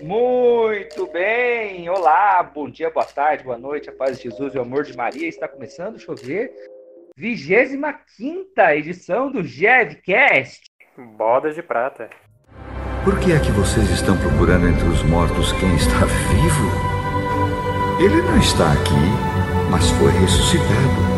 Muito 0.00 1.06
bem! 1.06 1.88
Olá, 1.88 2.42
bom 2.42 2.68
dia, 2.68 2.90
boa 2.90 3.06
tarde, 3.06 3.44
boa 3.44 3.56
noite, 3.56 3.88
a 3.88 3.92
paz 3.92 4.18
de 4.18 4.24
Jesus 4.24 4.54
e 4.54 4.58
o 4.58 4.60
amor 4.60 4.84
de 4.84 4.94
Maria. 4.94 5.26
Está 5.26 5.48
começando 5.48 5.96
a 5.96 5.98
chover. 5.98 6.52
25 7.16 8.60
edição 8.74 9.32
do 9.32 9.42
Jevcast. 9.42 10.70
Bodas 11.16 11.54
de 11.54 11.62
prata. 11.62 12.10
Por 13.04 13.18
que 13.20 13.32
é 13.32 13.40
que 13.40 13.50
vocês 13.52 13.88
estão 13.90 14.18
procurando 14.18 14.68
entre 14.68 14.86
os 14.86 15.02
mortos 15.04 15.52
quem 15.52 15.74
está 15.76 16.04
vivo? 16.04 16.68
Ele 18.04 18.20
não 18.20 18.38
está 18.38 18.72
aqui, 18.72 19.70
mas 19.70 19.90
foi 19.92 20.12
ressuscitado. 20.12 21.16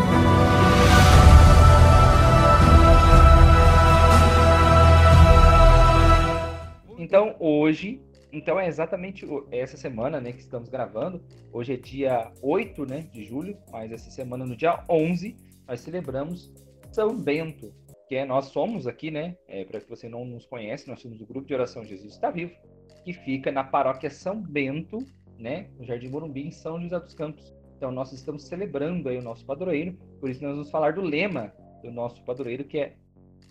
Então, 6.96 7.34
hoje, 7.40 8.02
então 8.32 8.58
é 8.58 8.66
exatamente 8.66 9.26
essa 9.50 9.76
semana, 9.76 10.20
né, 10.20 10.32
que 10.32 10.40
estamos 10.40 10.68
gravando. 10.68 11.22
Hoje 11.52 11.74
é 11.74 11.76
dia 11.76 12.32
8, 12.42 12.86
né, 12.86 13.00
de 13.12 13.24
julho, 13.24 13.56
mas 13.70 13.90
essa 13.90 14.10
semana 14.10 14.44
no 14.44 14.56
dia 14.56 14.82
11 14.88 15.36
nós 15.66 15.80
celebramos 15.80 16.52
São 16.92 17.16
Bento, 17.16 17.72
que 18.08 18.16
é 18.16 18.24
nós 18.24 18.46
somos 18.46 18.86
aqui, 18.86 19.10
né, 19.10 19.36
é, 19.46 19.64
para 19.64 19.80
que 19.80 19.88
você 19.88 20.08
não 20.08 20.24
nos 20.24 20.46
conhece, 20.46 20.88
nós 20.88 21.00
somos 21.00 21.20
o 21.20 21.26
grupo 21.26 21.46
de 21.46 21.54
oração 21.54 21.84
Jesus 21.84 22.12
está 22.12 22.30
vivo, 22.30 22.54
que 23.04 23.12
fica 23.12 23.50
na 23.50 23.64
paróquia 23.64 24.10
São 24.10 24.40
Bento, 24.40 24.98
né, 25.38 25.68
no 25.78 25.84
Jardim 25.84 26.08
Morumbi, 26.08 26.46
em 26.46 26.50
São 26.50 26.80
José 26.80 26.98
dos 26.98 27.14
Campos. 27.14 27.54
Então 27.76 27.92
nós 27.92 28.12
estamos 28.12 28.44
celebrando 28.44 29.08
aí 29.08 29.18
o 29.18 29.22
nosso 29.22 29.46
padroeiro, 29.46 29.92
por 30.20 30.28
isso 30.28 30.42
nós 30.42 30.52
vamos 30.52 30.70
falar 30.70 30.94
do 30.94 31.02
lema 31.02 31.52
do 31.82 31.90
nosso 31.90 32.22
padroeiro, 32.24 32.64
que 32.64 32.78
é 32.78 32.96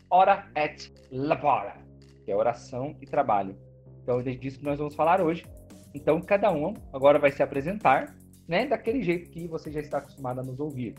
Ora 0.10 0.50
et 0.56 0.92
Labora 1.12 1.88
que 2.28 2.32
é 2.34 2.36
oração 2.36 2.94
e 3.02 3.06
trabalho. 3.06 3.58
Então, 4.08 4.22
é 4.22 4.24
disso 4.24 4.60
que 4.60 4.64
nós 4.64 4.78
vamos 4.78 4.96
falar 4.96 5.20
hoje. 5.20 5.46
Então, 5.94 6.22
cada 6.22 6.50
um 6.50 6.74
agora 6.94 7.20
vai 7.20 7.30
se 7.30 7.44
apresentar, 7.44 8.16
né, 8.48 8.66
daquele 8.66 9.04
jeito 9.04 9.30
que 9.30 9.50
você 9.50 9.70
já 9.70 9.82
está 9.82 9.98
acostumado 9.98 10.40
a 10.40 10.44
nos 10.44 10.58
ouvir. 10.62 10.96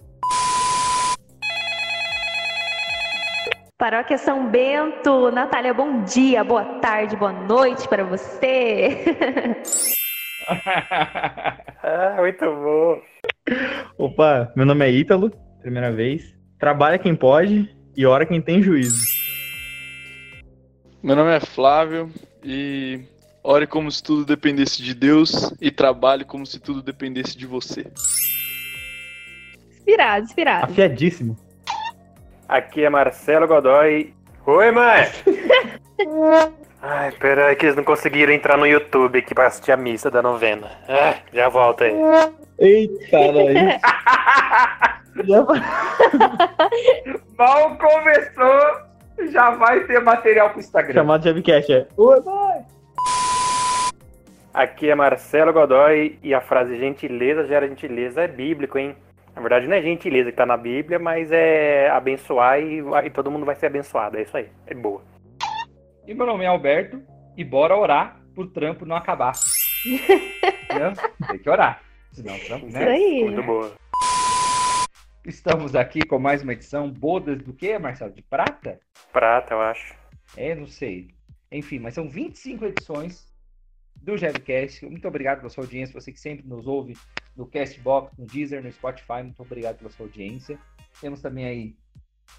Paróquia 3.79 4.19
São 4.19 4.51
Bento, 4.51 5.31
Natália, 5.31 5.73
bom 5.73 6.03
dia, 6.03 6.45
boa 6.45 6.67
tarde, 6.81 7.17
boa 7.17 7.33
noite 7.33 7.89
para 7.89 8.05
você. 8.05 9.03
ah, 11.83 12.17
muito 12.19 12.45
bom. 12.45 13.01
Opa, 13.97 14.53
meu 14.55 14.67
nome 14.67 14.84
é 14.84 14.91
Ítalo, 14.91 15.31
primeira 15.62 15.91
vez. 15.91 16.36
Trabalha 16.59 16.98
quem 16.98 17.17
pode 17.17 17.75
e 17.97 18.05
ora 18.05 18.27
quem 18.27 18.42
tem 18.42 18.61
juízo. 18.62 19.03
Meu 21.03 21.17
nome 21.17 21.34
é 21.34 21.41
Flávio 21.41 22.12
e 22.42 23.00
ore 23.42 23.67
como 23.67 23.91
se 23.91 24.03
tudo 24.03 24.25
dependesse 24.25 24.83
de 24.83 24.94
Deus 24.94 25.53
e 25.61 25.70
trabalhe 25.70 26.25
como 26.25 26.47
se 26.47 26.61
tudo 26.61 26.83
dependesse 26.83 27.36
de 27.36 27.47
você. 27.47 27.86
Inspirado, 29.70 30.25
inspirado. 30.25 30.64
Afiadíssimo. 30.64 31.36
Aqui 32.48 32.84
é 32.84 32.91
Marcelo 32.91 33.47
Godoy. 33.47 34.14
Oi, 34.47 34.70
mãe! 34.70 35.06
Ai, 36.80 37.11
peraí 37.12 37.56
que 37.56 37.67
eles 37.67 37.77
não 37.77 37.83
conseguiram 37.83 38.33
entrar 38.33 38.56
no 38.56 38.67
YouTube 38.67 39.19
aqui 39.19 39.34
pra 39.34 39.48
assistir 39.48 39.73
a 39.73 39.77
missa 39.77 40.11
da 40.11 40.23
novena. 40.23 40.70
Ah, 40.89 41.17
já 41.33 41.48
volta 41.48 41.84
aí. 41.84 41.95
Eita, 42.58 43.17
aí. 43.17 43.78
Mal 47.36 47.77
começou 47.78 48.88
já 49.27 49.50
vai 49.50 49.80
ter 49.84 50.00
material 50.00 50.50
pro 50.50 50.61
Instagram. 50.61 50.94
Chamado 50.94 51.22
de 51.22 51.28
webcast, 51.28 51.72
é. 51.72 51.86
Oi, 51.97 52.20
mãe! 52.20 52.64
Aqui 54.55 54.91
é 54.91 54.94
Marcelo 54.94 55.52
Godoy 55.52 56.19
e 56.22 56.34
a 56.34 56.41
frase 56.41 56.78
gentileza 56.78 57.46
gera 57.46 57.69
gentileza 57.69 58.22
é 58.22 58.28
bíblico, 58.28 58.78
hein? 58.78 58.96
Na 59.34 59.41
verdade 59.41 59.69
não 59.69 59.77
é 59.77 59.83
gentileza 59.83 60.30
que 60.30 60.36
tá 60.36 60.44
na 60.44 60.56
Bíblia, 60.56 60.98
mas 60.98 61.30
é 61.30 61.89
abençoar 61.90 62.58
e, 62.61 62.83
e 63.05 63.11
todo 63.11 63.30
mundo 63.30 63.46
vai 63.46 63.55
ser 63.55 63.67
abençoado. 63.67 64.17
É 64.17 64.23
isso 64.23 64.36
aí. 64.36 64.48
É 64.67 64.74
boa. 64.74 65.01
E 66.07 66.12
meu 66.12 66.27
nome 66.27 66.45
é 66.45 66.48
Alberto 66.48 67.01
e 67.36 67.45
bora 67.45 67.77
orar 67.77 68.17
pro 68.34 68.48
trampo 68.48 68.84
não 68.84 68.96
acabar. 68.96 69.33
Tem 71.28 71.39
que 71.39 71.48
orar. 71.48 71.80
Senão 72.12 72.34
o 72.34 72.40
trampo, 72.40 72.67
né? 72.67 72.80
Isso 72.80 72.89
aí. 72.89 73.24
Muito 73.24 73.42
boa. 73.45 73.73
Estamos 75.28 75.74
aqui 75.74 76.06
com 76.06 76.18
mais 76.18 76.42
uma 76.42 76.55
edição 76.55 76.90
bodas 76.90 77.36
do 77.42 77.52
que, 77.52 77.78
Marcelo? 77.78 78.14
De 78.14 78.22
prata? 78.22 78.80
Prata, 79.12 79.52
eu 79.52 79.61
acho. 79.61 79.94
É, 80.34 80.55
não 80.55 80.66
sei. 80.66 81.11
Enfim, 81.52 81.78
mas 81.78 81.92
são 81.92 82.08
25 82.08 82.64
edições 82.64 83.30
do 83.94 84.16
Jevcast. 84.16 84.86
Muito 84.86 85.06
obrigado 85.06 85.40
pela 85.40 85.50
sua 85.50 85.64
audiência, 85.64 86.00
você 86.00 86.11
que 86.11 86.18
sempre 86.18 86.48
nos 86.48 86.66
ouve 86.66 86.96
no 87.36 87.46
Castbox, 87.46 88.16
no 88.16 88.24
Deezer, 88.24 88.62
no 88.62 88.72
Spotify. 88.72 89.22
Muito 89.22 89.42
obrigado 89.42 89.77
pela 89.77 89.90
sua 89.90 90.06
audiência. 90.06 90.58
Temos 90.98 91.20
também 91.20 91.45
aí 91.45 91.77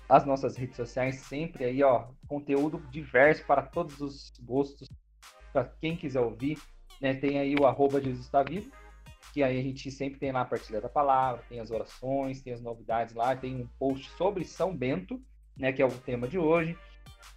as 0.09 0.25
nossas 0.25 0.57
redes 0.57 0.75
sociais, 0.75 1.17
sempre 1.17 1.65
aí, 1.65 1.83
ó, 1.83 2.07
conteúdo 2.27 2.81
diverso 2.89 3.45
para 3.45 3.61
todos 3.61 4.01
os 4.01 4.33
gostos, 4.41 4.89
para 5.53 5.65
quem 5.79 5.95
quiser 5.95 6.21
ouvir. 6.21 6.57
Né? 6.99 7.13
Tem 7.13 7.37
aí 7.37 7.53
o 7.53 7.67
arroba 7.67 8.01
Jesus 8.01 8.25
está 8.25 8.41
vivo, 8.41 8.71
que 9.33 9.43
aí 9.43 9.59
a 9.59 9.63
gente 9.63 9.91
sempre 9.91 10.19
tem 10.19 10.31
lá 10.31 10.41
a 10.41 10.45
partilha 10.45 10.81
da 10.81 10.89
palavra, 10.89 11.43
tem 11.47 11.59
as 11.59 11.71
orações, 11.71 12.41
tem 12.41 12.53
as 12.53 12.61
novidades 12.61 13.13
lá, 13.13 13.35
tem 13.35 13.55
um 13.55 13.67
post 13.77 14.09
sobre 14.11 14.43
São 14.43 14.75
Bento, 14.75 15.21
né, 15.55 15.71
que 15.71 15.81
é 15.81 15.85
o 15.85 15.91
tema 15.91 16.27
de 16.27 16.37
hoje. 16.37 16.77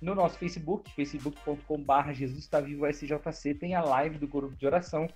No 0.01 0.15
nosso 0.15 0.39
Facebook, 0.39 0.91
facebook.com.br 0.95 2.13
Jesus 2.13 2.39
está 2.39 2.61
vivo 2.61 2.87
SJC, 2.87 3.55
tem 3.55 3.75
a 3.75 3.83
live 3.83 4.19
do 4.19 4.27
grupo 4.27 4.57
de 4.57 4.67
oração 4.67 5.07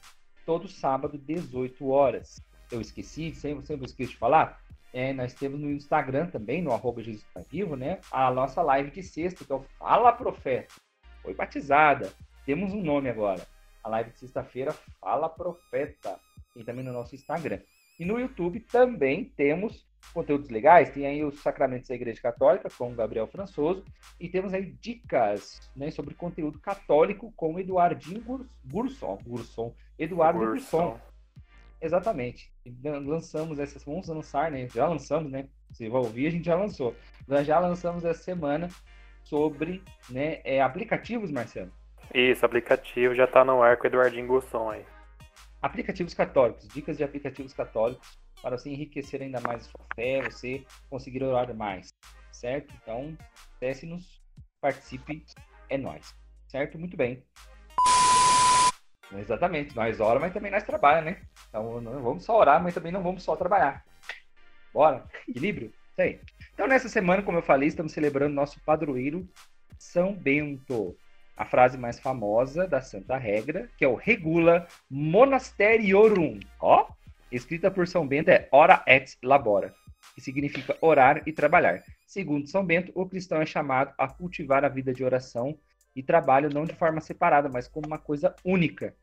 todo 0.45 0.69
sábado, 0.69 1.19
18 1.19 1.89
horas. 1.89 2.41
Eu 2.71 2.81
esqueci, 2.81 3.35
sempre, 3.35 3.67
sempre 3.67 3.87
esqueço 3.87 4.13
de 4.13 4.19
falar. 4.19 4.61
É, 4.93 5.13
nós 5.13 5.35
temos 5.35 5.61
no 5.61 5.71
Instagram 5.71 6.29
também, 6.29 6.63
no 6.63 6.73
arroba 6.73 7.03
Jesus 7.03 7.25
está 7.27 7.41
vivo, 7.41 7.77
né? 7.77 8.01
A 8.11 8.31
nossa 8.31 8.63
live 8.63 8.91
de 8.91 9.03
sexta, 9.03 9.45
que 9.45 9.53
é 9.53 9.57
o 9.57 9.63
Fala 9.79 10.13
Profeta. 10.13 10.75
Foi 11.23 11.35
batizada. 11.35 12.13
Temos 12.45 12.73
um 12.73 12.83
nome 12.83 13.09
agora. 13.09 13.47
A 13.83 13.89
live 13.89 14.11
de 14.11 14.19
sexta-feira, 14.19 14.73
Fala 15.01 15.29
Profeta 15.29 16.19
e 16.57 16.65
também 16.65 16.85
no 16.85 16.93
nosso 16.93 17.15
Instagram. 17.15 17.61
E 17.99 18.05
no 18.05 18.19
YouTube 18.19 18.61
também 18.61 19.25
temos 19.25 19.87
conteúdos 20.13 20.51
legais, 20.51 20.91
tem 20.91 21.07
aí 21.07 21.25
os 21.25 21.41
sacramentos 21.41 21.89
da 21.89 21.95
Igreja 21.95 22.21
Católica 22.21 22.69
com 22.77 22.91
o 22.91 22.95
Gabriel 22.95 23.27
Françoso 23.27 23.85
e 24.21 24.29
temos 24.29 24.55
aí 24.55 24.73
dicas 24.81 25.71
né, 25.75 25.91
sobre 25.91 26.15
conteúdo 26.15 26.59
católico 26.59 27.33
com 27.35 27.55
o 27.55 27.61
Eduardinho 27.61 28.23
Gurson, 28.65 29.19
Gurson, 29.27 29.75
Eduardo 29.99 30.39
Gurson. 30.39 31.01
Exatamente. 31.81 32.51
Lançamos 32.83 33.59
essa, 33.59 33.79
vamos 33.85 34.09
lançar, 34.09 34.51
né? 34.51 34.67
Já 34.69 34.89
lançamos, 34.89 35.31
né? 35.31 35.49
Se 35.73 35.89
vai 35.89 36.01
ouvir, 36.01 36.27
a 36.27 36.31
gente 36.31 36.47
já 36.47 36.55
lançou. 36.55 36.95
Nós 37.29 37.47
já 37.47 37.59
lançamos 37.59 38.05
essa 38.05 38.23
semana 38.23 38.69
sobre 39.23 39.83
né, 40.09 40.41
é, 40.45 40.63
aplicativos, 40.63 41.31
Marcelo. 41.31 41.71
Isso, 42.15 42.47
aplicativo 42.47 43.15
já 43.15 43.25
está 43.25 43.45
no 43.45 43.63
ar 43.63 43.77
com 43.77 43.85
o 43.85 43.87
Eduardinho 43.89 44.27
Gurson 44.27 44.71
aí. 44.71 44.85
Aplicativos 45.63 46.15
católicos, 46.15 46.69
dicas 46.69 46.97
de 46.97 47.05
aplicativos 47.05 47.53
católicos 47.53 48.19
para 48.43 48.59
você 48.59 48.71
enriquecer 48.71 49.23
ainda 49.23 49.41
mais 49.41 49.63
a 49.67 49.71
sua 49.71 49.87
fé, 49.95 50.23
você 50.23 50.65
conseguir 50.91 51.23
orar 51.25 51.53
mais, 51.55 51.89
certo? 52.31 52.73
Então, 52.83 53.17
acesse-nos, 53.57 54.21
participe, 54.61 55.25
é 55.69 55.79
nós, 55.79 56.15
certo? 56.47 56.79
Muito 56.79 56.97
bem. 56.97 57.25
Exatamente, 59.13 59.75
nós 59.75 60.01
oramos, 60.01 60.23
mas 60.23 60.35
também 60.35 60.51
nós 60.51 60.65
trabalhamos, 60.65 61.13
né? 61.13 61.23
Então, 61.49 61.81
não 61.81 62.03
vamos 62.03 62.25
só 62.25 62.39
orar, 62.39 62.63
mas 62.63 62.75
também 62.75 62.93
não 62.93 63.03
vamos 63.03 63.23
só 63.23 63.35
trabalhar. 63.37 63.85
Bora? 64.73 65.05
Equilíbrio? 65.29 65.73
Isso 65.93 66.03
aí. 66.03 66.21
Então, 66.53 66.67
nessa 66.67 66.89
semana, 66.89 67.23
como 67.23 67.39
eu 67.39 67.43
falei, 67.43 67.69
estamos 67.69 67.93
celebrando 67.93 68.35
nosso 68.35 68.61
padroeiro 68.61 69.27
São 69.79 70.13
Bento 70.13 70.97
a 71.37 71.45
frase 71.45 71.77
mais 71.77 72.01
famosa 72.01 72.67
da 72.67 72.81
Santa 72.81 73.17
Regra, 73.17 73.69
que 73.77 73.85
é 73.85 73.89
o 73.89 73.95
Regula 73.95 74.67
Monasteriorum. 74.91 76.41
Ó, 76.61 76.89
escrita 77.31 77.71
por 77.71 77.87
São 77.87 78.07
Bento 78.07 78.31
é 78.31 78.49
Ora 78.51 78.83
et 78.87 79.17
Labora, 79.23 79.75
que 80.15 80.21
significa 80.21 80.77
orar 80.81 81.23
e 81.27 81.33
trabalhar. 81.33 81.85
Segundo 82.07 82.47
São 82.47 82.65
Bento, 82.65 82.91
o 82.95 83.07
cristão 83.07 83.43
é 83.43 83.47
chamado 83.47 83.93
a 83.99 84.09
cultivar 84.09 84.65
a 84.65 84.69
vida 84.69 84.95
de 84.95 85.05
oração 85.05 85.59
e 85.95 86.03
trabalho 86.03 86.49
não 86.53 86.65
de 86.65 86.75
forma 86.75 87.01
separada, 87.01 87.49
mas 87.49 87.69
como 87.69 87.87
uma 87.87 87.99
coisa 87.99 88.35
única. 88.45 88.95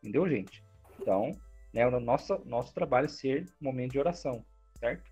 Entendeu, 0.00 0.28
gente? 0.28 0.62
Então, 1.00 1.32
né, 1.72 1.86
o 1.86 2.00
nosso, 2.00 2.40
nosso 2.44 2.72
trabalho 2.72 3.06
é 3.06 3.08
ser 3.08 3.46
um 3.60 3.64
momento 3.64 3.92
de 3.92 3.98
oração, 3.98 4.44
certo? 4.78 5.10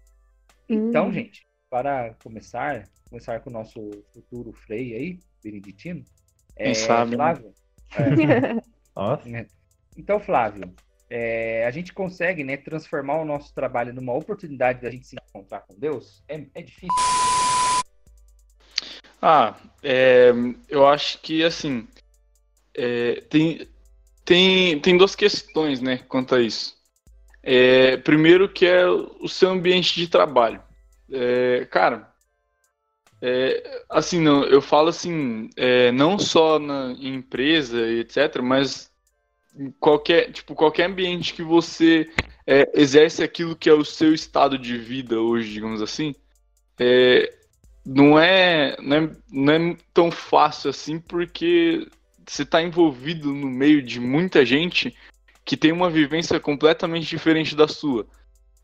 Hum. 0.68 0.88
Então, 0.88 1.12
gente, 1.12 1.46
para 1.68 2.14
começar, 2.22 2.88
começar 3.08 3.40
com 3.40 3.50
o 3.50 3.52
nosso 3.52 3.90
futuro 4.12 4.52
frei 4.52 4.94
aí, 4.94 5.18
Beneditino, 5.42 6.04
é, 6.56 6.74
sabe, 6.74 7.12
né? 7.12 7.16
Flávio. 7.16 7.52
É, 7.94 8.62
Nossa. 8.96 9.28
É. 9.28 9.46
Então, 9.96 10.18
Flávio, 10.18 10.74
é, 11.10 11.66
a 11.66 11.70
gente 11.70 11.92
consegue 11.92 12.42
né, 12.42 12.56
transformar 12.56 13.20
o 13.20 13.24
nosso 13.24 13.54
trabalho 13.54 13.92
numa 13.92 14.14
oportunidade 14.14 14.80
da 14.80 14.90
gente 14.90 15.06
se 15.06 15.16
encontrar 15.28 15.60
com 15.60 15.74
Deus? 15.78 16.22
É, 16.26 16.42
é 16.54 16.62
difícil? 16.62 16.88
Ah, 19.20 19.54
é, 19.82 20.32
eu 20.68 20.86
acho 20.86 21.18
que 21.20 21.44
assim 21.44 21.86
é, 22.74 23.20
tem, 23.28 23.68
tem, 24.24 24.80
tem 24.80 24.96
duas 24.96 25.14
questões, 25.14 25.80
né, 25.80 25.98
quanto 26.08 26.34
a 26.34 26.40
isso. 26.40 26.74
É, 27.42 27.96
primeiro 27.98 28.48
que 28.48 28.64
é 28.64 28.86
o 28.86 29.28
seu 29.28 29.50
ambiente 29.50 29.94
de 29.94 30.08
trabalho. 30.08 30.62
É, 31.10 31.66
cara, 31.70 32.11
é, 33.24 33.84
assim, 33.88 34.20
não, 34.20 34.42
eu 34.44 34.60
falo 34.60 34.88
assim, 34.88 35.48
é, 35.56 35.92
não 35.92 36.18
só 36.18 36.58
na 36.58 36.90
em 36.98 37.14
empresa 37.14 37.80
etc, 37.88 38.42
mas 38.42 38.90
qualquer, 39.78 40.32
tipo, 40.32 40.56
qualquer 40.56 40.86
ambiente 40.86 41.32
que 41.32 41.42
você 41.44 42.10
é, 42.44 42.68
exerce 42.74 43.22
aquilo 43.22 43.54
que 43.54 43.70
é 43.70 43.72
o 43.72 43.84
seu 43.84 44.12
estado 44.12 44.58
de 44.58 44.76
vida 44.76 45.20
hoje, 45.20 45.52
digamos 45.52 45.80
assim, 45.80 46.16
é, 46.80 47.32
não, 47.86 48.18
é, 48.18 48.76
não, 48.80 48.96
é, 48.96 49.10
não 49.30 49.52
é 49.52 49.76
tão 49.94 50.10
fácil 50.10 50.70
assim, 50.70 50.98
porque 50.98 51.86
você 52.26 52.42
está 52.42 52.60
envolvido 52.60 53.32
no 53.32 53.46
meio 53.48 53.80
de 53.80 54.00
muita 54.00 54.44
gente 54.44 54.96
que 55.44 55.56
tem 55.56 55.70
uma 55.70 55.88
vivência 55.88 56.40
completamente 56.40 57.06
diferente 57.06 57.54
da 57.54 57.68
sua. 57.68 58.04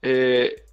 É, 0.03 0.65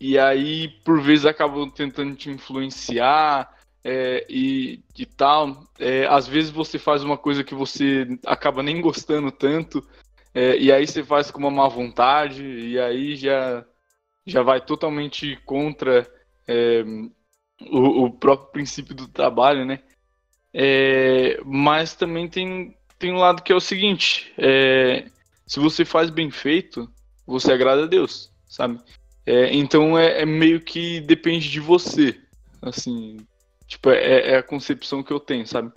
e 0.00 0.18
aí, 0.18 0.68
por 0.84 1.00
vezes, 1.00 1.24
acabam 1.24 1.70
tentando 1.70 2.14
te 2.14 2.30
influenciar 2.30 3.54
é, 3.84 4.26
e, 4.28 4.82
e 4.98 5.06
tal. 5.06 5.64
É, 5.78 6.06
às 6.06 6.26
vezes 6.26 6.50
você 6.50 6.78
faz 6.78 7.04
uma 7.04 7.18
coisa 7.18 7.44
que 7.44 7.54
você 7.54 8.06
acaba 8.26 8.62
nem 8.62 8.80
gostando 8.80 9.30
tanto, 9.30 9.86
é, 10.34 10.56
e 10.56 10.72
aí 10.72 10.86
você 10.86 11.04
faz 11.04 11.30
com 11.30 11.38
uma 11.38 11.50
má 11.50 11.68
vontade, 11.68 12.42
e 12.42 12.78
aí 12.78 13.14
já, 13.14 13.64
já 14.26 14.42
vai 14.42 14.60
totalmente 14.60 15.36
contra 15.44 16.06
é, 16.48 16.82
o, 17.70 18.06
o, 18.06 18.10
próprio 18.10 18.50
princípio 18.50 18.94
do 18.94 19.06
trabalho, 19.06 19.64
né? 19.64 19.80
É, 20.52 21.40
mas 21.44 21.94
também 21.94 22.28
tem, 22.28 22.76
tem 22.98 23.12
um 23.12 23.18
lado 23.18 23.42
que 23.42 23.52
é 23.52 23.56
o 23.56 23.60
seguinte: 23.60 24.32
é, 24.38 25.06
se 25.46 25.60
você 25.60 25.84
faz 25.84 26.10
bem 26.10 26.30
feito, 26.30 26.90
você 27.26 27.52
agrada 27.52 27.84
a 27.84 27.86
Deus, 27.86 28.32
sabe? 28.48 28.80
É, 29.26 29.54
então 29.54 29.98
é, 29.98 30.22
é, 30.22 30.26
meio 30.26 30.60
que 30.60 31.00
depende 31.00 31.48
de 31.48 31.58
você, 31.58 32.20
assim, 32.60 33.16
tipo 33.66 33.90
é, 33.90 34.32
é, 34.32 34.36
a 34.36 34.42
concepção 34.42 35.02
que 35.02 35.12
eu 35.12 35.18
tenho, 35.18 35.46
sabe? 35.46 35.72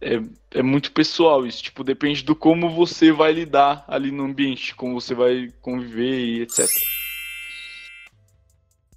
É, 0.00 0.20
é 0.58 0.62
muito 0.62 0.92
pessoal 0.92 1.46
isso, 1.46 1.62
tipo 1.62 1.82
depende 1.82 2.22
do 2.22 2.36
como 2.36 2.68
você 2.68 3.12
vai 3.12 3.32
lidar 3.32 3.84
ali 3.88 4.10
no 4.10 4.24
ambiente, 4.24 4.74
como 4.74 5.00
você 5.00 5.14
vai 5.14 5.48
conviver 5.62 6.18
e 6.18 6.42
etc. 6.42 6.68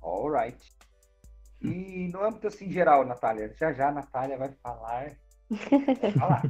Alright. 0.02 0.58
E 1.62 2.10
no 2.12 2.24
âmbito 2.24 2.48
assim 2.48 2.70
geral, 2.70 3.06
Natália, 3.06 3.54
já 3.58 3.72
já 3.72 3.90
a 3.90 3.94
Natália 3.94 4.38
vai 4.38 4.52
falar. 4.62 5.12
Vai 6.02 6.12
falar. 6.12 6.44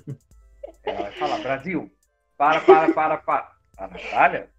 Ela 0.83 1.01
vai 1.01 1.11
falar, 1.13 1.39
Brasil, 1.39 1.91
para, 2.37 2.61
para, 2.61 2.93
para, 2.93 3.17
para. 3.17 3.51
A 3.77 3.87
Natália, 3.87 4.49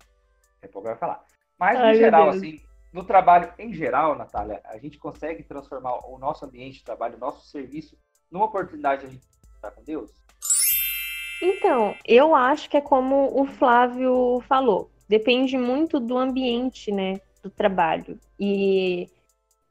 daqui 0.61 0.67
a 0.67 0.69
pouco 0.69 0.89
vai 0.89 0.97
falar. 0.97 1.25
Mas, 1.59 1.79
Ai, 1.79 1.93
no 1.93 1.99
geral, 1.99 2.29
assim, 2.29 2.61
no 2.93 3.05
trabalho 3.05 3.53
em 3.59 3.73
geral, 3.73 4.17
Natália, 4.17 4.61
a 4.65 4.79
gente 4.79 4.99
consegue 4.99 5.43
transformar 5.43 5.99
o 6.09 6.19
nosso 6.19 6.45
ambiente 6.45 6.79
de 6.79 6.85
trabalho, 6.85 7.17
o 7.17 7.21
nosso 7.21 7.47
serviço, 7.47 7.97
numa 8.31 8.47
oportunidade 8.47 9.03
de 9.03 9.07
a 9.07 9.11
gente 9.11 9.27
estar 9.55 9.71
com 9.71 9.83
Deus? 9.83 10.11
Então, 11.43 11.95
eu 12.07 12.35
acho 12.35 12.69
que 12.71 12.77
é 12.77 12.81
como 12.81 13.39
o 13.39 13.45
Flávio 13.45 14.43
falou. 14.49 14.91
Depende 15.09 15.57
muito 15.57 16.01
do 16.01 16.17
ambiente, 16.17 16.91
né, 16.91 17.21
do 17.43 17.51
trabalho. 17.51 18.19
E 18.41 19.09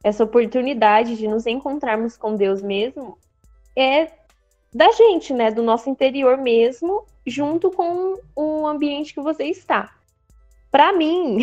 essa 0.03 0.23
oportunidade 0.23 1.17
de 1.17 1.27
nos 1.27 1.45
encontrarmos 1.47 2.15
com 2.15 2.35
Deus 2.35 2.61
mesmo 2.61 3.17
é 3.75 4.11
da 4.73 4.91
gente, 4.91 5.33
né, 5.33 5.51
do 5.51 5.63
nosso 5.63 5.89
interior 5.89 6.37
mesmo, 6.37 7.05
junto 7.25 7.71
com 7.71 8.19
o 8.35 8.67
ambiente 8.67 9.13
que 9.13 9.21
você 9.21 9.45
está. 9.45 9.94
Para 10.75 10.91
mim, 10.91 11.37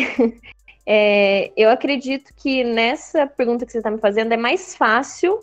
é, 0.85 1.51
eu 1.57 1.71
acredito 1.71 2.31
que 2.35 2.63
nessa 2.63 3.25
pergunta 3.25 3.65
que 3.65 3.71
você 3.71 3.79
está 3.79 3.89
me 3.89 3.97
fazendo 3.97 4.31
é 4.31 4.37
mais 4.37 4.75
fácil 4.75 5.39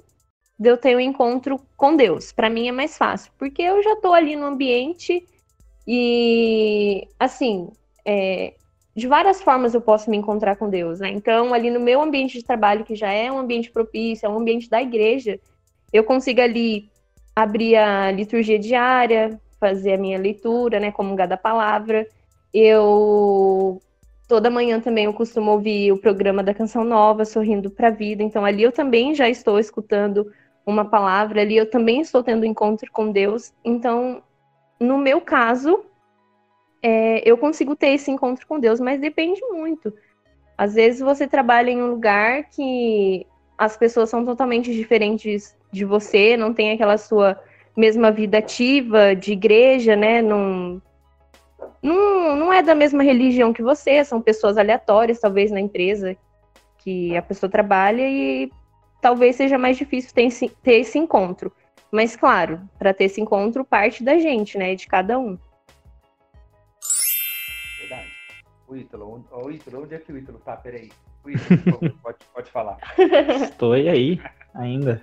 de 0.56 0.70
eu 0.70 0.76
ter 0.76 0.96
um 0.96 1.00
encontro 1.00 1.60
com 1.76 1.96
Deus. 1.96 2.30
Para 2.30 2.48
mim 2.48 2.68
é 2.68 2.70
mais 2.70 2.96
fácil, 2.96 3.32
porque 3.36 3.60
eu 3.60 3.82
já 3.82 3.94
estou 3.94 4.14
ali 4.14 4.36
no 4.36 4.46
ambiente 4.46 5.26
e, 5.88 7.08
assim, 7.18 7.68
é, 8.04 8.54
de 8.94 9.08
várias 9.08 9.42
formas 9.42 9.74
eu 9.74 9.80
posso 9.80 10.08
me 10.08 10.16
encontrar 10.16 10.54
com 10.54 10.70
Deus, 10.70 11.00
né? 11.00 11.08
Então, 11.08 11.52
ali 11.52 11.68
no 11.68 11.80
meu 11.80 12.00
ambiente 12.00 12.38
de 12.38 12.44
trabalho, 12.44 12.84
que 12.84 12.94
já 12.94 13.10
é 13.10 13.28
um 13.32 13.40
ambiente 13.40 13.72
propício, 13.72 14.24
é 14.24 14.28
um 14.28 14.38
ambiente 14.38 14.70
da 14.70 14.80
igreja, 14.80 15.40
eu 15.92 16.04
consigo 16.04 16.40
ali 16.40 16.88
abrir 17.34 17.74
a 17.74 18.12
liturgia 18.12 18.56
diária, 18.56 19.36
fazer 19.58 19.94
a 19.94 19.98
minha 19.98 20.16
leitura, 20.16 20.78
né, 20.78 20.92
comungar 20.92 21.26
da 21.26 21.36
palavra. 21.36 22.06
Eu 22.52 23.80
toda 24.28 24.48
manhã 24.48 24.80
também 24.80 25.06
eu 25.06 25.12
costumo 25.12 25.50
ouvir 25.50 25.90
o 25.90 25.98
programa 25.98 26.42
da 26.42 26.54
Canção 26.54 26.84
Nova, 26.84 27.24
Sorrindo 27.24 27.70
para 27.70 27.88
a 27.88 27.90
Vida. 27.90 28.22
Então 28.22 28.44
ali 28.44 28.62
eu 28.62 28.72
também 28.72 29.14
já 29.14 29.28
estou 29.28 29.58
escutando 29.58 30.32
uma 30.64 30.84
palavra, 30.84 31.40
ali 31.40 31.56
eu 31.56 31.68
também 31.68 32.00
estou 32.00 32.22
tendo 32.22 32.46
encontro 32.46 32.90
com 32.92 33.10
Deus. 33.10 33.52
Então, 33.64 34.22
no 34.78 34.98
meu 34.98 35.20
caso, 35.20 35.84
é, 36.82 37.28
eu 37.28 37.36
consigo 37.36 37.74
ter 37.74 37.88
esse 37.88 38.10
encontro 38.10 38.46
com 38.46 38.60
Deus, 38.60 38.80
mas 38.80 39.00
depende 39.00 39.40
muito. 39.50 39.92
Às 40.56 40.74
vezes 40.74 41.00
você 41.00 41.26
trabalha 41.26 41.70
em 41.70 41.82
um 41.82 41.90
lugar 41.90 42.44
que 42.50 43.26
as 43.58 43.76
pessoas 43.76 44.08
são 44.08 44.24
totalmente 44.24 44.72
diferentes 44.72 45.56
de 45.72 45.84
você, 45.84 46.36
não 46.36 46.54
tem 46.54 46.72
aquela 46.72 46.96
sua 46.96 47.38
mesma 47.76 48.10
vida 48.10 48.38
ativa 48.38 49.14
de 49.14 49.32
igreja, 49.32 49.96
né? 49.96 50.22
Não, 50.22 50.80
não, 51.82 52.36
não 52.36 52.52
é 52.52 52.62
da 52.62 52.74
mesma 52.74 53.02
religião 53.02 53.52
que 53.52 53.62
você, 53.62 54.04
são 54.04 54.20
pessoas 54.20 54.58
aleatórias, 54.58 55.20
talvez, 55.20 55.50
na 55.50 55.60
empresa 55.60 56.16
que 56.78 57.16
a 57.16 57.22
pessoa 57.22 57.50
trabalha 57.50 58.08
e 58.08 58.50
talvez 59.00 59.36
seja 59.36 59.58
mais 59.58 59.76
difícil 59.76 60.12
ter 60.14 60.24
esse, 60.24 60.48
ter 60.48 60.80
esse 60.80 60.98
encontro. 60.98 61.52
Mas, 61.90 62.16
claro, 62.16 62.60
para 62.78 62.94
ter 62.94 63.04
esse 63.04 63.20
encontro, 63.20 63.64
parte 63.64 64.04
da 64.04 64.18
gente, 64.18 64.56
né? 64.56 64.74
De 64.74 64.86
cada 64.86 65.18
um. 65.18 65.38
Verdade. 67.80 68.10
O 68.68 68.76
Ítalo, 68.76 69.24
o 69.30 69.50
Ítalo, 69.50 69.82
onde 69.82 69.94
é 69.94 69.98
que 69.98 70.12
o 70.12 70.16
Ítalo 70.16 70.38
tá? 70.38 70.56
Peraí. 70.56 70.90
O 71.24 71.30
Ítalo, 71.30 71.92
pode, 72.02 72.18
pode 72.32 72.50
falar. 72.50 72.78
Estou 73.42 73.72
aí, 73.72 74.20
ainda. 74.54 75.02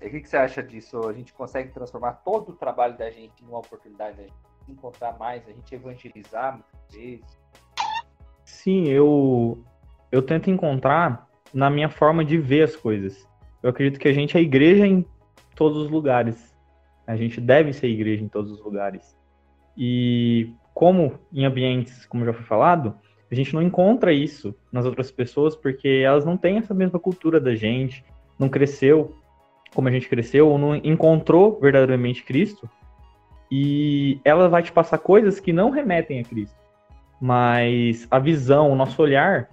E 0.00 0.06
o 0.06 0.10
que, 0.10 0.20
que, 0.20 0.28
você 0.28 0.36
acha 0.36 0.62
disso? 0.62 1.06
A 1.06 1.12
gente 1.12 1.32
consegue 1.32 1.72
transformar 1.72 2.12
todo 2.24 2.50
o 2.50 2.56
trabalho 2.56 2.96
da 2.96 3.10
gente 3.10 3.44
numa 3.44 3.58
oportunidade 3.58 4.16
da 4.16 4.22
gente 4.22 4.49
encontrar 4.70 5.18
mais, 5.18 5.46
a 5.46 5.52
gente 5.52 5.74
evangelizar 5.74 6.54
muitas 6.54 6.96
vezes? 6.96 7.38
Sim, 8.44 8.88
eu, 8.88 9.62
eu 10.10 10.22
tento 10.22 10.50
encontrar 10.50 11.28
na 11.52 11.70
minha 11.70 11.88
forma 11.88 12.24
de 12.24 12.38
ver 12.38 12.62
as 12.62 12.76
coisas. 12.76 13.28
Eu 13.62 13.70
acredito 13.70 13.98
que 13.98 14.08
a 14.08 14.12
gente 14.12 14.36
é 14.36 14.40
igreja 14.40 14.86
em 14.86 15.04
todos 15.54 15.78
os 15.78 15.90
lugares. 15.90 16.54
A 17.06 17.16
gente 17.16 17.40
deve 17.40 17.72
ser 17.72 17.88
igreja 17.88 18.24
em 18.24 18.28
todos 18.28 18.50
os 18.50 18.62
lugares. 18.62 19.16
E 19.76 20.54
como 20.74 21.18
em 21.32 21.44
ambientes, 21.44 22.06
como 22.06 22.24
já 22.24 22.32
foi 22.32 22.44
falado, 22.44 22.94
a 23.30 23.34
gente 23.34 23.54
não 23.54 23.62
encontra 23.62 24.12
isso 24.12 24.54
nas 24.72 24.84
outras 24.84 25.10
pessoas 25.10 25.54
porque 25.54 26.02
elas 26.04 26.24
não 26.24 26.36
têm 26.36 26.58
essa 26.58 26.74
mesma 26.74 26.98
cultura 26.98 27.40
da 27.40 27.54
gente, 27.54 28.04
não 28.38 28.48
cresceu 28.48 29.16
como 29.74 29.88
a 29.88 29.90
gente 29.90 30.08
cresceu, 30.08 30.48
ou 30.48 30.58
não 30.58 30.74
encontrou 30.76 31.58
verdadeiramente 31.60 32.24
Cristo, 32.24 32.68
e 33.50 34.20
ela 34.24 34.48
vai 34.48 34.62
te 34.62 34.70
passar 34.70 34.98
coisas 34.98 35.40
que 35.40 35.52
não 35.52 35.70
remetem 35.70 36.20
a 36.20 36.24
Cristo. 36.24 36.56
Mas 37.20 38.06
a 38.10 38.18
visão, 38.18 38.70
o 38.70 38.76
nosso 38.76 39.02
olhar, 39.02 39.48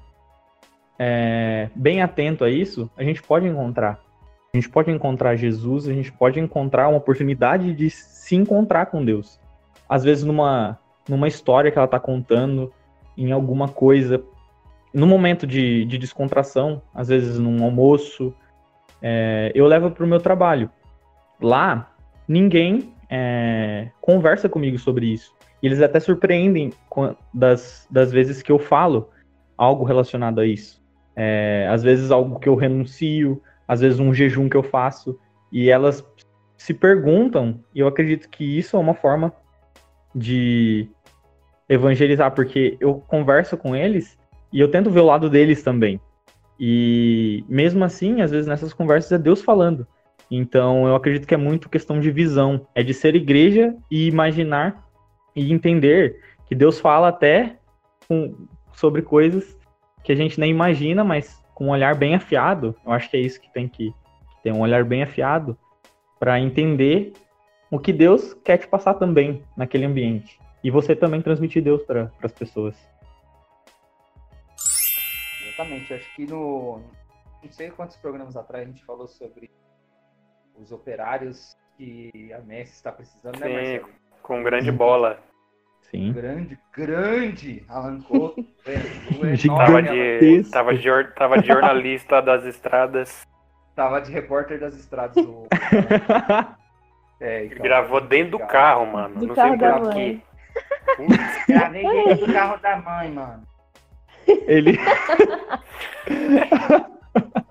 é, 0.99 1.69
bem 1.75 2.01
atento 2.01 2.43
a 2.43 2.49
isso, 2.49 2.89
a 2.95 3.03
gente 3.03 3.21
pode 3.21 3.47
encontrar. 3.47 3.99
A 4.53 4.57
gente 4.57 4.69
pode 4.69 4.91
encontrar 4.91 5.35
Jesus, 5.35 5.87
a 5.87 5.93
gente 5.93 6.11
pode 6.11 6.39
encontrar 6.39 6.87
uma 6.87 6.97
oportunidade 6.97 7.73
de 7.73 7.89
se 7.89 8.35
encontrar 8.35 8.85
com 8.87 9.03
Deus. 9.03 9.39
Às 9.89 10.03
vezes 10.03 10.23
numa, 10.23 10.79
numa 11.07 11.27
história 11.27 11.71
que 11.71 11.77
ela 11.77 11.85
está 11.85 11.99
contando, 11.99 12.71
em 13.17 13.31
alguma 13.31 13.67
coisa, 13.67 14.23
no 14.93 15.07
momento 15.07 15.45
de, 15.45 15.85
de 15.85 15.97
descontração, 15.97 16.81
às 16.93 17.07
vezes 17.07 17.37
num 17.39 17.63
almoço, 17.63 18.33
é, 19.01 19.51
eu 19.53 19.65
levo 19.65 19.91
para 19.91 20.05
o 20.05 20.07
meu 20.07 20.19
trabalho. 20.19 20.69
Lá, 21.41 21.91
ninguém 22.27 22.93
é, 23.09 23.89
conversa 24.01 24.49
comigo 24.49 24.77
sobre 24.77 25.07
isso. 25.07 25.35
E 25.61 25.67
eles 25.67 25.81
até 25.81 25.99
surpreendem 25.99 26.71
das, 27.33 27.87
das 27.89 28.11
vezes 28.11 28.41
que 28.41 28.51
eu 28.51 28.59
falo 28.59 29.09
algo 29.57 29.83
relacionado 29.83 30.39
a 30.39 30.45
isso. 30.45 30.81
É, 31.15 31.67
às 31.71 31.81
vezes 31.81 32.11
algo 32.11 32.39
que 32.39 32.47
eu 32.47 32.55
renuncio, 32.55 33.41
às 33.67 33.81
vezes 33.81 33.99
um 33.99 34.13
jejum 34.13 34.47
que 34.47 34.57
eu 34.57 34.63
faço, 34.63 35.19
e 35.51 35.69
elas 35.69 36.05
se 36.57 36.73
perguntam, 36.73 37.59
e 37.73 37.79
eu 37.79 37.87
acredito 37.87 38.29
que 38.29 38.43
isso 38.43 38.75
é 38.75 38.79
uma 38.79 38.93
forma 38.93 39.33
de 40.13 40.89
evangelizar, 41.69 42.31
porque 42.31 42.77
eu 42.79 42.95
converso 42.95 43.57
com 43.57 43.75
eles 43.75 44.17
e 44.51 44.59
eu 44.59 44.69
tento 44.69 44.89
ver 44.89 45.01
o 45.01 45.05
lado 45.05 45.29
deles 45.29 45.61
também. 45.63 45.99
E 46.59 47.43
mesmo 47.47 47.83
assim, 47.83 48.21
às 48.21 48.31
vezes 48.31 48.47
nessas 48.47 48.73
conversas 48.73 49.11
é 49.11 49.17
Deus 49.17 49.41
falando. 49.41 49.87
Então, 50.29 50.87
eu 50.87 50.95
acredito 50.95 51.27
que 51.27 51.33
é 51.33 51.37
muito 51.37 51.69
questão 51.69 51.99
de 51.99 52.11
visão, 52.11 52.67
é 52.75 52.83
de 52.83 52.93
ser 52.93 53.15
igreja 53.15 53.75
e 53.89 54.07
imaginar 54.07 54.85
e 55.35 55.53
entender 55.53 56.21
que 56.45 56.55
Deus 56.55 56.79
fala 56.79 57.09
até 57.09 57.57
com, 58.07 58.47
sobre 58.73 59.01
coisas 59.01 59.57
que 60.03 60.11
a 60.11 60.15
gente 60.15 60.39
nem 60.39 60.51
imagina, 60.51 61.03
mas 61.03 61.43
com 61.53 61.65
um 61.65 61.69
olhar 61.69 61.95
bem 61.95 62.15
afiado. 62.15 62.75
Eu 62.85 62.91
acho 62.91 63.09
que 63.09 63.17
é 63.17 63.19
isso 63.19 63.39
que 63.39 63.51
tem 63.53 63.67
que 63.67 63.93
ter 64.43 64.51
um 64.51 64.61
olhar 64.61 64.83
bem 64.83 65.03
afiado 65.03 65.57
para 66.19 66.39
entender 66.39 67.13
o 67.69 67.79
que 67.79 67.93
Deus 67.93 68.33
quer 68.33 68.57
te 68.57 68.67
passar 68.67 68.95
também 68.95 69.43
naquele 69.55 69.85
ambiente. 69.85 70.39
E 70.63 70.71
você 70.71 70.95
também 70.95 71.21
transmitir 71.21 71.63
Deus 71.63 71.83
para 71.83 72.11
as 72.21 72.31
pessoas. 72.31 72.75
Exatamente. 75.47 75.93
Acho 75.93 76.15
que 76.15 76.25
no. 76.25 76.81
Não 77.43 77.51
sei 77.51 77.69
quantos 77.69 77.95
programas 77.97 78.35
atrás 78.35 78.63
a 78.63 78.67
gente 78.67 78.83
falou 78.83 79.07
sobre 79.07 79.51
os 80.57 80.71
operários 80.71 81.55
que 81.77 82.33
a 82.33 82.39
Messi 82.39 82.73
está 82.73 82.91
precisando, 82.91 83.39
né, 83.39 83.47
Sim, 83.47 83.53
Marcelo? 83.53 83.89
com 84.21 84.43
grande 84.43 84.71
bola. 84.71 85.19
Sim. 85.91 86.11
Grande, 86.11 86.59
grande, 86.73 87.63
arrancou. 87.69 88.35
Tava 89.47 89.81
de, 89.81 90.43
tava, 90.51 90.73
de, 90.75 91.03
tava 91.15 91.41
de 91.41 91.47
jornalista 91.47 92.21
das 92.21 92.43
estradas. 92.43 93.25
Tava 93.73 94.01
de 94.01 94.11
repórter 94.11 94.59
das 94.59 94.75
estradas. 94.75 95.15
Do... 95.15 95.47
É, 97.19 97.45
então, 97.45 97.63
Gravou 97.63 97.99
dentro 97.99 98.37
do 98.37 98.39
carro, 98.45 98.85
mano. 98.85 99.15
Do 99.15 99.27
Não 99.27 99.35
carro 99.35 99.91
sei 99.91 100.21
por. 100.95 101.07
Putz, 101.07 101.45
Gravei 101.47 101.81
dentro 102.05 102.27
do 102.27 102.33
carro 102.33 102.57
da 102.57 102.77
mãe, 102.77 103.11
mano. 103.11 103.43
Ele. 104.27 104.77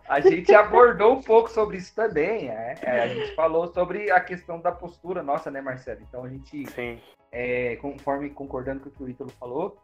A 0.09 0.21
gente 0.21 0.55
abordou 0.55 1.15
um 1.15 1.23
pouco 1.23 1.51
sobre 1.51 1.79
isso 1.79 1.95
também. 1.95 2.49
É, 2.49 2.75
É, 2.83 3.01
a 3.01 3.09
gente 3.09 3.35
falou 3.35 3.67
sobre 3.73 4.11
a 4.11 4.21
questão 4.21 4.61
da 4.61 4.71
postura 4.73 5.23
nossa, 5.23 5.51
né, 5.51 5.61
Marcelo? 5.61 6.01
Então 6.03 6.25
a 6.25 6.29
gente, 6.29 6.67
Sim. 6.71 7.01
é, 7.33 7.77
conforme 7.77 8.31
concordando 8.31 8.81
com 8.81 8.89
o 8.89 8.93
que 8.93 9.03
o 9.03 9.09
Ítalo 9.09 9.31
falou, 9.31 9.77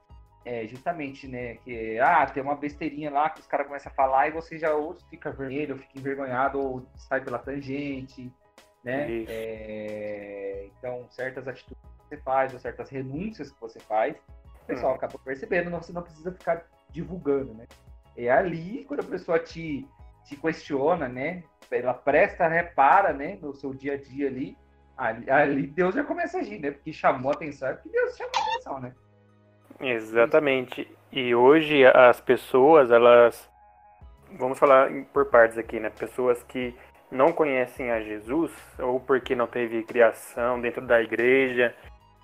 é 0.45 0.67
justamente, 0.67 1.29
né, 1.29 1.55
que 1.57 1.99
ah, 2.01 2.27
tem 2.27 2.43
uma 2.43 2.57
besteirinha 2.57 3.11
lá 3.11 3.31
que 3.31 3.41
os 3.41 3.47
caras 3.47 3.67
começam 3.67 3.93
a 3.93 3.95
falar 3.95 4.29
e 4.29 4.33
você 4.33 4.59
já 4.59 4.75
ou 4.75 4.95
fica 5.09 5.31
vermelho, 5.31 5.75
ou 5.75 5.81
fica 5.81 5.99
envergonhado, 5.99 6.59
ou 6.61 6.87
sai 6.97 7.21
pela 7.21 7.39
tangente, 7.39 8.33
né? 8.83 9.25
É, 9.29 10.69
então, 10.79 11.07
certas 11.11 11.47
atitudes 11.47 11.81
que 11.83 12.09
você 12.09 12.17
faz, 12.23 12.53
ou 12.53 12.59
certas 12.59 12.91
renúncias 12.91 13.53
que 13.53 13.61
você 13.61 13.79
faz, 13.79 14.17
o 14.63 14.65
pessoal 14.67 14.95
acaba 14.95 15.17
percebendo, 15.19 15.71
não- 15.71 15.81
você 15.83 15.93
não 15.93 16.03
precisa 16.03 16.33
ficar 16.33 16.65
divulgando, 16.91 17.55
né? 17.55 17.67
É 18.17 18.29
ali, 18.31 18.85
quando 18.85 19.01
a 19.01 19.05
pessoa 19.05 19.39
te, 19.39 19.87
te 20.25 20.37
questiona, 20.37 21.09
né? 21.09 21.43
Ela 21.71 21.95
presta, 21.95 22.47
repara, 22.49 23.13
né? 23.13 23.39
No 23.41 23.55
seu 23.55 23.73
dia 23.73 23.95
a 23.95 23.97
dia 23.97 24.29
ali, 24.29 24.57
ali, 24.97 25.31
ali 25.31 25.67
Deus 25.67 25.95
já 25.95 26.05
começa 26.05 26.39
a 26.39 26.41
agir, 26.41 26.61
né? 26.61 26.71
Porque 26.71 26.93
chamou 26.93 27.31
a 27.31 27.35
atenção, 27.35 27.69
é 27.69 27.73
porque 27.75 27.89
Deus 27.89 28.17
chamou 28.17 28.33
a 28.37 28.53
atenção, 28.53 28.81
né? 28.81 28.95
Exatamente. 29.81 30.89
E 31.11 31.35
hoje 31.35 31.85
as 31.87 32.21
pessoas, 32.21 32.91
elas. 32.91 33.51
Vamos 34.39 34.59
falar 34.59 34.91
por 35.13 35.27
partes 35.27 35.59
aqui, 35.59 35.79
né? 35.79 35.91
Pessoas 35.91 36.43
que 36.45 36.75
não 37.11 37.33
conhecem 37.33 37.91
a 37.91 38.01
Jesus, 38.01 38.51
ou 38.79 38.99
porque 38.99 39.35
não 39.35 39.47
teve 39.47 39.83
criação 39.83 40.59
dentro 40.61 40.81
da 40.87 41.03
igreja, 41.03 41.75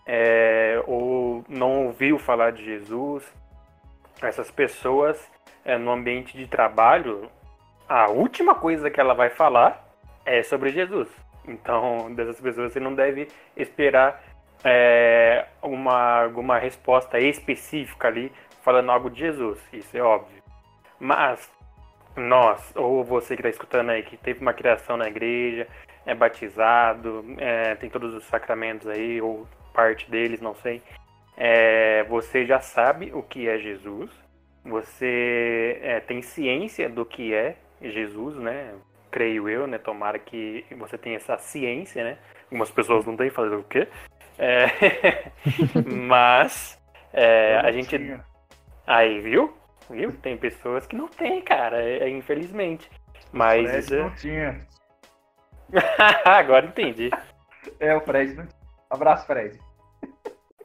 é, 0.07 0.83
ou 0.87 1.45
não 1.49 1.87
ouviu 1.87 2.19
falar 2.19 2.53
de 2.53 2.65
Jesus. 2.65 3.31
Essas 4.23 4.51
pessoas, 4.51 5.23
é, 5.65 5.77
no 5.77 5.91
ambiente 5.91 6.37
de 6.37 6.47
trabalho, 6.47 7.31
a 7.89 8.11
última 8.11 8.55
coisa 8.55 8.91
que 8.91 9.01
ela 9.01 9.15
vai 9.15 9.31
falar 9.31 9.89
é 10.25 10.43
sobre 10.43 10.71
Jesus. 10.71 11.09
Então, 11.47 12.13
dessas 12.15 12.41
pessoas 12.41 12.73
você 12.73 12.81
não 12.81 12.95
deve 12.95 13.29
esperar 13.57 14.23
é, 14.63 15.47
uma, 15.63 16.25
alguma 16.25 16.59
resposta 16.59 17.19
específica 17.19 18.09
ali 18.09 18.31
falando 18.63 18.91
algo 18.91 19.09
de 19.09 19.21
Jesus, 19.21 19.59
isso 19.73 19.97
é 19.97 20.03
óbvio. 20.03 20.43
Mas 21.01 21.51
nós, 22.15 22.73
ou 22.77 23.03
você 23.03 23.35
que 23.35 23.41
está 23.41 23.49
escutando 23.49 23.91
aí, 23.91 24.03
que 24.03 24.17
teve 24.17 24.41
uma 24.41 24.53
criação 24.53 24.97
na 24.97 25.09
igreja, 25.09 25.67
é 26.05 26.15
batizado, 26.15 27.25
é, 27.39 27.75
tem 27.77 27.89
todos 27.89 28.15
os 28.15 28.25
sacramentos 28.25 28.87
aí, 28.89 29.23
ou 29.23 29.47
parte 29.73 30.11
deles, 30.11 30.41
não 30.41 30.55
sei. 30.55 30.83
É, 31.37 32.03
você 32.05 32.45
já 32.45 32.61
sabe 32.61 33.11
o 33.15 33.23
que 33.23 33.49
é 33.49 33.59
Jesus, 33.59 34.11
você 34.65 35.79
é, 35.81 36.01
tem 36.01 36.21
ciência 36.21 36.89
do 36.89 37.07
que 37.07 37.33
é 37.33 37.57
Jesus, 37.81 38.37
né? 38.37 38.75
Creio 39.11 39.49
eu, 39.49 39.67
né? 39.67 39.79
Tomara 39.79 40.19
que 40.19 40.65
você 40.77 40.99
tenha 40.99 41.17
essa 41.17 41.39
ciência, 41.39 42.05
né? 42.05 42.19
Algumas 42.45 42.71
pessoas 42.71 43.05
não 43.07 43.17
têm, 43.17 43.31
fazer 43.31 43.55
o 43.55 43.63
quê? 43.63 43.89
É, 44.39 44.67
mas 46.07 46.79
é, 47.13 47.57
a 47.57 47.73
gente. 47.73 47.99
Tinha. 47.99 48.25
Aí, 48.87 49.21
viu? 49.21 49.57
Viu? 49.91 50.13
Tem 50.13 50.37
pessoas 50.37 50.87
que 50.87 50.97
não 50.97 51.09
tem, 51.09 51.41
cara, 51.41 51.83
é, 51.83 52.05
é, 52.05 52.09
infelizmente. 52.09 52.91
Mas. 53.33 53.69
Fred 53.69 53.85
isso 53.85 53.95
é- 53.95 53.99
não 53.99 54.11
tinha. 54.15 54.67
Agora 56.25 56.67
entendi. 56.67 57.11
É, 57.81 57.95
o 57.95 58.01
Fred 58.01 58.35
não. 58.35 58.47
Abraço, 58.91 59.27
Fred. 59.27 59.59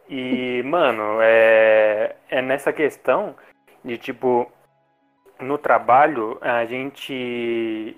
E, 0.09 0.61
mano, 0.63 1.19
é, 1.21 2.15
é 2.29 2.41
nessa 2.41 2.71
questão 2.71 3.35
de 3.83 3.97
tipo, 3.97 4.49
no 5.43 5.57
trabalho, 5.57 6.37
a 6.41 6.65
gente. 6.65 7.97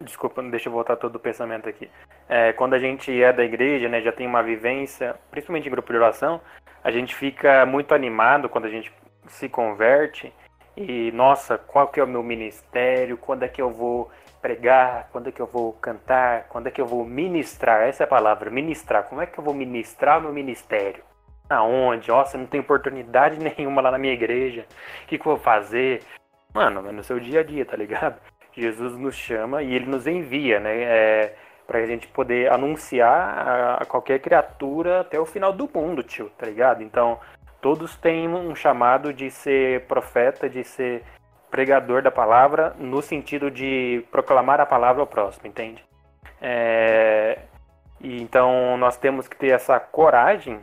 Desculpa, 0.00 0.42
deixa 0.42 0.68
eu 0.68 0.72
voltar 0.72 0.96
todo 0.96 1.16
o 1.16 1.20
pensamento 1.20 1.68
aqui. 1.68 1.88
É, 2.28 2.52
quando 2.52 2.74
a 2.74 2.78
gente 2.78 3.22
é 3.22 3.32
da 3.32 3.44
igreja, 3.44 3.88
né, 3.88 4.00
já 4.00 4.10
tem 4.10 4.26
uma 4.26 4.42
vivência, 4.42 5.14
principalmente 5.30 5.68
em 5.68 5.70
grupo 5.70 5.92
de 5.92 5.98
oração, 5.98 6.40
a 6.82 6.90
gente 6.90 7.14
fica 7.14 7.64
muito 7.66 7.94
animado 7.94 8.48
quando 8.48 8.64
a 8.64 8.70
gente 8.70 8.92
se 9.28 9.48
converte. 9.48 10.32
E, 10.76 11.12
nossa, 11.12 11.58
qual 11.58 11.88
que 11.88 12.00
é 12.00 12.04
o 12.04 12.08
meu 12.08 12.22
ministério? 12.22 13.16
Quando 13.16 13.42
é 13.42 13.48
que 13.48 13.60
eu 13.60 13.70
vou 13.70 14.10
pregar? 14.40 15.08
Quando 15.12 15.28
é 15.28 15.32
que 15.32 15.40
eu 15.40 15.46
vou 15.46 15.72
cantar? 15.74 16.48
Quando 16.48 16.66
é 16.66 16.70
que 16.70 16.80
eu 16.80 16.86
vou 16.86 17.04
ministrar? 17.04 17.82
Essa 17.82 18.02
é 18.02 18.06
a 18.06 18.08
palavra, 18.08 18.50
ministrar. 18.50 19.04
Como 19.04 19.20
é 19.20 19.26
que 19.26 19.38
eu 19.38 19.44
vou 19.44 19.54
ministrar 19.54 20.18
o 20.18 20.22
meu 20.22 20.32
ministério? 20.32 21.04
Aonde? 21.48 22.08
Nossa, 22.08 22.38
não 22.38 22.46
tem 22.46 22.60
oportunidade 22.60 23.38
nenhuma 23.56 23.82
lá 23.82 23.90
na 23.90 23.98
minha 23.98 24.14
igreja. 24.14 24.66
O 25.04 25.06
que, 25.06 25.18
que 25.18 25.26
eu 25.26 25.36
vou 25.36 25.42
fazer? 25.42 26.02
Mano, 26.54 26.92
no 26.92 27.02
seu 27.02 27.18
dia 27.18 27.40
a 27.40 27.42
dia, 27.42 27.64
tá 27.64 27.76
ligado? 27.76 28.20
Jesus 28.52 28.96
nos 28.98 29.14
chama 29.14 29.62
e 29.62 29.74
ele 29.74 29.86
nos 29.86 30.06
envia, 30.06 30.60
né? 30.60 30.82
É, 30.82 31.36
pra 31.66 31.86
gente 31.86 32.06
poder 32.08 32.52
anunciar 32.52 33.48
a, 33.48 33.74
a 33.76 33.84
qualquer 33.86 34.18
criatura 34.20 35.00
até 35.00 35.18
o 35.18 35.24
final 35.24 35.52
do 35.52 35.68
mundo, 35.72 36.02
tio, 36.02 36.30
tá 36.36 36.46
ligado? 36.46 36.82
Então, 36.82 37.18
todos 37.60 37.96
têm 37.96 38.28
um 38.28 38.54
chamado 38.54 39.12
de 39.12 39.30
ser 39.30 39.86
profeta, 39.86 40.50
de 40.50 40.64
ser 40.64 41.02
pregador 41.50 42.02
da 42.02 42.10
palavra, 42.10 42.74
no 42.78 43.00
sentido 43.00 43.50
de 43.50 44.04
proclamar 44.10 44.60
a 44.60 44.66
palavra 44.66 45.02
ao 45.02 45.06
próximo, 45.06 45.46
entende? 45.46 45.84
É, 46.40 47.38
e 48.00 48.20
então, 48.20 48.76
nós 48.76 48.96
temos 48.96 49.28
que 49.28 49.36
ter 49.36 49.50
essa 49.50 49.78
coragem 49.78 50.60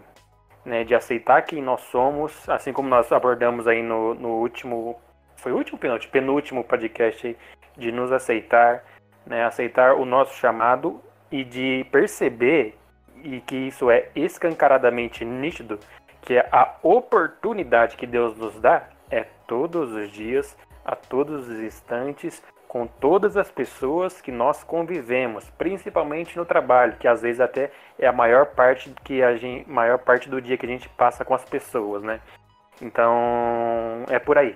né, 0.66 0.84
de 0.84 0.94
aceitar 0.94 1.42
quem 1.44 1.62
nós 1.62 1.82
somos, 1.84 2.48
assim 2.50 2.74
como 2.74 2.90
nós 2.90 3.12
abordamos 3.12 3.68
aí 3.68 3.82
no, 3.82 4.14
no 4.14 4.30
último, 4.40 5.00
foi 5.40 5.52
o 5.52 5.58
último 5.58 5.78
penúltimo, 5.78 6.12
penúltimo 6.12 6.64
podcast 6.64 7.38
de 7.78 7.92
nos 7.92 8.12
aceitar, 8.12 8.84
né, 9.26 9.46
aceitar 9.46 9.94
o 9.96 10.06
nosso 10.06 10.36
chamado 10.36 11.02
e 11.32 11.44
de 11.44 11.86
perceber 11.92 12.78
e 13.24 13.42
que 13.42 13.56
isso 13.56 13.90
é 13.90 14.10
escancaradamente 14.16 15.26
nítido, 15.26 15.80
que 16.22 16.36
é 16.36 16.48
a 16.52 16.76
oportunidade 16.84 17.98
que 17.98 18.08
Deus 18.08 18.38
nos 18.38 18.60
dá 18.60 18.90
é 19.12 19.26
todos 19.48 19.92
os 19.94 20.12
dias, 20.12 20.58
a 20.86 20.96
todos 20.96 21.48
os 21.48 21.60
instantes, 21.60 22.44
com 22.68 22.86
todas 22.86 23.36
as 23.36 23.50
pessoas 23.50 24.22
que 24.22 24.32
nós 24.32 24.64
convivemos, 24.64 25.50
principalmente 25.58 26.38
no 26.38 26.46
trabalho, 26.46 26.98
que 27.00 27.08
às 27.08 27.22
vezes 27.22 27.42
até 27.42 27.72
é 27.98 28.06
a 28.06 28.14
maior 28.14 28.46
parte 28.48 28.94
que 29.04 29.24
a 29.24 29.36
gente, 29.36 29.68
maior 29.68 29.98
parte 29.98 30.30
do 30.30 30.40
dia 30.40 30.56
que 30.56 30.68
a 30.68 30.70
gente 30.70 30.88
passa 30.90 31.26
com 31.26 31.34
as 31.34 31.44
pessoas, 31.44 32.04
né? 32.04 32.20
Então, 32.80 34.06
é 34.08 34.20
por 34.20 34.38
aí. 34.38 34.56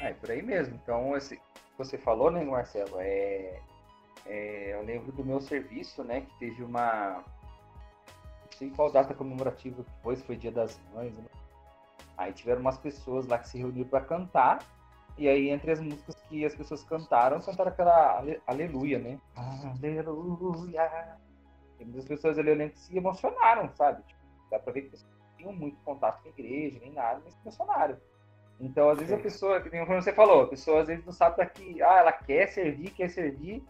É, 0.00 0.12
por 0.12 0.30
aí 0.30 0.42
mesmo. 0.42 0.74
Então, 0.82 1.16
esse, 1.16 1.40
você 1.78 1.96
falou, 1.96 2.30
né, 2.30 2.44
Marcelo? 2.44 2.98
É, 3.00 3.60
é, 4.26 4.74
eu 4.74 4.82
lembro 4.82 5.12
do 5.12 5.24
meu 5.24 5.40
serviço, 5.40 6.02
né, 6.04 6.22
que 6.22 6.38
teve 6.38 6.62
uma. 6.62 7.22
Não 8.44 8.58
sei 8.58 8.70
qual 8.70 8.90
data 8.90 9.14
comemorativa 9.14 9.82
que 9.82 9.90
foi, 10.02 10.16
foi 10.16 10.36
Dia 10.36 10.52
das 10.52 10.80
Mães. 10.94 11.16
Né? 11.16 11.24
Aí 12.16 12.32
tiveram 12.32 12.60
umas 12.60 12.78
pessoas 12.78 13.26
lá 13.26 13.38
que 13.38 13.48
se 13.48 13.58
reuniram 13.58 13.88
para 13.88 14.04
cantar. 14.04 14.58
E 15.18 15.28
aí, 15.28 15.48
entre 15.48 15.70
as 15.72 15.80
músicas 15.80 16.14
que 16.28 16.44
as 16.44 16.54
pessoas 16.54 16.82
cantaram, 16.84 17.40
cantaram 17.40 17.70
aquela 17.70 18.18
ale- 18.18 18.40
Aleluia, 18.46 18.98
né? 18.98 19.18
Aleluia. 19.34 21.16
E 21.80 21.84
muitas 21.84 22.04
pessoas 22.06 22.38
ali 22.38 22.50
eu 22.50 22.54
lembro 22.54 22.74
que 22.74 22.80
se 22.80 22.96
emocionaram, 22.96 23.70
sabe? 23.74 24.02
Tipo, 24.02 24.20
dá 24.50 24.58
pra 24.58 24.72
ver 24.74 24.82
que 24.82 24.90
pessoas 24.90 25.10
não 25.18 25.36
tinham 25.36 25.52
muito 25.54 25.78
contato 25.84 26.22
com 26.22 26.28
a 26.28 26.32
igreja, 26.32 26.78
nem 26.80 26.92
nada, 26.92 27.20
mas 27.24 27.32
se 27.34 27.40
emocionaram. 27.42 27.96
Então, 28.58 28.88
às 28.88 28.98
vezes 28.98 29.12
a 29.12 29.16
Sim. 29.16 29.22
pessoa, 29.22 29.60
que 29.60 29.70
nem 29.70 29.84
você 29.84 30.12
falou, 30.12 30.42
a 30.42 30.48
pessoa 30.48 30.80
às 30.80 30.88
vezes 30.88 31.04
não 31.04 31.12
sabe 31.12 31.36
daqui, 31.36 31.82
ah, 31.82 31.98
ela 31.98 32.12
quer 32.12 32.48
servir, 32.48 32.90
quer 32.90 33.10
servir, 33.10 33.62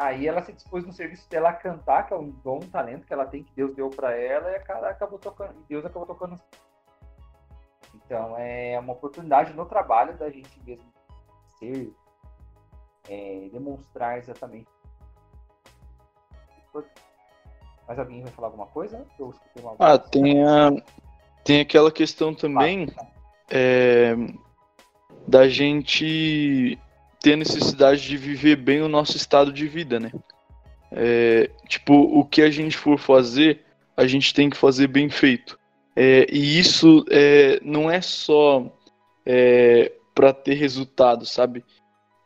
Aí 0.00 0.26
ela 0.26 0.42
se 0.42 0.52
dispôs 0.52 0.86
no 0.86 0.94
serviço 0.94 1.28
dela 1.28 1.50
a 1.50 1.52
cantar, 1.52 2.06
que 2.06 2.14
é 2.14 2.16
um 2.16 2.30
dom, 2.30 2.56
um 2.56 2.70
talento 2.70 3.06
que 3.06 3.12
ela 3.12 3.26
tem, 3.26 3.44
que 3.44 3.52
Deus 3.54 3.74
deu 3.74 3.90
para 3.90 4.16
ela, 4.16 4.50
e 4.50 4.54
a 4.54 4.62
cara 4.62 4.88
acabou 4.88 5.18
tocando, 5.18 5.54
Deus 5.68 5.84
acabou 5.84 6.06
tocando. 6.06 6.40
Então 7.94 8.34
é 8.38 8.78
uma 8.78 8.94
oportunidade 8.94 9.52
no 9.52 9.66
trabalho 9.66 10.16
da 10.16 10.30
gente 10.30 10.58
mesmo 10.64 10.90
ser, 11.58 11.92
é, 13.10 13.50
demonstrar 13.52 14.16
exatamente. 14.16 14.70
Mas 17.86 17.98
alguém 17.98 18.22
vai 18.22 18.32
falar 18.32 18.48
alguma 18.48 18.68
coisa? 18.68 19.04
Eu 19.18 19.34
uma 19.56 19.76
ah, 19.80 19.98
tem, 19.98 20.42
a, 20.42 20.70
tem 21.44 21.60
aquela 21.60 21.92
questão 21.92 22.34
também 22.34 22.86
é, 23.50 24.16
da 25.26 25.48
gente 25.48 26.78
ter 27.20 27.34
a 27.34 27.36
necessidade 27.36 28.02
de 28.02 28.16
viver 28.16 28.56
bem 28.56 28.80
o 28.80 28.88
nosso 28.88 29.16
estado 29.16 29.52
de 29.52 29.66
vida, 29.68 30.00
né? 30.00 30.10
É, 30.92 31.50
tipo, 31.68 31.94
o 31.94 32.24
que 32.24 32.42
a 32.42 32.50
gente 32.50 32.76
for 32.76 32.98
fazer, 32.98 33.60
a 33.96 34.06
gente 34.06 34.32
tem 34.32 34.48
que 34.48 34.56
fazer 34.56 34.86
bem 34.86 35.08
feito. 35.08 35.58
É, 35.94 36.26
e 36.30 36.58
isso 36.58 37.04
é, 37.10 37.60
não 37.62 37.90
é 37.90 38.00
só 38.00 38.72
é, 39.26 39.92
para 40.14 40.32
ter 40.32 40.54
resultado, 40.54 41.26
sabe? 41.26 41.64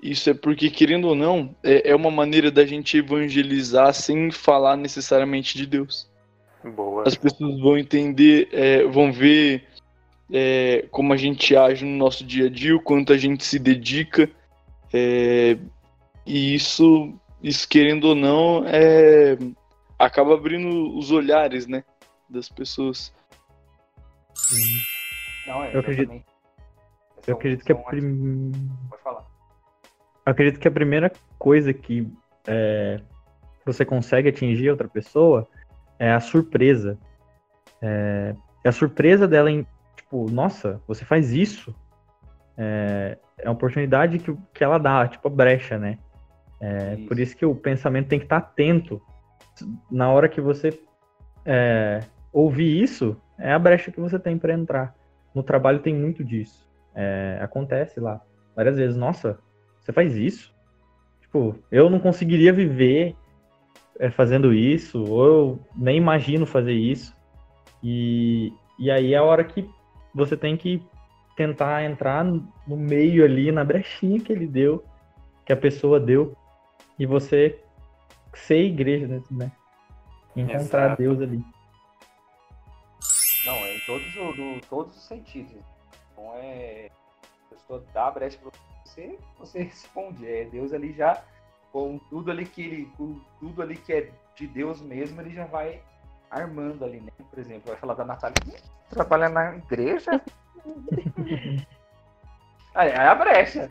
Isso 0.02 0.28
é 0.28 0.34
porque, 0.34 0.68
querendo 0.70 1.08
ou 1.08 1.14
não, 1.14 1.54
é, 1.62 1.90
é, 1.90 1.96
uma 1.96 2.10
maneira 2.10 2.50
da 2.50 2.64
gente 2.66 2.98
evangelizar 2.98 3.92
sem 3.94 4.30
falar 4.30 4.76
necessariamente 4.76 5.56
de 5.56 5.66
Deus. 5.66 6.08
Boa. 6.62 7.04
As 7.06 7.14
pessoas 7.14 7.58
vão 7.60 7.76
entender, 7.76 8.48
é, 8.52 8.84
vão 8.84 9.12
ver 9.12 9.64
é, 10.32 10.86
como 10.90 11.12
a 11.12 11.16
gente 11.16 11.56
age 11.56 11.84
no 11.84 11.96
nosso 11.96 12.24
dia 12.24 12.46
a 12.46 12.50
dia, 12.50 12.76
o 12.76 12.80
quanto 12.80 13.12
a 13.12 13.16
gente 13.16 13.44
se 13.44 13.58
dedica 13.58 14.28
é, 14.92 15.58
e 16.24 16.54
isso, 16.54 17.12
isso, 17.42 17.68
querendo 17.68 18.04
ou 18.04 18.14
não, 18.14 18.64
é, 18.66 19.36
acaba 19.98 20.34
abrindo 20.34 20.96
os 20.96 21.10
olhares, 21.10 21.66
né, 21.66 21.84
das 22.28 22.48
pessoas. 22.48 23.12
Sim. 24.34 24.78
Não, 25.46 25.64
é, 25.64 25.74
eu 25.74 25.80
acredito. 25.80 26.22
Eu 27.26 27.34
acredito 27.34 27.64
que 27.64 27.72
a 27.72 27.74
prim... 27.74 28.52
Pode 28.88 29.02
falar. 29.02 29.26
Eu 30.26 30.32
acredito 30.32 30.60
que 30.60 30.68
a 30.68 30.70
primeira 30.70 31.12
coisa 31.38 31.72
que 31.72 32.06
é, 32.46 33.00
você 33.64 33.84
consegue 33.84 34.28
atingir 34.28 34.70
outra 34.70 34.88
pessoa 34.88 35.48
é 35.98 36.12
a 36.12 36.20
surpresa. 36.20 36.98
É, 37.82 38.34
é 38.62 38.68
a 38.68 38.72
surpresa 38.72 39.26
dela 39.26 39.50
em, 39.50 39.66
tipo, 40.14 40.30
nossa, 40.30 40.80
você 40.86 41.04
faz 41.04 41.32
isso? 41.32 41.74
É, 42.56 43.18
é 43.38 43.48
uma 43.48 43.54
oportunidade 43.54 44.18
que, 44.18 44.36
que 44.52 44.62
ela 44.62 44.78
dá, 44.78 45.08
tipo 45.08 45.26
a 45.26 45.30
brecha, 45.30 45.76
né? 45.76 45.98
É, 46.60 46.94
isso. 46.94 47.08
Por 47.08 47.18
isso 47.18 47.36
que 47.36 47.44
o 47.44 47.54
pensamento 47.54 48.08
tem 48.08 48.20
que 48.20 48.26
estar 48.26 48.36
atento. 48.36 49.02
Na 49.90 50.10
hora 50.10 50.28
que 50.28 50.40
você 50.40 50.78
é, 51.44 52.00
ouvir 52.32 52.80
isso, 52.80 53.20
é 53.38 53.52
a 53.52 53.58
brecha 53.58 53.90
que 53.90 54.00
você 54.00 54.18
tem 54.18 54.38
para 54.38 54.54
entrar. 54.54 54.94
No 55.34 55.42
trabalho 55.42 55.80
tem 55.80 55.94
muito 55.94 56.22
disso. 56.22 56.64
É, 56.94 57.38
acontece 57.42 57.98
lá 57.98 58.20
várias 58.54 58.76
vezes. 58.76 58.96
Nossa, 58.96 59.38
você 59.80 59.92
faz 59.92 60.16
isso? 60.16 60.54
Tipo, 61.20 61.58
eu 61.72 61.90
não 61.90 61.98
conseguiria 61.98 62.52
viver 62.52 63.16
é, 63.98 64.10
fazendo 64.10 64.54
isso, 64.54 65.02
ou 65.02 65.26
eu 65.26 65.60
nem 65.74 65.96
imagino 65.96 66.46
fazer 66.46 66.72
isso. 66.72 67.16
E, 67.82 68.52
e 68.78 68.90
aí 68.90 69.12
é 69.12 69.16
a 69.16 69.24
hora 69.24 69.42
que 69.42 69.68
você 70.14 70.36
tem 70.36 70.56
que 70.56 70.82
tentar 71.36 71.82
entrar 71.82 72.24
no 72.24 72.76
meio 72.76 73.24
ali, 73.24 73.50
na 73.50 73.64
brechinha 73.64 74.20
que 74.20 74.32
ele 74.32 74.46
deu, 74.46 74.84
que 75.44 75.52
a 75.52 75.56
pessoa 75.56 75.98
deu, 75.98 76.36
e 76.98 77.04
você 77.04 77.60
ser 78.34 78.64
igreja, 78.64 79.22
né? 79.30 79.50
Encontrar 80.36 80.86
Exato. 80.86 81.02
Deus 81.02 81.20
ali. 81.20 81.44
Não, 83.44 83.54
é 83.56 83.76
em 83.76 83.80
todos, 83.80 84.14
do, 84.14 84.60
todos 84.68 84.96
os 84.96 85.04
sentidos. 85.04 85.52
Então 86.12 86.32
é. 86.36 86.90
A 87.50 87.54
pessoa 87.54 87.84
dá 87.92 88.08
a 88.08 88.10
brecha 88.10 88.38
pra 88.38 88.50
você, 88.84 89.18
você 89.38 89.62
responde. 89.64 90.26
É 90.26 90.44
Deus 90.44 90.72
ali 90.72 90.92
já, 90.92 91.22
com 91.72 91.98
tudo 92.10 92.30
ali 92.30 92.46
que 92.46 92.62
ele. 92.62 92.86
Com 92.96 93.20
tudo 93.38 93.62
ali 93.62 93.76
que 93.76 93.92
é 93.92 94.10
de 94.34 94.46
Deus 94.46 94.80
mesmo, 94.80 95.20
ele 95.20 95.30
já 95.30 95.46
vai 95.46 95.82
armando 96.30 96.84
ali, 96.84 97.00
né? 97.00 97.12
Por 97.30 97.38
exemplo, 97.38 97.62
vai 97.66 97.76
falar 97.76 97.94
da 97.94 98.04
Natália. 98.04 98.34
Trabalha 98.90 99.28
na 99.28 99.56
igreja? 99.56 100.20
Aí 102.74 102.90
é 102.90 103.06
a 103.06 103.14
brecha. 103.14 103.70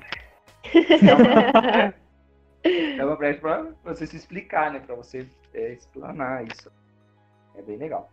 É 2.98 3.04
uma, 3.04 3.18
brecha 3.18 3.40
para 3.42 3.74
você 3.84 4.08
se 4.08 4.16
explicar, 4.16 4.72
né? 4.72 4.80
Para 4.80 4.96
você 4.96 5.28
é, 5.54 5.74
explanar 5.74 6.46
isso. 6.46 6.72
É 7.56 7.62
bem 7.62 7.78
legal. 7.78 8.10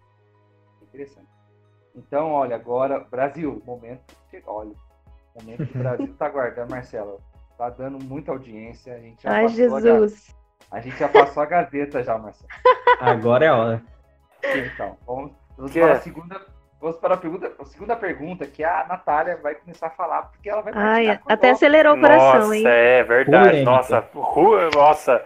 Interessante. 0.83 1.29
Então, 1.95 2.33
olha, 2.33 2.57
agora, 2.57 2.99
Brasil, 2.99 3.63
momento. 3.65 4.03
Olha, 4.47 4.75
momento 5.39 5.67
que 5.67 5.79
o 5.79 5.81
Brasil 5.81 6.15
tá 6.17 6.27
aguardando, 6.27 6.71
Marcelo. 6.71 7.21
Tá 7.57 7.71
dando 7.71 8.03
muita 8.05 8.33
audiência. 8.33 8.95
A 8.95 8.99
gente 8.99 9.23
já 9.23 9.31
Ai, 9.31 9.49
Jesus. 9.49 10.35
A, 10.71 10.79
a, 10.79 10.81
gente 10.81 10.99
já 10.99 11.09
passou 11.09 11.43
a 11.43 11.47
gazeta 11.47 12.03
já, 12.03 12.19
Marcelo. 12.19 12.51
Agora 13.01 13.45
é 13.45 13.49
a 13.49 13.57
hora. 13.57 13.83
Então, 14.43 14.99
vamos, 15.07 15.33
vamos 15.57 15.73
para 15.73 15.93
a 15.93 16.01
segunda 16.01 16.41
Vamos 16.81 16.97
para 16.97 17.13
a, 17.13 17.17
pergunta, 17.19 17.53
a 17.59 17.65
segunda 17.67 17.95
pergunta, 17.95 18.47
que 18.47 18.65
a 18.65 18.87
Natália 18.89 19.39
vai 19.43 19.55
começar 19.55 19.89
a 19.89 19.91
falar, 19.91 20.23
porque 20.23 20.49
ela 20.49 20.63
vai 20.63 20.73
Ai, 20.75 21.21
até 21.29 21.51
acelerou 21.51 21.95
o 21.95 22.01
coração, 22.01 22.41
nossa, 22.41 22.57
hein? 22.57 22.65
é 22.67 23.03
verdade. 23.05 23.63
Nossa, 23.65 24.09
nossa, 24.75 25.23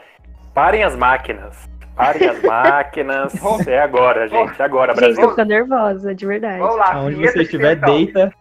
parem 0.53 0.83
as 0.83 0.97
máquinas. 0.97 1.69
Parem 1.95 2.29
as 2.29 2.43
máquinas. 2.43 3.33
é 3.69 3.79
agora, 3.79 4.27
gente. 4.27 4.61
Agora, 4.61 4.95
Brasil. 4.95 5.14
Gente, 5.14 5.25
tô 5.25 5.31
ficando 5.31 5.49
nervosa, 5.51 6.12
de 6.12 6.27
verdade. 6.27 6.59
Vamos 6.59 6.77
lá, 6.77 6.99
Onde 6.99 7.17
você 7.17 7.43
estiver, 7.43 7.77
de 7.77 7.83
deita. 7.83 8.35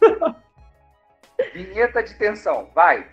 Vinheta 1.52 2.02
de 2.02 2.14
tensão, 2.14 2.70
vai. 2.74 3.06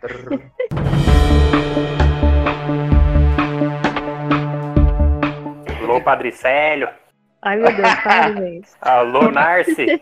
Alô, 5.84 6.00
Padre 6.00 6.32
Célio. 6.32 7.01
Ai, 7.42 7.58
meu 7.58 7.76
Deus, 7.76 7.96
parabéns. 8.04 8.78
Alô, 8.82 9.32
Narci. 9.32 10.02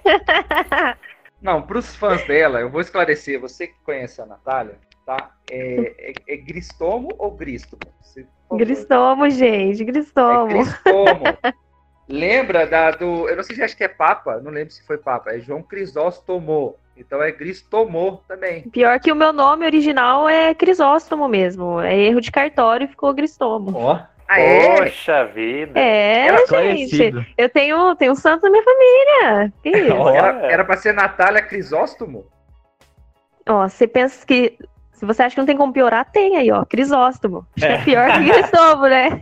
Não, 1.42 1.62
para 1.62 1.78
os 1.78 1.96
fãs 1.96 2.26
dela, 2.28 2.60
eu 2.60 2.70
vou 2.70 2.82
esclarecer. 2.82 3.40
Você 3.40 3.68
que 3.68 3.80
conhece 3.86 4.22
a 4.22 4.26
Natália, 4.26 4.76
tá? 5.06 5.32
É, 5.50 6.12
é, 6.12 6.34
é 6.34 6.38
Gristomo 6.38 7.10
ou 7.18 7.32
Gristomo? 7.32 7.80
Gristomo, 8.52 9.30
gente, 9.30 9.84
Gristomo. 9.86 10.50
É 10.50 10.54
Gristomo. 10.54 11.24
Lembra 12.10 12.66
da, 12.66 12.92
do. 12.92 13.30
Eu 13.30 13.38
não 13.38 13.44
sei 13.44 13.56
se 13.56 13.64
acho 13.64 13.78
que 13.78 13.84
é 13.84 13.88
Papa, 13.88 14.42
não 14.42 14.52
lembro 14.52 14.74
se 14.74 14.86
foi 14.86 14.98
Papa, 14.98 15.32
é 15.32 15.40
João 15.40 15.62
Crisóstomo. 15.62 16.76
Então 16.98 17.24
é 17.24 17.32
Gristomo 17.32 18.22
também. 18.28 18.64
Pior 18.70 19.00
que 19.00 19.12
o 19.12 19.16
meu 19.16 19.32
nome 19.32 19.66
original 19.66 20.28
é 20.28 20.54
Crisóstomo 20.54 21.30
mesmo. 21.30 21.80
É 21.80 21.98
erro 21.98 22.20
de 22.20 22.30
cartório 22.30 22.86
e 22.86 22.90
ficou 22.90 23.14
Gristomo. 23.14 23.72
Ó. 23.78 23.96
Oh. 23.96 24.19
Ah, 24.30 24.40
é? 24.40 24.78
Poxa 24.78 25.26
vida. 25.26 25.80
É, 25.80 26.28
era 26.28 26.46
gente. 26.46 27.34
Eu 27.36 27.50
tenho, 27.50 27.96
tenho 27.96 28.12
um 28.12 28.16
santo 28.16 28.44
na 28.44 28.52
minha 28.52 28.64
família. 28.64 29.54
Que 29.64 29.70
isso? 29.90 30.10
Era, 30.10 30.52
era 30.52 30.64
pra 30.64 30.78
ser 30.78 30.94
Natália 30.94 31.42
Crisóstomo? 31.42 32.28
Ó, 33.48 33.68
você 33.68 33.88
pensa 33.88 34.24
que. 34.26 34.56
Se 34.92 35.06
você 35.06 35.24
acha 35.24 35.34
que 35.34 35.42
não 35.42 35.48
tem 35.48 35.58
como 35.58 35.74
piorar, 35.74 36.12
tem 36.12 36.38
aí, 36.38 36.52
ó. 36.52 36.64
Crisóstomo. 36.64 37.48
Acho 37.58 37.66
é. 37.66 37.70
que 37.70 37.74
é 37.74 37.86
pior 37.86 38.12
que 38.12 38.30
Cristóvão, 38.32 38.90
né? 38.90 39.22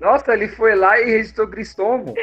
Nossa, 0.00 0.32
ele 0.32 0.48
foi 0.48 0.74
lá 0.74 0.98
e 0.98 1.04
registrou 1.04 1.46
Cristóvão. 1.46 2.14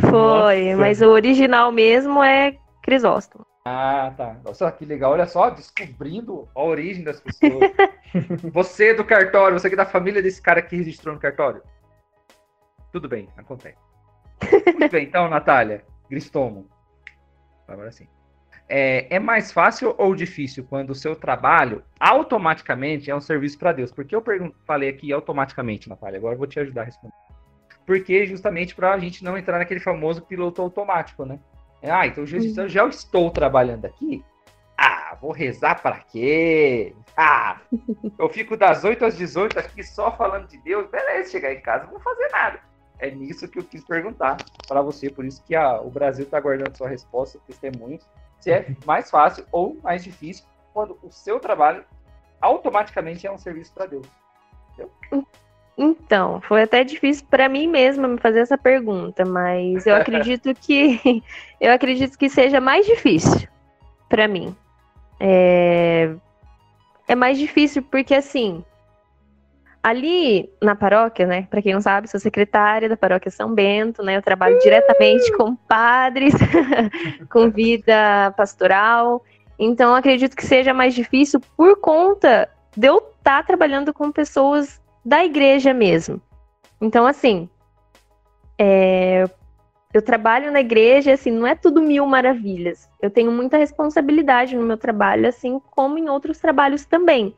Foi, 0.00 0.64
Nossa. 0.66 0.76
mas 0.78 1.02
o 1.02 1.08
original 1.08 1.70
mesmo 1.70 2.22
é 2.22 2.54
Crisóstomo. 2.82 3.39
Ah, 3.64 4.12
tá. 4.16 4.36
Nossa, 4.42 4.70
que 4.72 4.84
legal. 4.84 5.12
Olha 5.12 5.26
só, 5.26 5.50
descobrindo 5.50 6.48
a 6.54 6.62
origem 6.62 7.04
das 7.04 7.20
pessoas. 7.20 7.70
você 8.52 8.94
do 8.94 9.04
cartório, 9.04 9.58
você 9.58 9.68
que 9.68 9.74
é 9.74 9.76
da 9.76 9.86
família 9.86 10.22
desse 10.22 10.40
cara 10.40 10.62
que 10.62 10.76
registrou 10.76 11.14
no 11.14 11.20
cartório. 11.20 11.62
Tudo 12.92 13.08
bem, 13.08 13.28
acontece. 13.36 13.78
Muito 14.66 14.90
bem, 14.90 15.04
então, 15.04 15.28
Natália, 15.28 15.84
Gristomo. 16.08 16.68
Agora 17.68 17.92
sim. 17.92 18.08
É, 18.68 19.16
é, 19.16 19.18
mais 19.18 19.50
fácil 19.50 19.94
ou 19.98 20.14
difícil 20.14 20.64
quando 20.64 20.90
o 20.90 20.94
seu 20.94 21.16
trabalho 21.16 21.82
automaticamente 21.98 23.10
é 23.10 23.14
um 23.14 23.20
serviço 23.20 23.58
para 23.58 23.72
Deus? 23.72 23.90
Porque 23.92 24.14
eu 24.14 24.22
falei 24.64 24.88
aqui 24.88 25.12
automaticamente, 25.12 25.88
Natália. 25.88 26.18
Agora 26.18 26.34
eu 26.34 26.38
vou 26.38 26.46
te 26.46 26.58
ajudar 26.60 26.82
a 26.82 26.84
responder. 26.84 27.12
Porque 27.84 28.26
justamente 28.26 28.74
para 28.74 28.92
a 28.92 28.98
gente 28.98 29.24
não 29.24 29.36
entrar 29.36 29.58
naquele 29.58 29.80
famoso 29.80 30.22
piloto 30.22 30.62
automático, 30.62 31.24
né? 31.24 31.40
Ah, 31.82 32.06
então 32.06 32.24
eu 32.24 32.68
já 32.68 32.86
estou 32.86 33.30
trabalhando 33.30 33.86
aqui. 33.86 34.24
Ah, 34.76 35.16
vou 35.20 35.32
rezar 35.32 35.80
para 35.82 35.98
quê? 35.98 36.94
Ah, 37.16 37.58
eu 38.18 38.28
fico 38.28 38.56
das 38.56 38.82
8 38.84 39.04
às 39.04 39.16
18 39.16 39.58
aqui 39.58 39.82
só 39.82 40.10
falando 40.16 40.46
de 40.48 40.58
Deus. 40.58 40.88
Beleza, 40.90 41.30
chegar 41.30 41.52
em 41.52 41.60
casa 41.60 41.84
não 41.84 41.92
vou 41.92 42.00
fazer 42.00 42.28
nada. 42.30 42.60
É 42.98 43.10
nisso 43.10 43.48
que 43.48 43.58
eu 43.58 43.64
quis 43.64 43.84
perguntar 43.84 44.36
para 44.68 44.82
você, 44.82 45.08
por 45.08 45.24
isso 45.24 45.42
que 45.44 45.56
o 45.56 45.90
Brasil 45.90 46.24
está 46.24 46.36
aguardando 46.36 46.76
sua 46.76 46.88
resposta, 46.88 47.38
testemunhos, 47.46 48.06
se 48.38 48.50
é 48.50 48.74
mais 48.84 49.10
fácil 49.10 49.46
ou 49.50 49.78
mais 49.82 50.04
difícil 50.04 50.44
quando 50.72 50.98
o 51.02 51.10
seu 51.10 51.40
trabalho 51.40 51.84
automaticamente 52.40 53.26
é 53.26 53.32
um 53.32 53.38
serviço 53.38 53.72
para 53.72 53.86
Deus. 53.86 54.06
Entendeu? 54.72 55.26
Então, 55.82 56.42
foi 56.42 56.60
até 56.60 56.84
difícil 56.84 57.24
para 57.30 57.48
mim 57.48 57.66
mesma 57.66 58.06
me 58.06 58.18
fazer 58.18 58.40
essa 58.40 58.58
pergunta, 58.58 59.24
mas 59.24 59.86
eu 59.86 59.96
acredito 59.96 60.54
que 60.54 61.22
eu 61.58 61.72
acredito 61.72 62.18
que 62.18 62.28
seja 62.28 62.60
mais 62.60 62.84
difícil 62.84 63.48
para 64.06 64.28
mim. 64.28 64.54
É... 65.18 66.10
é 67.08 67.14
mais 67.14 67.38
difícil 67.38 67.82
porque 67.82 68.14
assim, 68.14 68.62
ali 69.82 70.50
na 70.62 70.74
paróquia, 70.74 71.26
né? 71.26 71.46
Para 71.48 71.62
quem 71.62 71.72
não 71.72 71.80
sabe, 71.80 72.10
sou 72.10 72.20
secretária 72.20 72.86
da 72.86 72.96
paróquia 72.96 73.30
São 73.30 73.54
Bento, 73.54 74.02
né? 74.02 74.18
Eu 74.18 74.22
trabalho 74.22 74.58
diretamente 74.58 75.34
com 75.34 75.56
padres, 75.56 76.34
com 77.30 77.48
vida 77.48 78.34
pastoral. 78.36 79.24
Então, 79.58 79.94
acredito 79.94 80.36
que 80.36 80.44
seja 80.44 80.74
mais 80.74 80.94
difícil 80.94 81.40
por 81.56 81.80
conta 81.80 82.50
de 82.76 82.86
eu 82.86 82.98
estar 82.98 83.38
tá 83.38 83.42
trabalhando 83.42 83.94
com 83.94 84.12
pessoas 84.12 84.79
da 85.04 85.24
igreja 85.24 85.72
mesmo. 85.72 86.20
Então, 86.80 87.06
assim, 87.06 87.48
é, 88.58 89.24
eu 89.92 90.02
trabalho 90.02 90.52
na 90.52 90.60
igreja, 90.60 91.12
assim, 91.12 91.30
não 91.30 91.46
é 91.46 91.54
tudo 91.54 91.82
mil 91.82 92.06
maravilhas. 92.06 92.88
Eu 93.00 93.10
tenho 93.10 93.32
muita 93.32 93.56
responsabilidade 93.56 94.56
no 94.56 94.62
meu 94.62 94.76
trabalho, 94.76 95.28
assim 95.28 95.60
como 95.70 95.98
em 95.98 96.08
outros 96.08 96.38
trabalhos 96.38 96.84
também. 96.84 97.34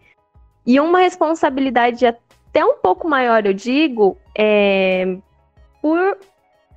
E 0.66 0.79
uma 0.79 1.01
responsabilidade 1.01 2.07
até 2.07 2.64
um 2.64 2.75
pouco 2.75 3.09
maior, 3.09 3.46
eu 3.46 3.53
digo, 3.53 4.16
é 4.37 5.16
por 5.81 6.18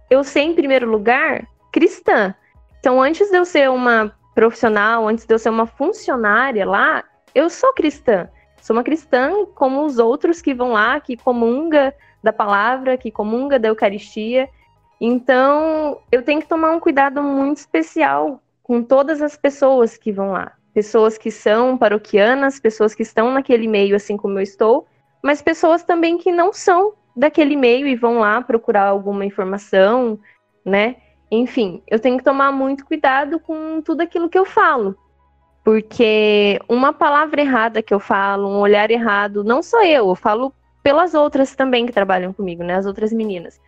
eu 0.09 0.23
ser, 0.23 0.41
em 0.41 0.55
primeiro 0.55 0.89
lugar, 0.89 1.45
cristã. 1.71 2.33
Então, 2.79 3.01
antes 3.01 3.29
de 3.29 3.37
eu 3.37 3.45
ser 3.45 3.69
uma 3.69 4.15
profissional, 4.33 5.07
antes 5.07 5.25
de 5.25 5.33
eu 5.33 5.39
ser 5.39 5.49
uma 5.49 5.65
funcionária 5.65 6.65
lá, 6.65 7.03
eu 7.33 7.49
sou 7.49 7.73
cristã. 7.73 8.29
Sou 8.65 8.75
uma 8.75 8.83
cristã 8.83 9.45
como 9.53 9.85
os 9.85 9.99
outros 9.99 10.41
que 10.41 10.51
vão 10.51 10.71
lá, 10.71 10.99
que 10.99 11.15
comunga 11.15 11.93
da 12.23 12.33
palavra, 12.33 12.97
que 12.97 13.11
comunga 13.11 13.59
da 13.59 13.67
Eucaristia. 13.67 14.49
Então, 14.99 15.99
eu 16.11 16.23
tenho 16.23 16.41
que 16.41 16.47
tomar 16.47 16.71
um 16.71 16.79
cuidado 16.79 17.21
muito 17.21 17.57
especial 17.57 18.41
com 18.63 18.81
todas 18.81 19.21
as 19.21 19.37
pessoas 19.37 19.97
que 19.97 20.11
vão 20.11 20.31
lá. 20.31 20.53
Pessoas 20.73 21.15
que 21.15 21.29
são 21.29 21.77
paroquianas, 21.77 22.59
pessoas 22.59 22.95
que 22.95 23.03
estão 23.03 23.31
naquele 23.31 23.67
meio 23.67 23.95
assim 23.95 24.17
como 24.17 24.39
eu 24.39 24.43
estou, 24.43 24.87
mas 25.21 25.43
pessoas 25.43 25.83
também 25.83 26.17
que 26.17 26.31
não 26.31 26.51
são 26.51 26.93
daquele 27.15 27.55
meio 27.55 27.85
e 27.85 27.95
vão 27.95 28.17
lá 28.17 28.41
procurar 28.41 28.87
alguma 28.87 29.23
informação, 29.23 30.19
né? 30.65 30.95
Enfim, 31.29 31.83
eu 31.87 31.99
tenho 31.99 32.17
que 32.17 32.23
tomar 32.23 32.51
muito 32.51 32.83
cuidado 32.83 33.39
com 33.39 33.79
tudo 33.79 34.01
aquilo 34.01 34.27
que 34.27 34.39
eu 34.39 34.43
falo, 34.43 34.97
porque 35.65 36.59
uma 36.69 36.93
palavra 36.93 37.41
errada 37.41 37.81
que 37.81 37.91
eu 37.91 37.99
falo, 37.99 38.47
um 38.47 38.59
olhar 38.59 38.91
errado, 38.91 39.43
não 39.43 39.63
sou 39.63 39.81
eu, 39.81 40.09
eu 40.09 40.15
falo 40.15 40.53
pelas 40.83 41.15
outras 41.15 41.55
também 41.55 41.87
que 41.87 41.91
trabalham 41.91 42.31
comigo, 42.31 42.63
né? 42.63 42.75
As 42.75 42.85
outras 42.85 43.11
meninas. 43.11 43.59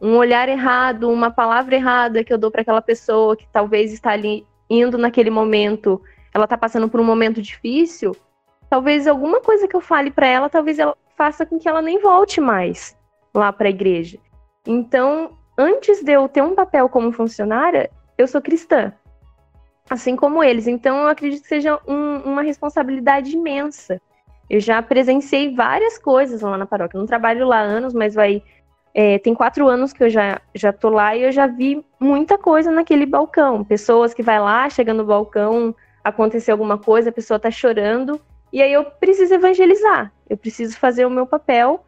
Um 0.00 0.16
olhar 0.16 0.48
errado, 0.48 1.10
uma 1.10 1.32
palavra 1.32 1.74
errada 1.74 2.22
que 2.22 2.32
eu 2.32 2.38
dou 2.38 2.48
para 2.48 2.62
aquela 2.62 2.80
pessoa 2.80 3.36
que 3.36 3.48
talvez 3.52 3.92
está 3.92 4.12
ali 4.12 4.46
indo 4.70 4.96
naquele 4.96 5.30
momento, 5.30 6.00
ela 6.32 6.44
está 6.44 6.56
passando 6.56 6.88
por 6.88 7.00
um 7.00 7.04
momento 7.04 7.42
difícil, 7.42 8.16
talvez 8.70 9.08
alguma 9.08 9.40
coisa 9.40 9.66
que 9.66 9.74
eu 9.74 9.80
fale 9.80 10.12
para 10.12 10.28
ela, 10.28 10.48
talvez 10.48 10.78
ela 10.78 10.96
faça 11.16 11.44
com 11.44 11.58
que 11.58 11.68
ela 11.68 11.82
nem 11.82 12.00
volte 12.00 12.40
mais 12.40 12.96
lá 13.34 13.52
para 13.52 13.66
a 13.66 13.70
igreja. 13.70 14.16
Então, 14.64 15.36
antes 15.58 16.04
de 16.04 16.12
eu 16.12 16.28
ter 16.28 16.42
um 16.42 16.54
papel 16.54 16.88
como 16.88 17.10
funcionária, 17.10 17.90
eu 18.16 18.28
sou 18.28 18.40
cristã 18.40 18.92
assim 19.88 20.16
como 20.16 20.42
eles. 20.42 20.66
Então, 20.66 20.98
eu 20.98 21.08
acredito 21.08 21.42
que 21.42 21.48
seja 21.48 21.78
um, 21.86 22.18
uma 22.18 22.42
responsabilidade 22.42 23.36
imensa. 23.36 24.00
Eu 24.48 24.60
já 24.60 24.82
presenciei 24.82 25.54
várias 25.54 25.98
coisas 25.98 26.40
lá 26.42 26.56
na 26.56 26.66
paróquia. 26.66 26.98
Não 26.98 27.06
trabalho 27.06 27.46
lá 27.46 27.60
anos, 27.60 27.94
mas 27.94 28.14
vai. 28.14 28.42
É, 28.94 29.18
tem 29.18 29.34
quatro 29.34 29.66
anos 29.68 29.92
que 29.92 30.04
eu 30.04 30.10
já, 30.10 30.40
já 30.54 30.70
tô 30.72 30.90
lá 30.90 31.16
e 31.16 31.22
eu 31.22 31.32
já 31.32 31.46
vi 31.46 31.82
muita 31.98 32.36
coisa 32.36 32.70
naquele 32.70 33.06
balcão. 33.06 33.64
Pessoas 33.64 34.12
que 34.12 34.22
vai 34.22 34.38
lá, 34.38 34.68
chega 34.68 34.92
no 34.92 35.04
balcão, 35.04 35.74
aconteceu 36.04 36.52
alguma 36.52 36.76
coisa, 36.76 37.08
a 37.08 37.12
pessoa 37.12 37.40
tá 37.40 37.50
chorando, 37.50 38.20
e 38.52 38.60
aí 38.60 38.72
eu 38.72 38.84
preciso 38.84 39.32
evangelizar. 39.32 40.12
Eu 40.28 40.36
preciso 40.36 40.78
fazer 40.78 41.06
o 41.06 41.10
meu 41.10 41.26
papel. 41.26 41.84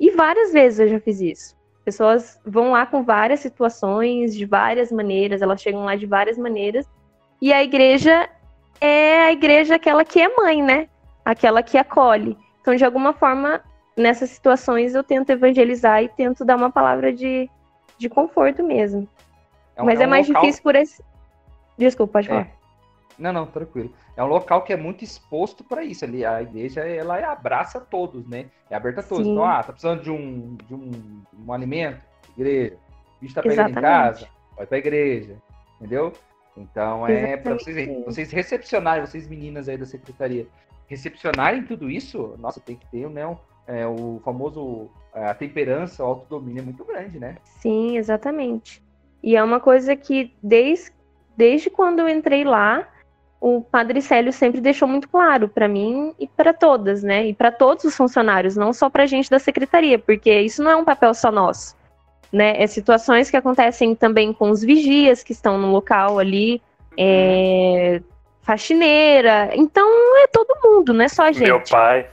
E 0.00 0.10
várias 0.10 0.52
vezes 0.52 0.80
eu 0.80 0.88
já 0.88 0.98
fiz 0.98 1.20
isso. 1.20 1.56
Pessoas 1.84 2.40
vão 2.44 2.72
lá 2.72 2.84
com 2.84 3.04
várias 3.04 3.40
situações, 3.40 4.34
de 4.34 4.44
várias 4.44 4.90
maneiras, 4.90 5.42
elas 5.42 5.60
chegam 5.60 5.84
lá 5.84 5.94
de 5.94 6.06
várias 6.06 6.36
maneiras, 6.36 6.86
e 7.40 7.52
a 7.52 7.62
igreja 7.62 8.28
é 8.80 9.22
a 9.22 9.32
igreja 9.32 9.76
aquela 9.76 10.04
que 10.04 10.20
é 10.20 10.28
mãe, 10.34 10.62
né? 10.62 10.88
Aquela 11.24 11.62
que 11.62 11.78
acolhe. 11.78 12.36
Então, 12.60 12.74
de 12.74 12.84
alguma 12.84 13.12
forma, 13.12 13.60
nessas 13.96 14.30
situações, 14.30 14.94
eu 14.94 15.02
tento 15.02 15.30
evangelizar 15.30 16.02
e 16.02 16.08
tento 16.08 16.44
dar 16.44 16.56
uma 16.56 16.70
palavra 16.70 17.12
de, 17.12 17.48
de 17.98 18.08
conforto 18.08 18.62
mesmo. 18.62 19.08
É 19.76 19.82
um, 19.82 19.86
Mas 19.86 20.00
é, 20.00 20.04
é 20.04 20.06
um 20.06 20.10
mais 20.10 20.28
local... 20.28 20.42
difícil 20.42 20.62
por 20.62 20.74
esse. 20.74 21.02
Desculpa, 21.78 22.14
pode 22.14 22.26
é. 22.26 22.30
falar. 22.30 22.48
Não, 23.18 23.32
não, 23.32 23.46
tranquilo. 23.46 23.92
É 24.16 24.24
um 24.24 24.26
local 24.26 24.62
que 24.62 24.72
é 24.72 24.76
muito 24.76 25.04
exposto 25.04 25.62
para 25.62 25.84
isso. 25.84 26.04
Ali, 26.04 26.24
a 26.24 26.40
igreja 26.40 26.80
ela 26.80 27.18
abraça 27.30 27.78
todos, 27.78 28.26
né? 28.26 28.46
É 28.70 28.74
aberta 28.74 29.00
a 29.00 29.04
todos. 29.04 29.24
Sim. 29.24 29.32
Então, 29.32 29.44
ah, 29.44 29.62
tá 29.62 29.72
precisando 29.72 30.02
de 30.02 30.10
um, 30.10 30.56
de 30.66 30.74
um, 30.74 31.22
um 31.46 31.52
alimento? 31.52 32.00
Igreja. 32.36 32.76
O 33.18 33.20
bicho 33.20 33.34
tá 33.34 33.42
pegando 33.42 33.70
em 33.70 33.74
casa? 33.74 34.26
Vai 34.56 34.66
pra 34.66 34.78
igreja. 34.78 35.36
Entendeu? 35.76 36.12
Então 36.56 37.06
é 37.06 37.36
para 37.36 37.54
vocês, 37.54 38.04
vocês 38.04 38.30
recepcionarem, 38.30 39.06
vocês 39.06 39.28
meninas 39.28 39.68
aí 39.68 39.76
da 39.76 39.86
secretaria, 39.86 40.46
recepcionarem 40.86 41.62
tudo 41.64 41.88
isso, 41.88 42.34
nossa, 42.38 42.60
tem 42.60 42.76
que 42.76 42.86
ter 42.86 43.08
né, 43.08 43.26
um, 43.26 43.36
é, 43.66 43.86
o 43.86 44.20
famoso 44.24 44.90
é, 45.14 45.26
a 45.26 45.34
temperança, 45.34 46.02
o 46.02 46.06
autodomínio 46.06 46.60
é 46.60 46.64
muito 46.64 46.84
grande, 46.84 47.18
né? 47.18 47.36
Sim, 47.44 47.96
exatamente. 47.96 48.82
E 49.22 49.36
é 49.36 49.42
uma 49.42 49.60
coisa 49.60 49.94
que 49.94 50.34
desde, 50.42 50.92
desde 51.36 51.70
quando 51.70 52.00
eu 52.00 52.08
entrei 52.08 52.44
lá, 52.44 52.88
o 53.40 53.60
Padre 53.60 54.02
Célio 54.02 54.32
sempre 54.32 54.60
deixou 54.60 54.86
muito 54.86 55.08
claro 55.08 55.48
para 55.48 55.68
mim 55.68 56.14
e 56.18 56.26
para 56.26 56.52
todas, 56.52 57.02
né? 57.02 57.26
E 57.26 57.32
para 57.32 57.50
todos 57.50 57.84
os 57.84 57.96
funcionários, 57.96 58.56
não 58.56 58.72
só 58.72 58.90
para 58.90 59.06
gente 59.06 59.30
da 59.30 59.38
secretaria, 59.38 59.98
porque 59.98 60.40
isso 60.40 60.62
não 60.62 60.70
é 60.70 60.76
um 60.76 60.84
papel 60.84 61.14
só 61.14 61.30
nosso 61.30 61.79
né? 62.32 62.62
É 62.62 62.66
situações 62.66 63.30
que 63.30 63.36
acontecem 63.36 63.94
também 63.94 64.32
com 64.32 64.50
os 64.50 64.62
vigias 64.62 65.22
que 65.22 65.32
estão 65.32 65.58
no 65.58 65.70
local 65.70 66.18
ali, 66.18 66.62
é, 66.96 68.00
faxineira. 68.42 69.50
Então 69.54 69.88
é 70.22 70.26
todo 70.28 70.58
mundo, 70.62 70.92
não 70.92 71.04
é 71.04 71.08
só 71.08 71.24
a 71.24 71.32
gente. 71.32 71.48
Meu 71.48 71.62
pai. 71.62 72.06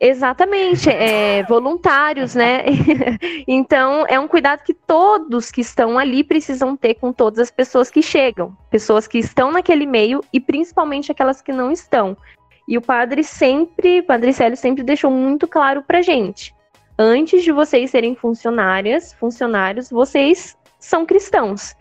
Exatamente, 0.00 0.90
é, 0.90 1.44
voluntários, 1.48 2.34
né? 2.34 2.64
então 3.46 4.04
é 4.08 4.18
um 4.18 4.26
cuidado 4.26 4.64
que 4.64 4.74
todos 4.74 5.50
que 5.50 5.60
estão 5.60 5.98
ali 5.98 6.24
precisam 6.24 6.76
ter 6.76 6.94
com 6.94 7.12
todas 7.12 7.38
as 7.38 7.50
pessoas 7.50 7.88
que 7.88 8.02
chegam, 8.02 8.56
pessoas 8.68 9.06
que 9.06 9.18
estão 9.18 9.52
naquele 9.52 9.86
meio 9.86 10.20
e 10.32 10.40
principalmente 10.40 11.12
aquelas 11.12 11.40
que 11.40 11.52
não 11.52 11.70
estão. 11.70 12.16
E 12.66 12.76
o 12.76 12.82
padre 12.82 13.22
sempre, 13.22 14.00
o 14.00 14.04
padre 14.04 14.32
Célio 14.32 14.56
sempre 14.56 14.82
deixou 14.82 15.10
muito 15.10 15.46
claro 15.46 15.82
pra 15.82 16.02
gente 16.02 16.52
antes 17.02 17.42
de 17.42 17.50
vocês 17.50 17.90
serem 17.90 18.14
funcionárias, 18.14 19.12
funcionários, 19.14 19.90
vocês 19.90 20.56
são 20.78 21.04
cristãos. 21.04 21.74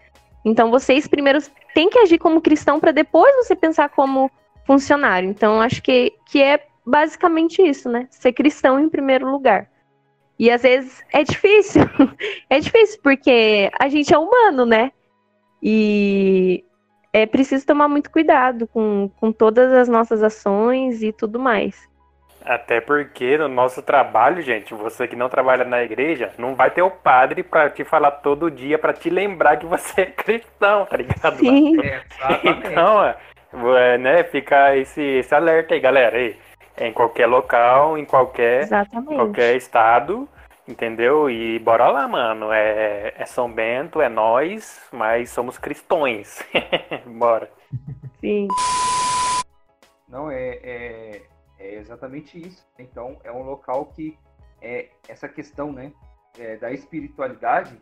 Então 0.43 0.71
vocês 0.71 1.07
primeiro 1.07 1.39
têm 1.75 1.89
que 1.89 1.99
agir 1.99 2.17
como 2.17 2.41
cristão 2.41 2.79
para 2.79 2.91
depois 2.91 3.33
você 3.35 3.55
pensar 3.55 3.89
como 3.89 4.31
funcionário. 4.65 5.29
Então 5.29 5.61
acho 5.61 5.81
que, 5.83 6.13
que 6.25 6.41
é 6.41 6.65
basicamente 6.85 7.61
isso, 7.61 7.87
né? 7.87 8.07
Ser 8.09 8.33
cristão 8.33 8.79
em 8.79 8.89
primeiro 8.89 9.29
lugar. 9.29 9.69
E 10.39 10.49
às 10.49 10.63
vezes 10.63 11.03
é 11.13 11.23
difícil. 11.23 11.83
é 12.49 12.59
difícil 12.59 12.99
porque 13.03 13.69
a 13.79 13.87
gente 13.87 14.11
é 14.11 14.17
humano, 14.17 14.65
né? 14.65 14.91
E 15.61 16.65
é 17.13 17.27
preciso 17.27 17.63
tomar 17.65 17.87
muito 17.87 18.09
cuidado 18.09 18.65
com, 18.67 19.11
com 19.19 19.31
todas 19.31 19.71
as 19.71 19.87
nossas 19.87 20.23
ações 20.23 21.03
e 21.03 21.13
tudo 21.13 21.39
mais. 21.39 21.90
Até 22.43 22.81
porque 22.81 23.37
no 23.37 23.47
nosso 23.47 23.81
trabalho, 23.81 24.41
gente, 24.41 24.73
você 24.73 25.07
que 25.07 25.15
não 25.15 25.29
trabalha 25.29 25.63
na 25.63 25.83
igreja, 25.83 26.31
não 26.37 26.55
vai 26.55 26.71
ter 26.71 26.81
o 26.81 26.89
padre 26.89 27.43
para 27.43 27.69
te 27.69 27.83
falar 27.83 28.11
todo 28.11 28.49
dia, 28.49 28.79
para 28.79 28.93
te 28.93 29.09
lembrar 29.09 29.57
que 29.57 29.65
você 29.65 30.01
é 30.01 30.05
cristão, 30.05 30.85
tá 30.85 30.97
ligado? 30.97 31.37
Sim. 31.37 31.79
É, 31.81 32.01
então, 32.43 33.15
é, 33.77 33.97
né, 33.97 34.23
fica 34.23 34.75
esse, 34.75 35.01
esse 35.01 35.33
alerta 35.35 35.73
aí, 35.73 35.79
galera. 35.79 36.17
Aí, 36.17 36.35
em 36.79 36.91
qualquer 36.91 37.27
local, 37.27 37.97
em 37.97 38.05
qualquer, 38.05 38.67
qualquer 39.05 39.55
estado, 39.55 40.27
entendeu? 40.67 41.29
E 41.29 41.59
bora 41.59 41.87
lá, 41.89 42.07
mano. 42.07 42.51
É, 42.51 43.13
é 43.17 43.25
São 43.25 43.51
Bento, 43.51 44.01
é 44.01 44.09
nós, 44.09 44.81
mas 44.91 45.29
somos 45.29 45.57
cristões. 45.57 46.43
bora. 47.05 47.51
Sim. 48.19 48.47
Não, 50.09 50.29
é, 50.29 50.59
é 50.63 51.21
é 51.61 51.75
exatamente 51.75 52.39
isso. 52.39 52.67
Então, 52.77 53.19
é 53.23 53.31
um 53.31 53.43
local 53.43 53.85
que 53.87 54.17
é 54.61 54.89
essa 55.07 55.29
questão, 55.29 55.71
né, 55.71 55.93
é, 56.37 56.57
da 56.57 56.71
espiritualidade, 56.71 57.79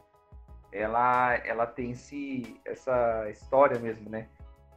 ela, 0.71 1.35
ela 1.45 1.65
tem 1.65 1.91
esse, 1.91 2.59
essa 2.65 3.27
história 3.29 3.79
mesmo, 3.79 4.09
né? 4.09 4.27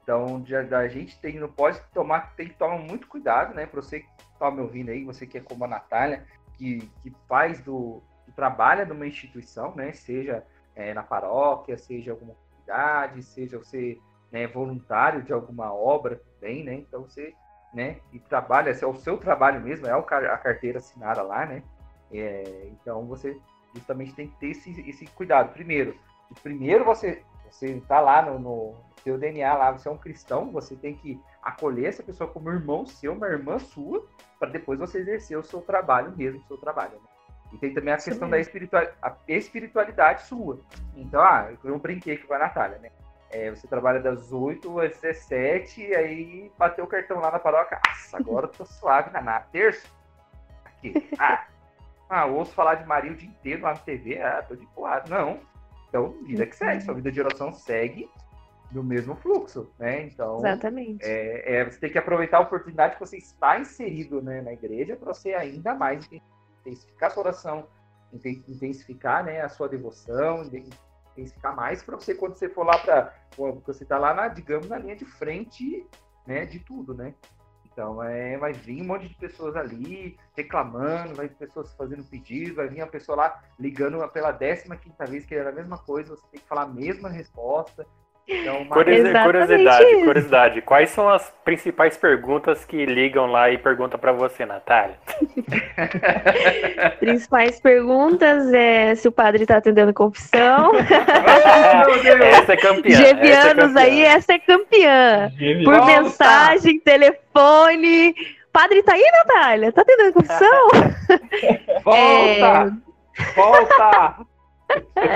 Então, 0.03 0.41
de, 0.41 0.57
a 0.57 0.89
gente 0.89 1.21
tem, 1.21 1.39
não 1.39 1.49
pode 1.49 1.81
tomar, 1.93 2.35
tem 2.35 2.49
que 2.49 2.55
tomar 2.55 2.79
muito 2.79 3.07
cuidado, 3.07 3.55
né? 3.55 3.67
Para 3.67 3.83
você 3.83 4.01
que 4.01 4.09
está 4.33 4.51
me 4.51 4.61
ouvindo 4.61 4.91
aí, 4.91 5.05
você 5.05 5.27
que 5.27 5.39
é 5.39 5.41
como 5.41 5.65
a 5.65 5.69
Natália, 5.69 6.27
que, 6.55 6.91
que 7.03 7.13
faz 7.29 7.61
do. 7.61 8.03
que 8.25 8.33
trabalha 8.33 8.85
numa 8.85 9.07
instituição, 9.07 9.75
né? 9.77 9.93
Seja 9.93 10.45
é, 10.75 10.93
na 10.95 11.03
paróquia, 11.03 11.77
seja 11.77 12.11
alguma 12.11 12.35
comunidade, 12.35 13.23
seja 13.23 13.59
você 13.59 13.99
né, 14.33 14.47
voluntário 14.47 15.23
de 15.23 15.33
alguma 15.33 15.73
obra 15.73 16.17
também, 16.17 16.65
né? 16.65 16.75
Então 16.75 17.03
você 17.03 17.35
né, 17.73 17.97
e 18.13 18.19
trabalha, 18.19 18.71
é 18.71 18.87
o 18.87 18.95
seu 18.95 19.17
trabalho 19.17 19.61
mesmo, 19.61 19.87
é 19.87 19.93
a 19.93 20.39
carteira 20.39 20.79
assinada 20.79 21.23
lá, 21.23 21.47
né? 21.47 21.63
É, 22.13 22.69
então 22.71 23.07
você 23.07 23.41
justamente 23.75 24.15
tem 24.15 24.29
que 24.29 24.37
ter 24.37 24.49
esse, 24.49 24.89
esse 24.89 25.07
cuidado. 25.07 25.53
Primeiro, 25.53 25.97
primeiro 26.43 26.85
você 26.85 27.23
você 27.53 27.67
está 27.67 28.01
lá 28.01 28.23
no, 28.23 28.39
no, 28.39 28.75
seu 29.05 29.19
DNA 29.19 29.55
lá, 29.55 29.71
você 29.73 29.87
é 29.87 29.91
um 29.91 29.99
cristão, 29.99 30.51
você 30.51 30.75
tem 30.75 30.95
que 30.95 31.21
acolher 31.43 31.87
essa 31.87 32.03
pessoa 32.03 32.31
como 32.31 32.49
irmão 32.49 32.87
seu, 32.87 33.13
uma 33.13 33.27
irmã 33.27 33.59
sua, 33.59 34.07
para 34.39 34.51
depois 34.51 34.79
você 34.79 35.01
exercer 35.01 35.39
o 35.39 35.43
seu 35.43 35.61
trabalho 35.61 36.17
mesmo, 36.17 36.41
o 36.41 36.47
seu 36.47 36.57
trabalho. 36.57 36.93
Né? 36.93 37.09
E 37.53 37.59
tem 37.59 37.75
também 37.75 37.93
a 37.93 37.97
Isso 37.97 38.09
questão 38.09 38.31
da 38.31 38.39
espiritual, 38.39 38.87
a 39.03 39.17
espiritualidade 39.29 40.23
sua. 40.23 40.61
Então, 40.97 41.21
ah, 41.21 41.53
eu 41.63 41.79
brinquei 41.79 42.17
com 42.17 42.33
a 42.33 42.39
Natália, 42.39 42.79
né? 42.79 42.91
É, 43.33 43.51
você 43.51 43.67
trabalha 43.67 43.99
das 43.99 44.31
8 44.31 44.79
às 44.81 45.01
17, 45.01 45.95
aí 45.95 46.53
bateu 46.59 46.85
o 46.85 46.89
cartão 46.89 47.19
lá 47.19 47.31
na 47.31 47.39
paróquia. 47.39 47.81
Nossa, 47.87 48.17
agora 48.19 48.47
eu 48.47 48.51
tô 48.51 48.65
suave 48.67 49.11
na, 49.11 49.23
na 49.23 49.41
terça. 49.41 49.89
Aqui. 50.65 50.93
Ah, 51.19 51.47
ah, 52.11 52.27
ouço 52.27 52.53
falar 52.53 52.75
de 52.75 52.87
Maria 52.87 53.11
o 53.11 53.17
dia 53.17 53.29
inteiro 53.29 53.63
lá 53.63 53.73
na 53.73 53.79
TV. 53.79 54.21
Ah, 54.21 54.45
tô 54.47 54.55
de 54.55 54.67
boa. 54.77 55.03
Não. 55.09 55.41
Então, 55.89 56.15
vida 56.25 56.47
que 56.47 56.55
segue. 56.55 56.85
Sua 56.85 56.93
vida 56.93 57.11
de 57.11 57.21
oração 57.21 57.53
segue 57.53 58.11
no 58.71 58.83
mesmo 58.83 59.15
fluxo, 59.17 59.71
né? 59.79 60.03
Então, 60.03 60.39
Exatamente. 60.39 61.03
É, 61.03 61.57
é, 61.57 61.65
você 61.65 61.79
tem 61.79 61.91
que 61.91 61.99
aproveitar 61.99 62.39
a 62.39 62.41
oportunidade 62.41 62.95
que 62.95 63.01
você 63.01 63.17
está 63.17 63.59
inserido 63.59 64.21
né, 64.21 64.43
na 64.43 64.53
igreja 64.53 64.97
para 64.97 65.13
você 65.13 65.35
ainda 65.35 65.75
mais 65.75 66.09
intensificar 66.61 67.11
a 67.11 67.13
sua 67.13 67.23
oração, 67.23 67.67
intensificar 68.13 69.25
né, 69.25 69.41
a 69.41 69.49
sua 69.49 69.69
devoção, 69.69 70.43
intensificar 71.13 71.55
mais 71.55 71.83
para 71.83 71.97
você 71.97 72.15
quando 72.15 72.35
você 72.35 72.49
for 72.49 72.65
lá 72.65 72.79
para 72.79 73.15
você 73.65 73.83
está 73.83 73.99
lá 73.99 74.13
na, 74.13 74.29
digamos, 74.29 74.69
na 74.69 74.79
linha 74.79 74.97
de 74.97 75.05
frente, 75.05 75.87
né, 76.27 76.45
de 76.45 76.59
tudo, 76.59 76.95
né? 76.95 77.15
Então, 77.73 78.03
é, 78.03 78.37
vai 78.37 78.53
vir 78.53 78.83
um 78.83 78.87
monte 78.87 79.09
de 79.09 79.15
pessoas 79.15 79.57
ali 79.57 80.19
reclamando, 80.37 81.15
vai 81.15 81.29
pessoas 81.29 81.73
fazendo 81.73 82.05
pedido, 82.05 82.57
vai 82.57 82.69
vir 82.69 82.83
uma 82.83 82.91
pessoa 82.91 83.17
lá 83.17 83.43
ligando 83.59 84.07
pela 84.11 84.31
décima 84.31 84.77
quinta 84.77 85.07
vez 85.07 85.25
era 85.31 85.49
a 85.49 85.55
mesma 85.55 85.79
coisa, 85.79 86.15
você 86.15 86.27
tem 86.31 86.41
que 86.41 86.47
falar 86.47 86.63
a 86.63 86.69
mesma 86.69 87.09
resposta. 87.09 87.87
Então. 88.29 88.65
Curiosidade, 88.67 90.05
curiosidade. 90.05 90.63
Quais 90.63 90.91
são 90.91 91.09
as 91.09 91.33
principais 91.45 91.97
perguntas 91.97 92.65
que 92.65 92.87
ligam 92.87 93.27
lá 93.27 93.51
e 93.51 93.59
perguntam 93.59 93.99
para 93.99 94.13
você, 94.13 94.47
Natália? 94.47 94.97
principais 97.01 97.61
perguntas 97.61 98.53
é 98.53 98.95
se 98.95 99.09
o 99.09 99.13
padre 99.13 99.43
está 99.43 99.57
atendendo 99.57 99.93
confissão. 99.93 100.73
essa 102.33 102.53
é 102.53 102.57
campeã. 102.57 102.97
Gevianos 102.97 103.75
é 103.75 103.81
aí, 103.81 104.03
essa 104.03 104.33
é 104.35 104.39
campeã. 104.39 105.33
Por 105.65 105.77
Volta. 105.77 105.87
mensagem, 105.87 106.79
telefone. 106.81 108.15
Padre 108.53 108.83
tá 108.83 108.93
aí, 108.93 109.05
Natália? 109.25 109.73
Tá 109.73 109.83
atendendo 109.83 110.13
confissão? 110.13 110.69
Volta! 111.83 112.77
É... 113.19 113.35
Volta! 113.35 114.17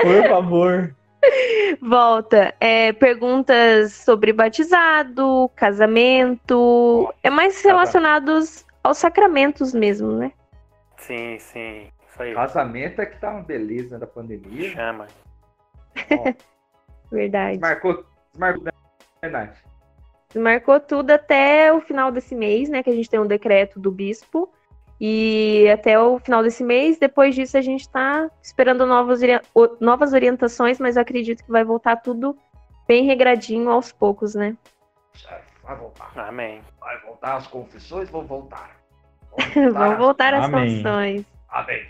Por 0.03 0.29
favor. 0.29 0.97
Volta. 1.81 2.55
É, 2.61 2.93
perguntas 2.93 3.93
sobre 3.93 4.33
batizado, 4.33 5.51
casamento. 5.55 7.13
É 7.23 7.31
mais 7.31 7.63
relacionados 7.63 8.65
aos 8.83 8.99
sacramentos 8.99 9.75
mesmo, 9.75 10.13
né? 10.13 10.33
Sim, 10.99 11.39
sim. 11.39 11.89
Isso 12.09 12.23
aí. 12.23 12.35
Casamento 12.35 13.01
é 13.01 13.07
que 13.07 13.19
tá 13.19 13.31
uma 13.31 13.43
beleza 13.43 13.99
da 13.99 14.07
pandemia. 14.07 14.71
Chama. 14.71 15.07
Verdade. 17.11 17.59
Marcou, 17.61 18.05
marcou, 18.37 18.65
verdade. 19.23 19.53
Marcou 20.35 20.81
tudo 20.81 21.13
até 21.13 21.73
o 21.73 21.81
final 21.81 22.11
desse 22.11 22.35
mês, 22.35 22.69
né? 22.69 22.83
Que 22.83 22.91
a 22.91 22.93
gente 22.93 23.09
tem 23.09 23.21
um 23.21 23.27
decreto 23.27 23.79
do 23.79 23.93
bispo 23.93 24.51
e 25.01 25.69
até 25.71 25.99
o 25.99 26.19
final 26.19 26.43
desse 26.43 26.65
mês, 26.65 26.99
depois 26.99 27.35
disso, 27.35 27.57
a 27.57 27.61
gente 27.61 27.83
está 27.83 28.31
esperando 28.43 28.87
novas, 28.87 29.21
novas 29.81 30.13
orientações, 30.13 30.79
mas 30.79 30.97
eu 30.97 31.03
acredito 31.03 31.45
que 31.45 31.51
vai 31.51 31.65
voltar 31.65 31.97
tudo 31.97 32.37
bem 32.89 33.05
regradinho 33.05 33.71
aos 33.71 33.93
poucos, 33.93 34.35
né? 34.35 34.57
Vai 35.63 35.77
voltar. 35.77 36.13
Amém. 36.17 36.61
Vai 36.81 36.99
voltar 37.01 37.37
as 37.37 37.47
confissões, 37.47 38.09
vão 38.09 38.25
voltar. 38.25 38.77
Vão 39.75 39.97
voltar, 39.99 40.33
as 40.33 40.49
confissões. 40.49 41.23
Amém. 41.51 41.87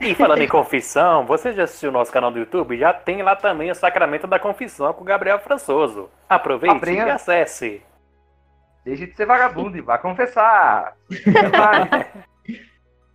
E 0.00 0.14
falando 0.14 0.42
em 0.42 0.48
confissão, 0.48 1.24
você 1.24 1.52
já 1.52 1.64
assistiu 1.64 1.90
o 1.90 1.92
nosso 1.92 2.12
canal 2.12 2.30
do 2.30 2.38
YouTube? 2.38 2.76
Já 2.76 2.92
tem 2.92 3.22
lá 3.22 3.36
também 3.36 3.70
o 3.70 3.74
Sacramento 3.74 4.26
da 4.26 4.38
Confissão 4.38 4.92
com 4.92 5.02
o 5.02 5.04
Gabriel 5.04 5.38
Françoso. 5.38 6.10
Aproveite 6.28 6.90
e 6.90 7.00
acesse. 7.00 7.82
Deixe 8.86 9.04
de 9.04 9.16
ser 9.16 9.26
vagabundo 9.26 9.76
e 9.76 9.80
vá 9.80 9.98
confessar. 9.98 10.96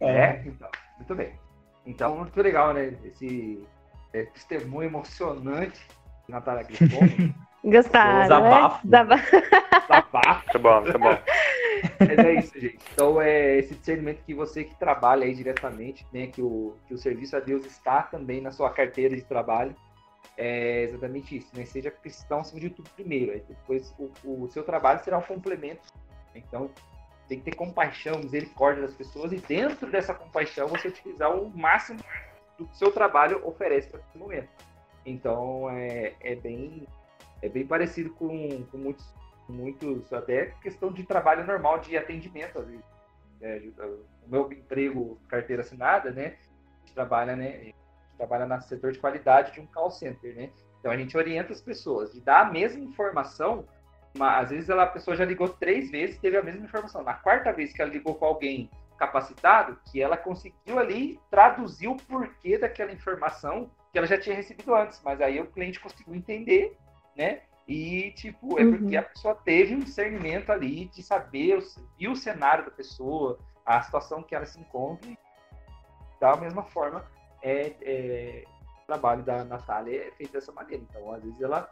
é. 0.01 0.11
é, 0.11 0.43
então, 0.45 0.69
muito 0.97 1.15
bem. 1.15 1.39
Então, 1.85 2.17
muito 2.17 2.41
legal, 2.41 2.73
né? 2.73 2.93
Esse 3.05 3.65
é, 4.13 4.23
testemunho 4.23 4.89
emocionante 4.89 5.79
de 6.25 6.31
Natália 6.31 6.63
Grifon. 6.63 7.31
Gostaram, 7.63 8.23
Desabafo. 8.23 8.85
Né? 8.85 9.05
Desabafo. 9.87 10.43
Muito 10.43 10.59
bom, 10.59 10.81
muito 10.81 10.99
bom. 10.99 11.17
Mas 11.99 12.19
é 12.19 12.33
isso, 12.33 12.59
gente. 12.59 12.79
Então, 12.91 13.21
é 13.21 13.57
esse 13.59 13.73
discernimento 13.73 14.25
que 14.25 14.33
você 14.33 14.65
que 14.65 14.75
trabalha 14.75 15.23
aí 15.23 15.33
diretamente, 15.33 16.05
né? 16.11 16.27
Que 16.27 16.41
o, 16.41 16.75
que 16.85 16.93
o 16.93 16.97
serviço 16.97 17.37
a 17.37 17.39
Deus 17.39 17.65
está 17.65 18.01
também 18.01 18.41
na 18.41 18.51
sua 18.51 18.71
carteira 18.71 19.15
de 19.15 19.21
trabalho 19.21 19.73
é 20.41 20.83
exatamente 20.83 21.37
isso, 21.37 21.55
né? 21.55 21.65
Seja 21.65 21.91
cristão 21.91 22.39
acima 22.39 22.59
de 22.59 22.71
tudo 22.71 22.89
primeiro, 22.91 23.31
aí 23.31 23.43
depois 23.47 23.93
o, 23.99 24.11
o 24.43 24.47
seu 24.47 24.63
trabalho 24.63 25.03
será 25.03 25.19
um 25.19 25.21
complemento. 25.21 25.81
Então, 26.33 26.71
tem 27.27 27.39
que 27.39 27.45
ter 27.45 27.55
compaixão, 27.55 28.17
misericórdia 28.17 28.81
das 28.81 28.95
pessoas 28.95 29.31
e 29.31 29.37
dentro 29.37 29.89
dessa 29.91 30.13
compaixão 30.13 30.67
você 30.67 30.87
utilizar 30.87 31.31
o 31.35 31.49
máximo 31.55 31.99
do 32.57 32.65
que 32.65 32.73
o 32.73 32.75
seu 32.75 32.91
trabalho 32.91 33.45
oferece 33.47 33.89
para 33.89 33.99
esse 33.99 34.17
momento. 34.17 34.49
Então, 35.05 35.69
é, 35.69 36.13
é, 36.19 36.35
bem, 36.35 36.87
é 37.41 37.47
bem 37.47 37.65
parecido 37.65 38.09
com, 38.15 38.63
com 38.65 38.77
muitos, 38.77 39.13
muitos, 39.47 40.11
até 40.11 40.47
questão 40.61 40.91
de 40.91 41.03
trabalho 41.03 41.45
normal, 41.45 41.79
de 41.79 41.95
atendimento, 41.95 42.59
às 42.59 42.67
vezes. 42.67 42.85
É, 43.41 43.61
o 44.25 44.29
meu 44.29 44.51
emprego, 44.51 45.19
carteira 45.27 45.61
assinada, 45.61 46.11
né? 46.11 46.37
Trabalha, 46.93 47.35
né? 47.35 47.73
Trabalha 48.21 48.45
no 48.45 48.61
setor 48.61 48.91
de 48.91 48.99
qualidade 48.99 49.51
de 49.53 49.59
um 49.59 49.65
call 49.65 49.89
center, 49.89 50.35
né? 50.35 50.51
Então 50.79 50.91
a 50.91 50.97
gente 50.97 51.17
orienta 51.17 51.51
as 51.51 51.61
pessoas 51.61 52.13
de 52.13 52.21
dar 52.21 52.41
a 52.41 52.51
mesma 52.51 52.83
informação, 52.83 53.65
mas 54.15 54.43
às 54.43 54.49
vezes 54.51 54.69
ela, 54.69 54.83
a 54.83 54.87
pessoa 54.87 55.15
já 55.15 55.25
ligou 55.25 55.49
três 55.49 55.89
vezes 55.89 56.19
teve 56.19 56.37
a 56.37 56.43
mesma 56.43 56.65
informação. 56.65 57.03
Na 57.03 57.15
quarta 57.15 57.51
vez 57.51 57.73
que 57.73 57.81
ela 57.81 57.91
ligou 57.91 58.15
com 58.15 58.25
alguém 58.25 58.69
capacitado, 58.97 59.79
que 59.91 60.01
ela 60.01 60.15
conseguiu 60.15 60.77
ali 60.77 61.19
traduzir 61.31 61.87
o 61.87 61.97
porquê 61.97 62.57
daquela 62.57 62.91
informação 62.91 63.71
que 63.91 63.97
ela 63.97 64.07
já 64.07 64.17
tinha 64.17 64.35
recebido 64.35 64.73
antes, 64.75 65.01
mas 65.03 65.19
aí 65.19 65.39
o 65.39 65.47
cliente 65.47 65.79
conseguiu 65.79 66.13
entender, 66.13 66.77
né? 67.15 67.41
E, 67.67 68.11
tipo, 68.11 68.59
é 68.59 68.65
porque 68.65 68.95
uhum. 68.95 68.99
a 68.99 69.03
pessoa 69.03 69.35
teve 69.35 69.75
um 69.75 69.79
discernimento 69.79 70.51
ali 70.51 70.85
de 70.85 71.01
saber, 71.01 71.59
viu 71.97 72.11
o 72.11 72.15
cenário 72.15 72.65
da 72.65 72.71
pessoa, 72.71 73.39
a 73.65 73.81
situação 73.81 74.21
que 74.21 74.35
ela 74.35 74.45
se 74.45 74.59
encontra, 74.59 75.09
da 76.19 76.35
mesma 76.35 76.63
forma 76.63 77.03
é, 77.41 77.75
é, 77.81 78.43
o 78.83 78.85
trabalho 78.87 79.23
da 79.23 79.43
Natália 79.43 80.07
é 80.07 80.11
feito 80.11 80.33
dessa 80.33 80.51
maneira. 80.51 80.83
Então, 80.89 81.11
às 81.11 81.23
vezes, 81.23 81.41
ela 81.41 81.69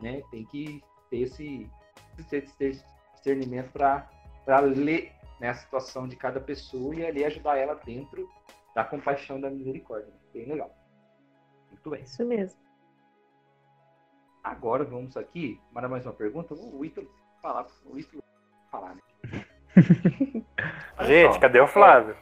né, 0.00 0.22
tem 0.30 0.44
que 0.44 0.82
ter 1.10 1.20
esse, 1.20 1.70
esse 2.18 2.84
discernimento 3.14 3.72
para 3.72 4.60
ler 4.60 5.12
né, 5.40 5.50
a 5.50 5.54
situação 5.54 6.08
de 6.08 6.16
cada 6.16 6.40
pessoa 6.40 6.94
e 6.94 7.06
ali 7.06 7.24
ajudar 7.24 7.56
ela 7.56 7.74
dentro 7.74 8.28
da 8.74 8.84
compaixão 8.84 9.40
da 9.40 9.50
misericórdia. 9.50 10.12
Bem 10.32 10.46
legal. 10.46 10.74
Muito 11.68 11.90
bem. 11.90 12.02
Isso 12.02 12.24
mesmo. 12.24 12.60
Agora 14.42 14.84
vamos 14.84 15.16
aqui 15.16 15.60
para 15.72 15.88
mais 15.88 16.04
uma 16.04 16.12
pergunta. 16.12 16.54
O 16.54 16.84
Ítalo 16.84 17.08
falar, 17.40 17.66
o 17.84 17.98
Ítalo 17.98 18.22
falar, 18.70 18.94
né? 18.94 19.02
Gente, 21.06 21.38
cadê 21.38 21.60
o 21.60 21.66
Flávio? 21.66 22.16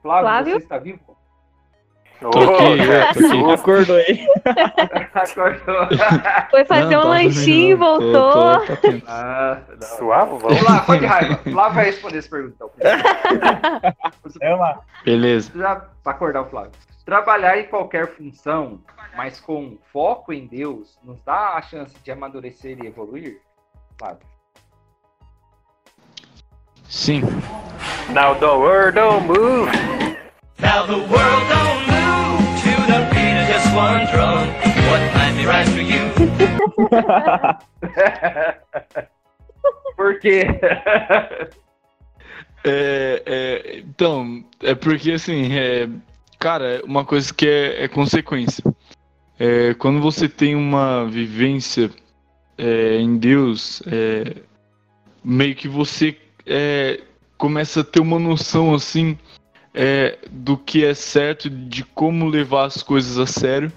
Flávio, 0.00 0.22
Flávio, 0.22 0.52
você 0.52 0.58
está 0.58 0.78
vivo? 0.78 1.16
Tô 2.20 2.28
aqui, 2.28 2.80
é, 2.90 3.12
tô 3.12 3.26
aqui. 3.26 3.52
Acordou 3.52 3.96
aí. 3.96 4.26
Acordou. 5.14 5.98
Foi 6.50 6.64
fazer 6.64 6.96
não, 6.96 7.04
um 7.04 7.08
lanchinho 7.08 7.70
e 7.70 7.74
voltou. 7.74 8.60
Tô, 8.60 8.76
tô, 8.76 8.76
tô 8.76 9.02
ah, 9.06 9.60
Suave, 9.80 10.38
vamos 10.38 10.62
lá, 10.62 10.80
pode 10.80 11.04
raiva. 11.04 11.36
Flávio 11.36 11.74
vai 11.74 11.84
responder 11.86 12.18
essa 12.18 12.28
pergunta. 12.28 12.64
É 14.40 14.54
lá. 14.54 14.80
Beleza. 15.04 15.52
Já 15.54 15.76
para 16.02 16.12
acordar 16.12 16.42
o 16.42 16.46
Flávio. 16.46 16.72
Trabalhar 17.04 17.58
em 17.58 17.66
qualquer 17.66 18.08
função, 18.16 18.80
mas 19.16 19.38
com 19.38 19.76
foco 19.92 20.32
em 20.32 20.46
Deus, 20.46 20.98
nos 21.04 21.22
dá 21.22 21.54
a 21.54 21.62
chance 21.62 21.94
de 22.02 22.10
amadurecer 22.10 22.78
e 22.82 22.86
evoluir? 22.86 23.40
Flávio. 23.98 24.26
Sim. 26.88 27.22
Now 28.10 28.34
the 28.34 28.46
world 28.46 28.94
don't 28.94 29.26
move. 29.26 29.70
Now 30.58 30.86
the 30.86 30.96
world 30.96 31.48
don't 31.48 31.73
one. 33.74 34.06
What 34.88 35.02
might 35.14 35.34
be 35.36 35.44
right 35.46 35.68
for 35.68 35.80
you? 35.80 36.00
Por 39.96 40.18
quê? 40.20 40.46
É, 42.66 43.22
é, 43.26 43.78
então, 43.78 44.44
é 44.62 44.74
porque 44.74 45.12
assim, 45.12 45.52
é, 45.52 45.88
cara, 46.38 46.80
uma 46.84 47.04
coisa 47.04 47.32
que 47.32 47.46
é, 47.46 47.84
é 47.84 47.88
consequência. 47.88 48.64
É, 49.38 49.74
quando 49.74 50.00
você 50.00 50.28
tem 50.28 50.54
uma 50.54 51.04
vivência 51.04 51.90
é, 52.56 52.96
em 52.96 53.18
Deus, 53.18 53.82
é, 53.86 54.36
meio 55.22 55.54
que 55.54 55.68
você 55.68 56.16
é, 56.46 57.00
começa 57.36 57.80
a 57.80 57.84
ter 57.84 58.00
uma 58.00 58.18
noção 58.18 58.74
assim 58.74 59.18
é, 59.74 60.18
do 60.30 60.56
que 60.56 60.84
é 60.84 60.94
certo, 60.94 61.50
de 61.50 61.84
como 61.84 62.28
levar 62.28 62.66
as 62.66 62.82
coisas 62.82 63.18
a 63.18 63.26
sério. 63.26 63.72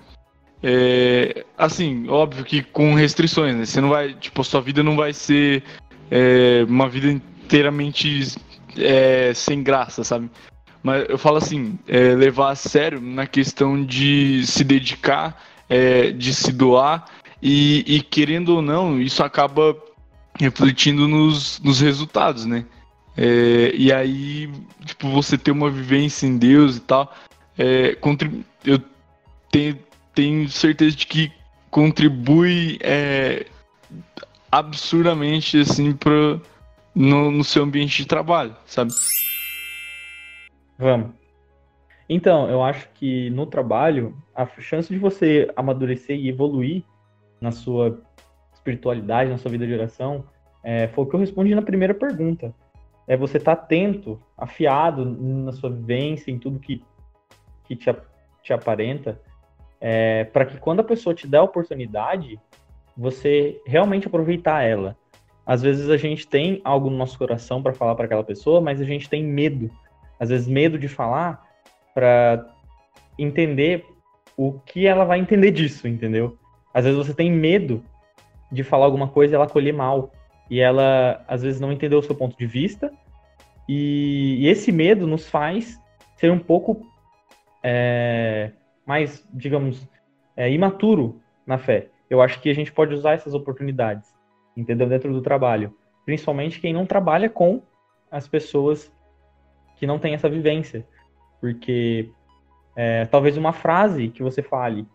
É, 0.62 1.45
assim, 1.57 2.07
óbvio 2.07 2.45
que 2.45 2.62
com 2.62 2.93
restrições, 2.93 3.55
né? 3.55 3.65
Você 3.65 3.81
não 3.81 3.89
vai, 3.89 4.13
tipo, 4.13 4.41
a 4.41 4.43
sua 4.43 4.62
vida 4.62 4.83
não 4.83 4.95
vai 4.95 5.13
ser 5.13 5.63
é, 6.10 6.63
uma 6.67 6.88
vida 6.88 7.12
inteiramente 7.12 8.36
é, 8.77 9.33
sem 9.33 9.63
graça, 9.63 10.03
sabe? 10.03 10.29
Mas 10.83 11.10
eu 11.10 11.17
falo 11.17 11.38
assim, 11.38 11.77
é, 11.88 12.15
levar 12.15 12.51
a 12.51 12.55
sério 12.55 13.01
na 13.01 13.25
questão 13.25 13.83
de 13.83 14.45
se 14.45 14.63
dedicar, 14.63 15.43
é, 15.67 16.12
de 16.12 16.33
se 16.33 16.51
doar 16.51 17.05
e, 17.41 17.83
e, 17.88 18.01
querendo 18.01 18.55
ou 18.55 18.62
não, 18.62 18.99
isso 18.99 19.23
acaba 19.23 19.75
refletindo 20.39 21.07
nos, 21.07 21.60
nos 21.60 21.81
resultados, 21.81 22.45
né? 22.45 22.65
É, 23.17 23.75
e 23.75 23.91
aí, 23.91 24.47
tipo, 24.86 25.10
você 25.10 25.38
ter 25.38 25.51
uma 25.51 25.71
vivência 25.71 26.27
em 26.27 26.38
Deus 26.38 26.77
e 26.77 26.82
tal, 26.82 27.12
é, 27.58 27.97
eu 28.63 28.80
tenho, 29.51 29.80
tenho 30.13 30.47
certeza 30.49 30.95
de 30.95 31.08
que 31.08 31.32
contribui 31.71 32.77
é, 32.82 33.47
absurdamente, 34.51 35.60
assim, 35.60 35.93
pra, 35.93 36.39
no, 36.93 37.32
no 37.32 37.43
seu 37.43 37.63
ambiente 37.63 38.03
de 38.03 38.08
trabalho, 38.08 38.56
sabe? 38.67 38.91
Vamos. 40.77 41.12
Então, 42.08 42.49
eu 42.49 42.63
acho 42.63 42.88
que 42.93 43.30
no 43.32 43.45
trabalho, 43.45 44.15
a 44.34 44.45
chance 44.62 44.93
de 44.93 44.99
você 44.99 45.51
amadurecer 45.56 46.17
e 46.17 46.30
evoluir 46.30 46.84
na 47.41 47.51
sua 47.51 47.99
espiritualidade, 48.53 49.30
na 49.30 49.38
sua 49.38 49.51
vida 49.51 49.65
de 49.65 49.73
oração, 49.73 50.23
é, 50.63 50.88
foi 50.89 51.03
o 51.03 51.08
que 51.08 51.15
eu 51.15 51.19
respondi 51.19 51.53
na 51.53 51.62
primeira 51.62 51.93
pergunta. 51.93 52.53
É 53.07 53.15
você 53.15 53.37
estar 53.37 53.55
tá 53.55 53.61
atento, 53.61 54.19
afiado 54.37 55.05
na 55.05 55.51
sua 55.51 55.69
vivência, 55.69 56.29
em 56.29 56.37
tudo 56.37 56.59
que, 56.59 56.83
que 57.63 57.75
te, 57.75 57.95
te 58.43 58.53
aparenta, 58.53 59.21
é, 59.79 60.25
para 60.25 60.45
que 60.45 60.57
quando 60.57 60.81
a 60.81 60.83
pessoa 60.83 61.15
te 61.15 61.27
der 61.27 61.37
a 61.37 61.43
oportunidade, 61.43 62.39
você 62.95 63.61
realmente 63.65 64.07
aproveitar 64.07 64.63
ela. 64.63 64.97
Às 65.45 65.61
vezes 65.61 65.89
a 65.89 65.95
gente 65.95 66.27
tem 66.27 66.59
algo 66.63 66.89
no 66.89 66.97
nosso 66.97 67.17
coração 67.17 67.63
para 67.63 67.73
falar 67.73 67.95
para 67.95 68.05
aquela 68.05 68.23
pessoa, 68.23 68.59
mas 68.59 68.81
a 68.81 68.83
gente 68.83 69.09
tem 69.09 69.23
medo. 69.23 69.69
Às 70.19 70.29
vezes 70.29 70.47
medo 70.47 70.77
de 70.77 70.89
falar 70.89 71.47
para 71.93 72.45
entender 73.17 73.85
o 74.35 74.53
que 74.59 74.85
ela 74.85 75.05
vai 75.05 75.19
entender 75.19 75.51
disso, 75.51 75.87
entendeu? 75.87 76.37
Às 76.73 76.85
vezes 76.85 76.97
você 76.97 77.13
tem 77.13 77.31
medo 77.31 77.83
de 78.51 78.63
falar 78.63 78.85
alguma 78.85 79.07
coisa 79.07 79.33
e 79.33 79.35
ela 79.35 79.45
acolher 79.45 79.73
mal. 79.73 80.11
E 80.49 80.60
ela, 80.60 81.23
às 81.27 81.41
vezes, 81.41 81.60
não 81.60 81.71
entendeu 81.71 81.99
o 81.99 82.03
seu 82.03 82.15
ponto 82.15 82.38
de 82.38 82.45
vista. 82.45 82.91
E, 83.67 84.38
e 84.39 84.47
esse 84.47 84.71
medo 84.71 85.05
nos 85.05 85.27
faz 85.27 85.79
ser 86.15 86.31
um 86.31 86.39
pouco 86.39 86.86
é, 87.62 88.51
mais, 88.86 89.27
digamos, 89.33 89.88
é, 90.36 90.51
imaturo 90.51 91.21
na 91.45 91.57
fé. 91.57 91.89
Eu 92.10 92.21
acho 92.21 92.39
que 92.41 92.49
a 92.49 92.55
gente 92.55 92.71
pode 92.71 92.93
usar 92.93 93.13
essas 93.13 93.33
oportunidades 93.33 94.17
entendeu? 94.57 94.89
Dentro 94.89 95.13
do 95.13 95.21
trabalho. 95.21 95.73
Principalmente 96.03 96.60
quem 96.60 96.73
não 96.73 96.86
trabalha 96.86 97.29
com 97.29 97.62
as 98.10 98.27
pessoas 98.27 98.91
que 99.75 99.86
não 99.86 99.99
têm 99.99 100.15
essa 100.15 100.27
vivência. 100.27 100.86
Porque 101.39 102.10
é, 102.75 103.05
talvez 103.05 103.38
uma 103.38 103.53
frase 103.53 104.07
que 104.10 104.23
você 104.23 104.41
fale 104.41 104.88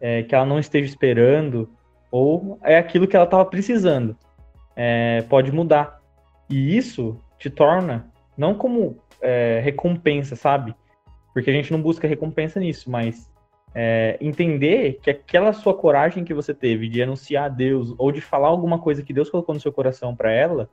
é, 0.00 0.22
que 0.22 0.34
ela 0.34 0.44
não 0.44 0.58
esteja 0.58 0.86
esperando, 0.86 1.68
ou 2.10 2.58
é 2.62 2.76
aquilo 2.76 3.06
que 3.06 3.16
ela 3.16 3.24
estava 3.24 3.44
precisando, 3.44 4.16
é, 4.76 5.22
pode 5.22 5.52
mudar. 5.52 6.00
E 6.48 6.76
isso 6.76 7.20
te 7.38 7.48
torna, 7.48 8.10
não 8.36 8.54
como 8.54 8.98
é, 9.20 9.60
recompensa, 9.62 10.36
sabe? 10.36 10.74
Porque 11.32 11.50
a 11.50 11.52
gente 11.52 11.72
não 11.72 11.80
busca 11.80 12.08
recompensa 12.08 12.58
nisso, 12.58 12.90
mas 12.90 13.30
é, 13.74 14.18
entender 14.20 14.98
que 15.02 15.10
aquela 15.10 15.52
sua 15.52 15.74
coragem 15.74 16.24
que 16.24 16.34
você 16.34 16.52
teve 16.52 16.88
de 16.88 17.02
anunciar 17.02 17.44
a 17.44 17.48
Deus 17.48 17.94
ou 17.98 18.10
de 18.10 18.20
falar 18.20 18.48
alguma 18.48 18.78
coisa 18.78 19.02
que 19.02 19.12
Deus 19.12 19.30
colocou 19.30 19.54
no 19.54 19.60
seu 19.60 19.72
coração 19.72 20.14
para 20.14 20.32
ela 20.32 20.68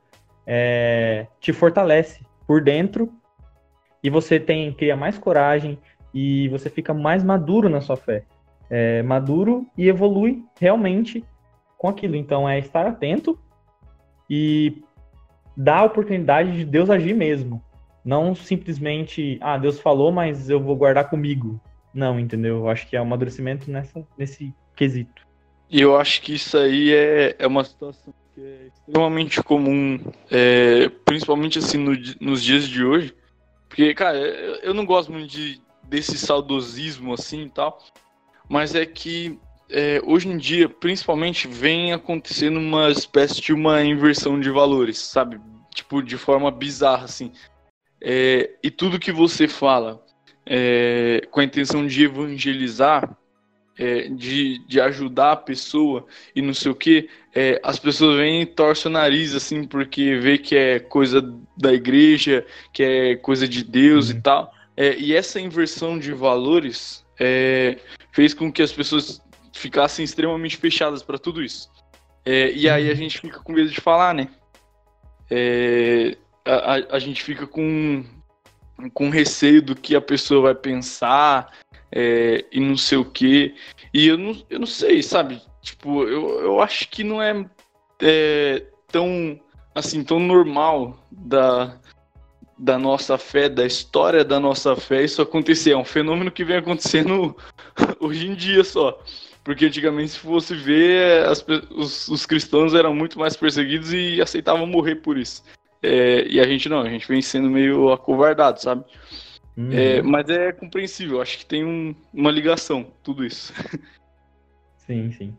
é, 0.46 1.26
te 1.40 1.52
fortalece 1.52 2.24
por 2.46 2.62
dentro 2.62 3.12
e 4.02 4.10
você 4.10 4.40
tem 4.40 4.72
cria 4.72 4.96
mais 4.96 5.18
coragem 5.18 5.78
e 6.12 6.48
você 6.48 6.70
fica 6.70 6.94
mais 6.94 7.22
maduro 7.22 7.68
na 7.68 7.80
sua 7.80 7.96
fé, 7.96 8.24
é, 8.70 9.02
maduro 9.02 9.66
e 9.76 9.88
evolui 9.88 10.42
realmente 10.58 11.24
com 11.76 11.88
aquilo. 11.88 12.16
Então 12.16 12.48
é 12.48 12.58
estar 12.58 12.86
atento 12.86 13.38
e 14.28 14.82
dar 15.56 15.78
a 15.78 15.84
oportunidade 15.84 16.52
de 16.52 16.64
Deus 16.64 16.90
agir 16.90 17.14
mesmo, 17.14 17.62
não 18.04 18.34
simplesmente 18.34 19.38
ah 19.40 19.58
Deus 19.58 19.80
falou, 19.80 20.12
mas 20.12 20.48
eu 20.48 20.60
vou 20.60 20.76
guardar 20.76 21.10
comigo 21.10 21.60
não, 21.98 22.18
entendeu? 22.18 22.58
Eu 22.58 22.68
acho 22.68 22.86
que 22.86 22.96
é 22.96 23.00
um 23.00 23.04
amadurecimento 23.04 23.70
nessa, 23.70 24.06
nesse 24.16 24.54
quesito. 24.76 25.26
E 25.70 25.80
eu 25.80 25.96
acho 25.96 26.22
que 26.22 26.34
isso 26.34 26.56
aí 26.56 26.94
é, 26.94 27.36
é 27.38 27.46
uma 27.46 27.64
situação 27.64 28.14
que 28.34 28.40
é 28.40 28.68
extremamente 28.68 29.42
comum, 29.42 29.98
é, 30.30 30.88
principalmente 31.04 31.58
assim 31.58 31.78
no, 31.78 31.92
nos 32.20 32.42
dias 32.42 32.68
de 32.68 32.84
hoje. 32.84 33.14
Porque, 33.68 33.92
cara, 33.94 34.16
eu, 34.16 34.54
eu 34.56 34.74
não 34.74 34.86
gosto 34.86 35.12
muito 35.12 35.26
de, 35.26 35.60
desse 35.82 36.16
saudosismo 36.16 37.12
assim 37.12 37.42
e 37.42 37.50
tal, 37.50 37.78
mas 38.48 38.74
é 38.74 38.86
que 38.86 39.38
é, 39.70 40.00
hoje 40.04 40.28
em 40.28 40.38
dia, 40.38 40.68
principalmente, 40.68 41.46
vem 41.46 41.92
acontecendo 41.92 42.58
uma 42.58 42.90
espécie 42.90 43.40
de 43.40 43.52
uma 43.52 43.82
inversão 43.82 44.40
de 44.40 44.50
valores, 44.50 44.98
sabe? 44.98 45.38
Tipo, 45.74 46.02
de 46.02 46.16
forma 46.16 46.50
bizarra, 46.50 47.04
assim. 47.04 47.32
É, 48.00 48.50
e 48.62 48.70
tudo 48.70 48.98
que 48.98 49.12
você 49.12 49.46
fala 49.46 50.02
é, 50.46 51.22
com 51.30 51.40
a 51.40 51.44
intenção 51.44 51.86
de 51.86 52.04
evangelizar, 52.04 53.16
é, 53.78 54.08
de, 54.08 54.66
de 54.66 54.80
ajudar 54.80 55.32
a 55.32 55.36
pessoa 55.36 56.06
e 56.34 56.42
não 56.42 56.54
sei 56.54 56.72
o 56.72 56.74
que, 56.74 57.08
é, 57.34 57.60
as 57.62 57.78
pessoas 57.78 58.16
vêm 58.16 58.42
e 58.42 58.46
torcem 58.46 58.90
o 58.90 58.92
nariz, 58.92 59.34
assim, 59.34 59.64
porque 59.64 60.16
vê 60.16 60.38
que 60.38 60.56
é 60.56 60.80
coisa 60.80 61.22
da 61.56 61.72
igreja, 61.72 62.44
que 62.72 62.82
é 62.82 63.16
coisa 63.16 63.46
de 63.46 63.62
Deus 63.62 64.08
uhum. 64.08 64.16
e 64.16 64.22
tal. 64.22 64.52
É, 64.76 64.96
e 64.96 65.14
essa 65.14 65.40
inversão 65.40 65.98
de 65.98 66.12
valores 66.12 67.06
fez 68.12 68.32
com 68.32 68.50
que 68.50 68.62
as 68.62 68.70
pessoas 68.70 69.20
ficassem 69.52 70.04
extremamente 70.04 70.56
fechadas 70.56 71.02
para 71.02 71.18
tudo 71.18 71.42
isso. 71.42 71.70
É, 72.24 72.52
e 72.52 72.68
aí 72.68 72.90
a 72.90 72.94
gente 72.94 73.20
fica 73.20 73.40
com 73.40 73.52
medo 73.52 73.70
de 73.70 73.80
falar, 73.80 74.14
né? 74.14 74.28
A, 76.44 76.74
a, 76.74 76.96
a 76.96 76.98
gente 76.98 77.22
fica 77.22 77.46
com 77.46 78.04
com 78.94 79.10
receio 79.10 79.60
do 79.60 79.74
que 79.74 79.96
a 79.96 80.00
pessoa 80.00 80.42
vai 80.42 80.54
pensar 80.54 81.52
é, 81.90 82.44
e 82.52 82.60
não 82.60 82.76
sei 82.76 82.98
o 82.98 83.04
que. 83.04 83.54
E 83.92 84.06
eu 84.06 84.16
não, 84.16 84.40
eu 84.48 84.60
não 84.60 84.66
sei, 84.66 85.02
sabe? 85.02 85.42
Tipo, 85.62 86.04
eu, 86.04 86.40
eu 86.40 86.60
acho 86.60 86.88
que 86.88 87.02
não 87.02 87.20
é, 87.20 87.44
é 88.00 88.66
tão 88.86 89.38
assim 89.74 90.02
tão 90.02 90.18
normal 90.20 91.06
da, 91.10 91.78
da 92.58 92.78
nossa 92.78 93.16
fé, 93.16 93.48
da 93.48 93.64
história 93.64 94.24
da 94.24 94.40
nossa 94.40 94.74
fé, 94.74 95.04
isso 95.04 95.22
acontecer. 95.22 95.72
É 95.72 95.76
um 95.76 95.84
fenômeno 95.84 96.30
que 96.30 96.44
vem 96.44 96.56
acontecendo 96.56 97.36
hoje 98.00 98.26
em 98.26 98.34
dia 98.34 98.64
só. 98.64 99.00
Porque 99.44 99.66
antigamente, 99.66 100.10
se 100.10 100.18
fosse 100.18 100.54
ver, 100.54 101.24
as, 101.24 101.44
os, 101.70 102.08
os 102.08 102.26
cristãos 102.26 102.74
eram 102.74 102.94
muito 102.94 103.18
mais 103.18 103.36
perseguidos 103.36 103.92
e 103.92 104.20
aceitavam 104.20 104.66
morrer 104.66 104.96
por 104.96 105.16
isso. 105.16 105.42
É, 105.82 106.26
e 106.26 106.40
a 106.40 106.44
gente 106.44 106.68
não, 106.68 106.80
a 106.80 106.88
gente 106.88 107.06
vem 107.06 107.22
sendo 107.22 107.48
meio 107.48 107.92
acovardado, 107.92 108.60
sabe? 108.60 108.84
Uhum. 109.56 109.72
É, 109.72 110.02
mas 110.02 110.28
é 110.28 110.52
compreensível, 110.52 111.20
acho 111.22 111.38
que 111.38 111.46
tem 111.46 111.64
um, 111.64 111.94
uma 112.12 112.30
ligação, 112.30 112.92
tudo 113.02 113.24
isso. 113.24 113.52
Sim, 114.86 115.12
sim. 115.12 115.36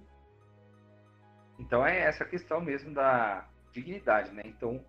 Então 1.58 1.84
é 1.84 2.02
essa 2.02 2.24
questão 2.24 2.62
mesmo 2.62 2.94
da 2.94 3.48
dignidade, 3.74 4.32
né? 4.32 4.44
Então, 4.46 4.80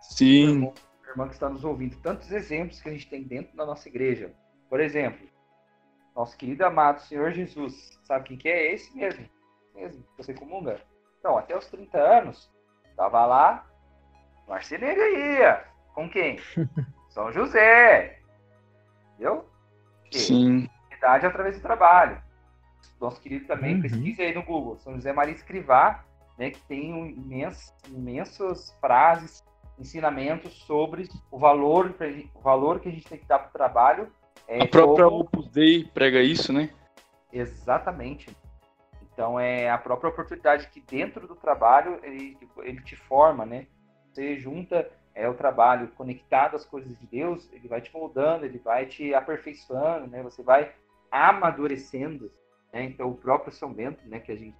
sim. 0.00 0.50
Irmão, 0.50 0.74
o 1.06 1.10
irmão 1.10 1.28
que 1.28 1.34
está 1.34 1.48
nos 1.48 1.64
ouvindo, 1.64 1.96
tantos 2.00 2.30
exemplos 2.32 2.80
que 2.80 2.88
a 2.88 2.92
gente 2.92 3.08
tem 3.08 3.22
dentro 3.22 3.56
da 3.56 3.64
nossa 3.66 3.88
igreja. 3.88 4.32
Por 4.68 4.80
exemplo, 4.80 5.26
nosso 6.14 6.36
querido 6.36 6.64
amado 6.64 7.00
Senhor 7.02 7.30
Jesus, 7.32 7.98
sabe 8.04 8.28
quem 8.28 8.36
que 8.36 8.48
é? 8.48 8.72
Esse 8.72 8.94
mesmo, 8.96 9.28
mesmo, 9.74 10.04
você 10.16 10.32
comunga. 10.34 10.80
Então, 11.18 11.36
até 11.38 11.56
os 11.56 11.66
30 11.68 11.98
anos, 11.98 12.50
estava 12.90 13.24
lá 13.26 13.66
Marceneiro 14.48 15.00
ia. 15.00 15.64
com 15.94 16.08
quem? 16.08 16.38
São 17.10 17.32
José. 17.32 18.18
Entendeu? 19.14 19.48
Que? 20.10 20.18
Sim. 20.18 20.68
Idade 20.96 21.26
através 21.26 21.56
do 21.56 21.62
trabalho. 21.62 22.20
Nosso 23.00 23.20
querido 23.20 23.46
também, 23.46 23.76
Uhum. 23.76 23.82
pesquisa 23.82 24.22
aí 24.22 24.34
no 24.34 24.42
Google. 24.42 24.78
São 24.78 24.94
José 24.94 25.12
Maria 25.12 25.34
Escrivá, 25.34 26.04
né, 26.38 26.50
que 26.50 26.60
tem 26.62 26.92
um 26.92 27.06
imens, 27.06 27.72
imensas 27.88 28.70
frases, 28.80 29.44
ensinamentos 29.78 30.52
sobre 30.64 31.08
o 31.30 31.38
valor, 31.38 31.94
o 32.34 32.40
valor 32.40 32.80
que 32.80 32.88
a 32.88 32.92
gente 32.92 33.06
tem 33.06 33.18
que 33.18 33.26
dar 33.26 33.38
para 33.38 33.48
o 33.48 33.52
trabalho. 33.52 34.12
É, 34.46 34.62
A 34.62 34.68
própria 34.68 35.06
como- 35.06 35.20
Opus 35.20 35.48
Dei 35.48 35.84
prega 35.84 36.20
isso, 36.20 36.52
né? 36.52 36.70
Exatamente. 37.32 38.34
Então 39.12 39.38
é 39.38 39.70
a 39.70 39.78
própria 39.78 40.10
oportunidade 40.10 40.68
que 40.68 40.80
dentro 40.80 41.26
do 41.26 41.36
trabalho 41.36 41.98
ele, 42.02 42.36
ele 42.58 42.80
te 42.82 42.96
forma, 42.96 43.44
né? 43.46 43.66
Você 44.12 44.36
junta 44.38 44.90
é, 45.14 45.28
o 45.28 45.34
trabalho 45.34 45.88
conectado 45.96 46.56
às 46.56 46.64
coisas 46.64 46.96
de 46.98 47.06
Deus, 47.06 47.48
ele 47.52 47.68
vai 47.68 47.80
te 47.80 47.92
moldando, 47.94 48.44
ele 48.44 48.58
vai 48.58 48.86
te 48.86 49.14
aperfeiçoando, 49.14 50.08
né? 50.08 50.22
Você 50.22 50.42
vai 50.42 50.72
amadurecendo, 51.10 52.30
né? 52.72 52.84
Então 52.84 53.08
o 53.08 53.14
próprio 53.16 53.52
São 53.52 53.72
Bento, 53.72 54.06
né? 54.08 54.18
Que 54.20 54.32
a 54.32 54.36
gente 54.36 54.56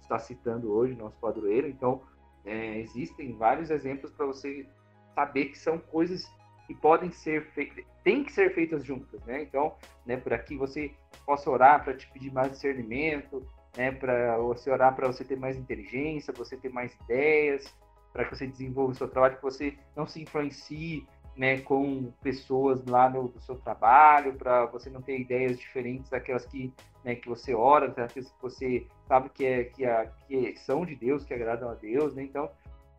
está 0.00 0.18
citando 0.18 0.72
hoje, 0.72 0.94
nosso 0.94 1.16
padroeiro. 1.20 1.68
Então 1.68 2.02
é, 2.44 2.78
existem 2.78 3.36
vários 3.36 3.70
exemplos 3.70 4.12
para 4.12 4.26
você 4.26 4.66
saber 5.14 5.46
que 5.46 5.58
são 5.58 5.78
coisas 5.78 6.24
que 6.66 6.74
podem 6.74 7.10
ser 7.10 7.46
feitas, 7.52 7.84
tem 8.04 8.22
que 8.22 8.32
ser 8.32 8.54
feitas 8.54 8.84
juntas, 8.84 9.20
né? 9.24 9.42
Então, 9.42 9.74
né? 10.06 10.16
Por 10.16 10.32
aqui 10.32 10.56
você 10.56 10.92
possa 11.26 11.50
orar 11.50 11.82
para 11.82 11.94
te 11.94 12.08
pedir 12.12 12.32
mais 12.32 12.52
discernimento, 12.52 13.46
né, 13.76 13.92
para 13.92 14.36
você 14.38 14.70
orar 14.70 14.94
para 14.94 15.06
você 15.06 15.24
ter 15.24 15.36
mais 15.36 15.56
inteligência, 15.56 16.32
você 16.32 16.56
ter 16.56 16.70
mais 16.70 16.94
ideias, 17.04 17.72
para 18.12 18.24
que 18.24 18.36
você 18.36 18.46
desenvolva 18.46 18.92
o 18.92 18.94
seu 18.94 19.08
trabalho, 19.08 19.36
que 19.36 19.42
você 19.42 19.76
não 19.96 20.06
se 20.06 20.22
influencie, 20.22 21.06
né, 21.40 21.58
com 21.62 22.12
pessoas 22.22 22.84
lá 22.84 23.08
no, 23.08 23.28
do 23.28 23.40
seu 23.40 23.54
trabalho, 23.54 24.34
para 24.34 24.66
você 24.66 24.90
não 24.90 25.00
ter 25.00 25.18
ideias 25.18 25.58
diferentes 25.58 26.10
daquelas 26.10 26.44
que, 26.44 26.70
né, 27.02 27.14
que 27.14 27.30
você 27.30 27.54
ora, 27.54 27.88
daquelas 27.88 28.30
que 28.30 28.42
você 28.42 28.86
sabe 29.08 29.30
que 29.30 29.46
é 29.46 29.64
que, 29.64 29.86
a, 29.86 30.04
que 30.28 30.54
são 30.58 30.84
de 30.84 30.94
Deus, 30.94 31.24
que 31.24 31.32
agradam 31.32 31.70
a 31.70 31.74
Deus, 31.74 32.14
né? 32.14 32.24
Então 32.24 32.50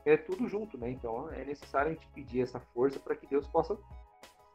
é 0.04 0.18
tudo 0.18 0.50
junto, 0.50 0.76
né? 0.76 0.90
Então 0.90 1.30
é 1.32 1.46
necessário 1.46 1.92
a 1.92 1.94
gente 1.94 2.08
pedir 2.16 2.42
essa 2.42 2.60
força 2.60 3.00
para 3.00 3.16
que 3.16 3.28
Deus 3.28 3.48
possa, 3.48 3.78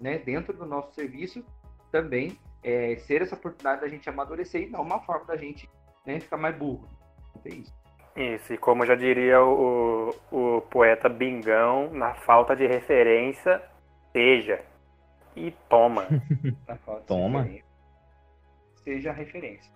né, 0.01 0.19
dentro 0.19 0.53
do 0.53 0.67
nosso 0.67 0.93
serviço 0.93 1.45
também 1.93 2.37
é, 2.65 2.97
ser 2.97 3.23
essa 3.23 3.37
oportunidade 3.37 3.83
da 3.83 3.89
gente 3.89 4.11
amadurecer 4.11 4.63
e 4.63 4.69
não 4.69 4.83
uma 4.83 4.99
forma 4.99 5.27
da 5.27 5.37
gente 5.37 5.71
né, 6.05 6.19
ficar 6.19 6.39
mais 6.39 6.57
burro. 6.57 6.89
Tem 7.41 7.61
isso. 7.61 7.73
Isso, 8.17 8.53
e 8.53 8.59
como 8.59 8.85
já 8.85 8.97
diria 8.97 9.41
o, 9.45 10.13
o 10.33 10.61
poeta 10.63 11.09
Bingão, 11.09 11.93
na 11.93 12.15
falta 12.15 12.57
de 12.57 12.67
referência, 12.67 13.63
seja. 14.17 14.61
E 15.37 15.51
toma. 15.69 16.07
Toma. 17.07 17.43
referência. 17.43 17.67
Seja 18.83 19.11
a 19.11 19.13
referência. 19.13 19.73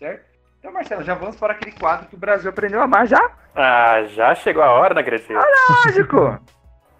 Certo? 0.00 0.26
Então, 0.58 0.72
Marcelo, 0.72 1.04
já 1.04 1.14
vamos 1.14 1.36
para 1.36 1.52
aquele 1.52 1.70
quadro 1.78 2.08
que 2.08 2.16
o 2.16 2.18
Brasil 2.18 2.50
aprendeu 2.50 2.80
a 2.80 2.84
amar 2.84 3.06
já? 3.06 3.30
Ah, 3.54 4.02
já 4.08 4.34
chegou 4.34 4.62
a 4.62 4.72
hora, 4.72 4.94
não 4.94 5.00
acredito. 5.00 5.32
Lógico! 5.32 6.40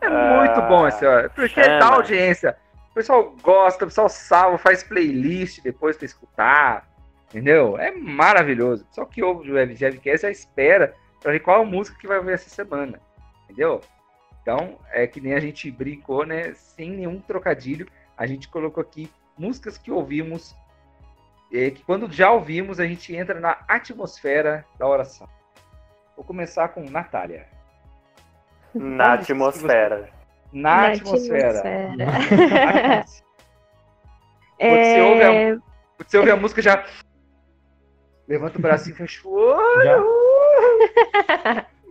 É 0.01 0.09
muito 0.09 0.63
bom 0.63 0.87
esse, 0.87 1.05
ó, 1.05 1.29
porque 1.31 1.49
chama. 1.49 1.79
dá 1.81 1.87
audiência. 1.87 2.57
O 2.91 2.95
pessoal 2.95 3.35
gosta, 3.43 3.85
o 3.85 3.89
pessoal 3.89 4.09
salva, 4.09 4.59
faz 4.59 4.85
playlist 4.85 5.63
depois 5.63 5.97
para 5.97 6.07
escutar. 6.07 6.89
Entendeu? 7.29 7.77
É 7.77 7.91
maravilhoso. 7.91 8.87
Só 8.93 9.05
que 9.05 9.23
ouve 9.23 9.51
o 9.51 9.55
Webcast 9.55 10.23
já 10.23 10.31
espera 10.31 10.95
para 11.21 11.33
ver 11.33 11.41
qual 11.41 11.63
a 11.63 11.65
música 11.65 11.99
que 11.99 12.07
vai 12.07 12.19
ouvir 12.19 12.35
essa 12.35 12.49
semana. 12.49 13.01
Entendeu? 13.45 13.81
Então, 14.47 14.79
é 14.93 15.09
que 15.09 15.21
nem 15.21 15.35
a 15.35 15.41
gente 15.41 15.69
brincou, 15.73 16.25
né? 16.25 16.55
Sem 16.55 16.93
nenhum 16.93 17.21
trocadilho, 17.21 17.89
a 18.17 18.29
gente 18.29 18.47
colocou 18.47 18.81
aqui 18.81 19.11
músicas 19.37 19.77
que 19.77 19.91
ouvimos, 19.91 20.55
é, 21.53 21.73
que 21.73 21.83
quando 21.83 22.09
já 22.13 22.31
ouvimos, 22.31 22.79
a 22.79 22.87
gente 22.87 23.13
entra 23.13 23.41
na 23.41 23.59
atmosfera 23.67 24.65
da 24.79 24.87
oração. 24.87 25.29
Vou 26.15 26.25
começar 26.25 26.69
com 26.69 26.89
Natália. 26.89 27.49
Na 28.73 29.15
atmosfera. 29.15 30.11
Na, 30.53 30.77
Na 30.77 30.87
atmosfera. 30.93 31.59
atmosfera. 31.59 33.05
Quando 34.59 34.85
você 34.85 35.01
ouve 35.01 35.23
a 35.23 35.35
É, 35.35 35.51
Quando 35.51 36.09
você 36.09 36.19
ouve 36.19 36.31
a 36.31 36.37
música, 36.37 36.63
já 36.63 36.87
levanta 38.29 38.59
o 38.59 38.63
bracinho 38.63 38.95
e 38.95 38.97
fecha 38.97 39.27
o 39.27 39.33
olho. 39.33 40.07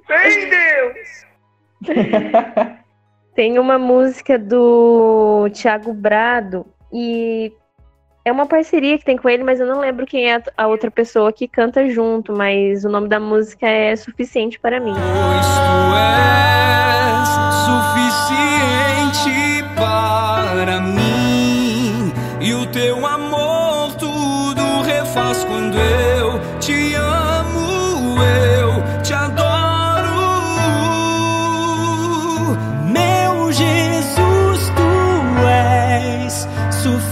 Vem, 0.07 0.49
Deus! 0.49 1.34
Tem 3.35 3.59
uma 3.59 3.77
música 3.77 4.39
do 4.39 5.49
Thiago 5.53 5.93
Brado 5.93 6.65
e 6.93 7.51
é 8.23 8.31
uma 8.31 8.45
parceria 8.47 8.97
que 8.97 9.05
tem 9.05 9.17
com 9.17 9.29
ele, 9.29 9.43
mas 9.43 9.59
eu 9.59 9.67
não 9.67 9.79
lembro 9.79 10.05
quem 10.05 10.31
é 10.31 10.41
a 10.57 10.67
outra 10.67 10.89
pessoa 10.89 11.31
que 11.31 11.47
canta 11.47 11.87
junto, 11.89 12.33
mas 12.33 12.83
o 12.83 12.89
nome 12.89 13.07
da 13.07 13.19
música 13.19 13.67
é 13.67 13.95
suficiente 13.95 14.59
para 14.59 14.79
mim. 14.79 14.93
Pois 14.93 15.45
tu 15.45 15.95
és 15.95 17.29
suficiente 17.67 19.63
para 19.75 20.81
mim 20.81 22.11
e 22.41 22.53
o 22.53 22.65
teu 22.67 23.05
amor 23.05 23.93
tudo 23.95 24.81
refaz 24.81 25.43
quando 25.43 25.77
eu 25.77 26.39
te 26.59 26.95
amo, 26.95 28.17
eu 28.23 28.54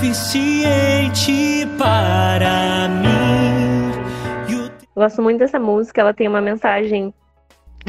suficiente 0.04 1.66
para 1.78 2.90
mim. 2.90 4.52
E 4.52 4.56
o 4.56 4.72
Gosto 4.96 5.22
muito 5.22 5.40
dessa 5.40 5.58
música, 5.60 6.02
ela 6.02 6.14
tem 6.14 6.28
uma 6.28 6.42
mensagem 6.42 7.14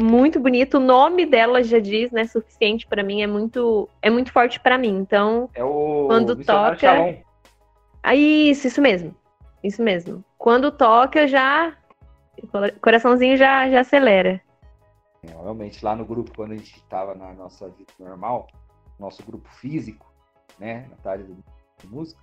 muito 0.01 0.39
bonita. 0.39 0.77
O 0.77 0.81
nome 0.81 1.25
dela 1.25 1.61
já 1.61 1.77
diz, 1.79 2.11
né, 2.11 2.25
suficiente 2.25 2.87
para 2.87 3.03
mim, 3.03 3.21
é 3.21 3.27
muito 3.27 3.89
é 4.01 4.09
muito 4.09 4.31
forte 4.31 4.59
para 4.61 4.77
mim. 4.77 4.97
Então, 4.97 5.49
É 5.53 5.63
o 5.63 6.05
Quando 6.07 6.37
toca- 6.37 6.77
Shalom. 6.77 7.15
ah, 8.01 8.15
isso, 8.15 8.67
isso 8.67 8.81
mesmo. 8.81 9.13
Isso 9.61 9.83
mesmo. 9.83 10.23
Quando 10.37 10.71
toca, 10.71 11.27
já 11.27 11.73
o 12.41 12.79
coraçãozinho 12.79 13.35
já 13.35 13.69
já 13.69 13.81
acelera. 13.81 14.39
Realmente, 15.21 15.83
lá 15.83 15.95
no 15.95 16.05
grupo, 16.05 16.31
quando 16.35 16.51
a 16.53 16.55
gente 16.55 16.75
estava 16.77 17.13
na 17.15 17.33
nossa 17.33 17.67
vida 17.67 17.91
normal, 17.99 18.47
nosso 18.99 19.21
grupo 19.25 19.49
físico, 19.49 20.05
né, 20.59 20.85
na 20.89 20.95
tarde 20.97 21.23
do- 21.25 21.54
de 21.81 21.87
música, 21.87 22.19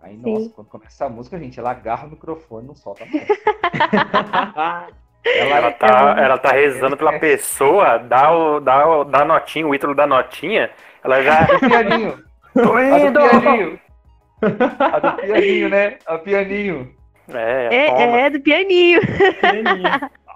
aí, 0.00 0.16
Sim. 0.16 0.32
nossa, 0.32 0.50
quando 0.50 0.68
começa 0.68 1.04
a 1.04 1.08
música, 1.08 1.38
gente, 1.38 1.58
ela 1.58 1.70
agarra 1.70 2.06
o 2.06 2.10
microfone 2.10 2.64
e 2.64 2.68
não 2.68 2.74
solta 2.74 3.04
a 3.04 3.06
voz. 3.06 3.28
ela, 5.24 5.56
Ela 5.56 5.72
tá, 5.72 6.14
ela 6.18 6.38
tá 6.38 6.52
rezando 6.52 6.96
pela 6.96 7.18
pessoa, 7.18 7.98
dá, 7.98 8.32
o, 8.32 8.60
dá, 8.60 8.86
o, 8.88 9.04
dá 9.04 9.22
a 9.22 9.24
notinha, 9.24 9.66
o 9.66 9.74
ídolo 9.74 9.94
da 9.94 10.06
notinha, 10.06 10.70
ela 11.02 11.22
já. 11.22 11.46
O 11.54 11.60
pianinho. 11.60 12.24
Tô 12.54 12.74
A 12.74 12.98
do 12.98 13.06
indo! 13.06 13.20
pianinho. 13.20 13.80
A 14.78 14.98
do 14.98 15.12
pianinho, 15.22 15.68
né? 15.68 15.98
A 16.06 16.18
pianinho. 16.18 16.94
É, 17.28 17.86
toma. 17.86 18.00
É, 18.00 18.20
é 18.26 18.30
do 18.30 18.40
pianinho. 18.40 19.00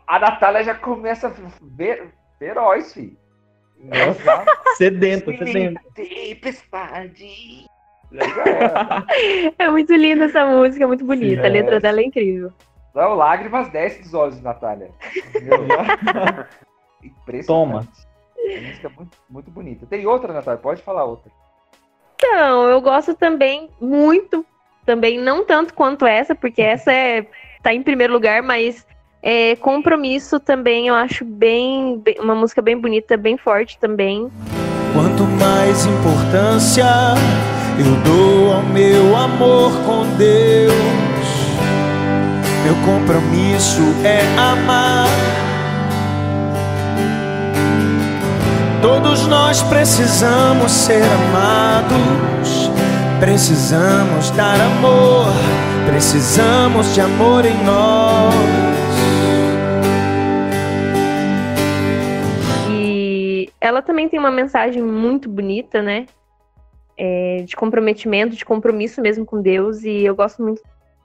A 0.07 0.19
Natália 0.19 0.63
já 0.63 0.75
começa 0.75 1.35
ver, 1.63 2.13
feroz, 2.39 2.93
filho. 2.93 3.17
Nossa, 3.79 4.45
sedento, 4.77 5.37
sedento. 5.37 5.81
Tempestade. 5.95 7.67
É 9.59 9.69
muito 9.71 9.93
linda 9.95 10.27
essa 10.27 10.45
música, 10.47 10.85
é 10.85 10.87
muito 10.87 11.05
bonita. 11.05 11.43
A 11.43 11.47
É. 11.47 11.51
letra 11.51 11.81
dela 11.81 12.01
é 12.01 12.05
incrível. 12.05 12.53
Não, 12.95 13.15
lágrimas 13.15 13.69
descem 13.71 14.03
dos 14.03 14.15
olhos 14.15 14.41
Natália. 14.41 14.91
Entendeu? 15.29 15.59
Impressionante. 17.03 17.47
Toma. 17.47 17.89
É 18.39 18.59
uma 18.59 18.69
música 18.69 18.89
muito, 18.97 19.19
muito 19.29 19.51
bonita. 19.51 19.87
Tem 19.87 20.07
outra, 20.07 20.33
Natália? 20.33 20.61
Pode 20.61 20.83
falar 20.83 21.05
outra. 21.05 21.31
Então, 22.17 22.69
eu 22.69 22.81
gosto 22.81 23.15
também 23.15 23.69
muito, 23.81 24.45
também 24.87 25.19
não 25.19 25.45
tanto 25.45 25.75
quanto 25.75 26.07
essa, 26.07 26.35
porque 26.35 26.63
essa 26.63 26.93
é 26.93 27.27
tá 27.63 27.73
em 27.75 27.83
primeiro 27.83 28.13
lugar, 28.13 28.43
mas 28.43 28.87
é, 29.23 29.57
Compromisso 29.57 30.39
também 30.39 30.89
eu 30.89 30.95
acho 30.95 31.25
bem, 31.25 31.99
bem- 31.99 32.17
uma 32.21 32.35
música 32.35 32.61
bem 32.63 32.77
bonita, 32.79 33.17
bem 33.17 33.37
forte 33.39 33.79
também. 33.79 34.31
Quanto 34.93 35.25
mais 35.25 35.85
importância 35.87 36.85
eu 37.79 37.97
dou 38.05 38.53
ao 38.53 38.63
meu 38.63 39.17
amor 39.17 39.73
com 39.85 40.07
Deus, 40.17 40.75
meu 42.63 42.75
compromisso 42.85 43.83
é 44.05 44.21
amar. 44.39 45.09
Todos 48.81 49.27
nós 49.27 49.63
precisamos 49.63 50.71
ser 50.71 51.03
amados, 51.03 52.71
precisamos 53.19 54.31
dar 54.31 54.61
amor, 54.61 55.27
precisamos 55.87 56.95
de 56.95 57.01
amor 57.01 57.45
em 57.45 57.65
nós. 57.65 58.35
E 62.71 63.51
ela 63.61 63.83
também 63.83 64.09
tem 64.09 64.21
uma 64.21 64.31
mensagem 64.31 64.83
muito 64.83 65.29
bonita, 65.29 65.83
né? 65.83 66.07
É, 66.97 67.43
de 67.45 67.57
comprometimento, 67.57 68.37
de 68.37 68.45
compromisso 68.45 69.01
mesmo 69.01 69.27
com 69.27 69.43
Deus, 69.43 69.83
e 69.83 70.05
eu 70.05 70.15
gosto 70.15 70.43
muito 70.43 70.63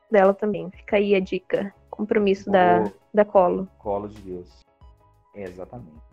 dela 0.10 0.34
também. 0.34 0.70
Fica 0.72 0.98
aí 0.98 1.16
a 1.16 1.20
dica. 1.20 1.74
Compromisso 1.90 2.50
da, 2.50 2.84
da 3.14 3.26
Colo. 3.26 3.68
Colo 3.78 4.08
de 4.08 4.22
Deus. 4.22 4.66
É, 5.36 5.44
exatamente. 5.44 6.10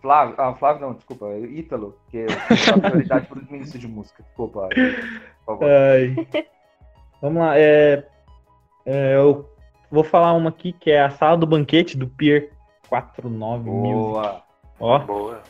Flávio, 0.00 0.34
ah, 0.36 0.52
Flávio 0.54 0.82
não, 0.82 0.94
desculpa, 0.94 1.26
é 1.26 1.38
Ítalo, 1.38 1.96
que 2.08 2.18
eu 2.18 2.26
tenho 2.26 2.80
prioridade 2.80 3.26
por 3.26 3.50
ministro 3.50 3.78
de 3.78 3.86
música. 3.86 4.22
Desculpa, 4.24 4.68
por 5.44 5.58
favor. 5.58 5.68
Ai. 5.70 6.28
Vamos 7.20 7.38
lá. 7.40 7.56
é, 7.56 8.04
é, 8.84 9.16
eu 9.16 9.48
vou 9.90 10.02
falar 10.02 10.32
uma 10.32 10.50
aqui 10.50 10.72
que 10.72 10.90
é 10.90 11.02
a 11.02 11.10
sala 11.10 11.36
do 11.36 11.46
banquete 11.46 11.96
do 11.96 12.08
Pier 12.08 12.50
49 12.88 13.70
mil. 13.70 13.96
Boa. 13.96 14.42
Ó, 14.80 14.98
Boa. 14.98 15.42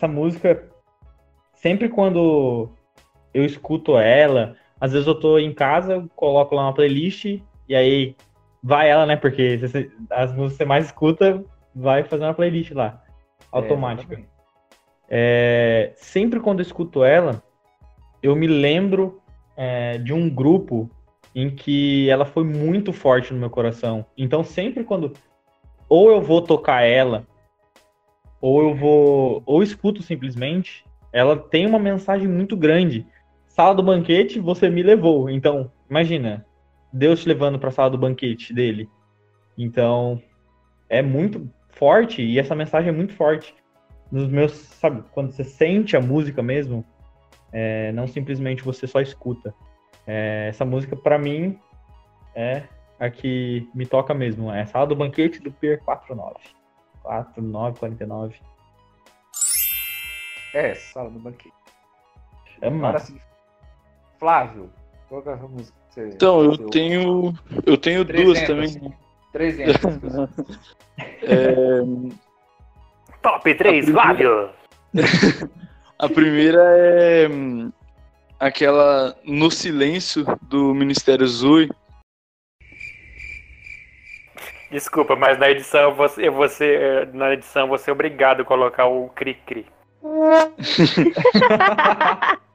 Essa 0.00 0.08
música, 0.08 0.66
sempre 1.52 1.86
quando 1.86 2.70
eu 3.34 3.44
escuto 3.44 3.98
ela, 3.98 4.56
às 4.80 4.92
vezes 4.92 5.06
eu 5.06 5.14
tô 5.14 5.38
em 5.38 5.52
casa, 5.52 5.92
eu 5.92 6.08
coloco 6.16 6.54
lá 6.54 6.62
uma 6.62 6.72
playlist 6.72 7.26
e 7.68 7.74
aí 7.74 8.16
vai 8.62 8.88
ela, 8.88 9.04
né? 9.04 9.14
Porque 9.14 9.58
você- 9.58 9.92
as 10.08 10.30
músicas 10.32 10.52
que 10.52 10.56
você 10.56 10.64
mais 10.64 10.86
escuta, 10.86 11.44
vai 11.74 12.02
fazer 12.02 12.24
uma 12.24 12.32
playlist 12.32 12.70
lá, 12.70 13.02
automática. 13.52 14.14
exatamente. 14.14 14.30
É, 15.06 15.92
sempre 15.96 16.40
quando 16.40 16.60
eu 16.60 16.64
escuto 16.64 17.04
ela, 17.04 17.42
eu 18.22 18.34
me 18.34 18.46
lembro 18.46 19.20
é, 19.54 19.98
de 19.98 20.14
um 20.14 20.30
grupo 20.30 20.88
em 21.34 21.50
que 21.50 22.08
ela 22.08 22.24
foi 22.24 22.42
muito 22.42 22.90
forte 22.90 23.34
no 23.34 23.38
meu 23.38 23.50
coração. 23.50 24.06
Então, 24.16 24.42
sempre 24.42 24.82
quando 24.82 25.12
ou 25.90 26.10
eu 26.10 26.22
vou 26.22 26.40
tocar 26.40 26.84
ela, 26.84 27.26
ou 28.40 28.62
eu 28.62 28.74
vou, 28.74 29.42
ou 29.44 29.62
escuto 29.62 30.02
simplesmente, 30.02 30.84
ela 31.12 31.36
tem 31.36 31.66
uma 31.66 31.78
mensagem 31.78 32.26
muito 32.26 32.56
grande. 32.56 33.06
Sala 33.48 33.74
do 33.74 33.82
banquete, 33.82 34.38
você 34.38 34.70
me 34.70 34.82
levou. 34.82 35.28
Então, 35.28 35.70
imagina, 35.88 36.46
Deus 36.92 37.22
te 37.22 37.28
levando 37.28 37.58
para 37.58 37.68
a 37.68 37.72
sala 37.72 37.90
do 37.90 37.98
banquete 37.98 38.52
dele. 38.52 38.88
Então, 39.58 40.22
é 40.88 41.02
muito 41.02 41.50
forte 41.68 42.22
e 42.22 42.38
essa 42.38 42.54
mensagem 42.54 42.88
é 42.88 42.92
muito 42.92 43.14
forte 43.14 43.54
nos 44.10 44.28
meus, 44.28 44.52
sabe, 44.52 45.04
quando 45.12 45.30
você 45.30 45.44
sente 45.44 45.96
a 45.96 46.00
música 46.00 46.42
mesmo, 46.42 46.84
é, 47.52 47.92
não 47.92 48.06
simplesmente 48.06 48.62
você 48.62 48.86
só 48.86 49.00
escuta. 49.00 49.54
É, 50.06 50.46
essa 50.48 50.64
música, 50.64 50.96
pra 50.96 51.18
mim, 51.18 51.58
é 52.34 52.64
a 52.98 53.08
que 53.08 53.68
me 53.74 53.86
toca 53.86 54.12
mesmo. 54.12 54.50
É 54.50 54.66
Sala 54.66 54.86
do 54.86 54.96
Banquete 54.96 55.40
do 55.40 55.52
Pier 55.52 55.80
49. 55.84 56.34
49, 57.02 57.78
49. 57.78 58.34
É, 60.54 60.74
sala 60.74 61.10
do 61.10 61.18
banquete. 61.18 61.54
Chama. 62.58 62.88
Agora 62.88 62.98
sim. 63.00 63.20
Flávio, 64.18 64.70
qual 65.08 65.22
que 65.22 65.28
é 65.28 65.32
a 65.32 65.36
música 65.36 65.78
que 65.88 65.94
você. 65.94 66.08
Então, 66.08 66.42
eu 66.42 66.56
tenho. 66.70 67.34
Eu 67.64 67.76
tenho 67.76 68.04
duas 68.04 68.40
300. 68.42 68.74
também. 68.74 68.94
300. 69.32 69.76
É, 71.22 71.80
Top 73.22 73.54
3, 73.54 73.56
A 73.56 73.84
primeira- 73.84 73.92
Flávio! 74.02 74.50
a 75.98 76.08
primeira 76.08 76.60
é 76.76 77.28
hum, 77.28 77.72
aquela 78.38 79.16
No 79.24 79.50
Silêncio 79.50 80.26
do 80.42 80.74
Ministério 80.74 81.26
Zoe. 81.26 81.70
Desculpa, 84.70 85.16
mas 85.16 85.38
na 85.38 85.50
edição 85.50 85.94
você, 85.94 86.30
ser, 86.48 87.12
na 87.12 87.32
edição 87.32 87.68
você 87.68 87.90
é 87.90 87.92
obrigado 87.92 88.42
a 88.42 88.44
colocar 88.44 88.86
o 88.86 89.08
cri-cri. 89.10 89.66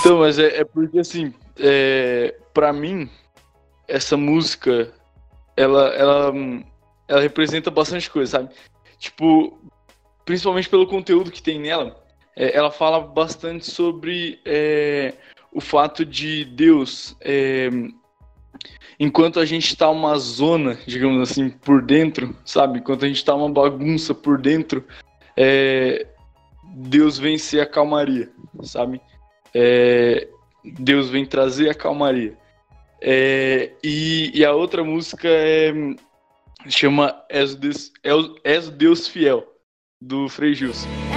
Então, 0.00 0.20
mas 0.20 0.38
é, 0.38 0.60
é 0.60 0.64
porque 0.64 1.00
assim, 1.00 1.34
é, 1.58 2.34
para 2.54 2.72
mim, 2.72 3.10
essa 3.88 4.16
música, 4.16 4.92
ela, 5.56 5.88
ela, 5.88 6.32
ela 7.08 7.20
representa 7.20 7.70
bastante 7.70 8.08
coisa, 8.08 8.38
sabe? 8.38 8.54
Tipo, 8.98 9.58
principalmente 10.24 10.68
pelo 10.68 10.86
conteúdo 10.86 11.32
que 11.32 11.42
tem 11.42 11.58
nela, 11.58 12.00
é, 12.36 12.56
ela 12.56 12.70
fala 12.70 13.00
bastante 13.00 13.66
sobre 13.66 14.40
é, 14.44 15.14
o 15.52 15.60
fato 15.60 16.04
de 16.04 16.44
Deus, 16.44 17.16
é, 17.20 17.68
enquanto 18.98 19.38
a 19.38 19.44
gente 19.44 19.76
tá 19.76 19.88
uma 19.90 20.18
zona, 20.18 20.78
digamos 20.86 21.30
assim, 21.30 21.50
por 21.50 21.82
dentro, 21.82 22.36
sabe? 22.44 22.78
Enquanto 22.78 23.04
a 23.04 23.08
gente 23.08 23.24
tá 23.24 23.34
uma 23.34 23.50
bagunça 23.50 24.14
por 24.14 24.40
dentro, 24.40 24.84
é, 25.36 26.06
Deus 26.64 27.18
vem 27.18 27.38
ser 27.38 27.60
a 27.60 27.66
calmaria, 27.66 28.30
sabe? 28.62 29.00
É, 29.54 30.28
Deus 30.64 31.08
vem 31.08 31.24
trazer 31.24 31.70
a 31.70 31.74
calmaria. 31.74 32.36
É, 33.00 33.72
e, 33.82 34.32
e 34.34 34.44
a 34.44 34.52
outra 34.52 34.82
música 34.82 35.28
é, 35.28 35.72
chama 36.68 37.14
És 37.28 37.52
o 37.52 37.56
Deus, 37.56 37.92
o 38.04 38.70
Deus 38.72 39.06
Fiel, 39.06 39.46
do 40.00 40.28
Frei 40.28 40.54
Gilson. 40.54 41.07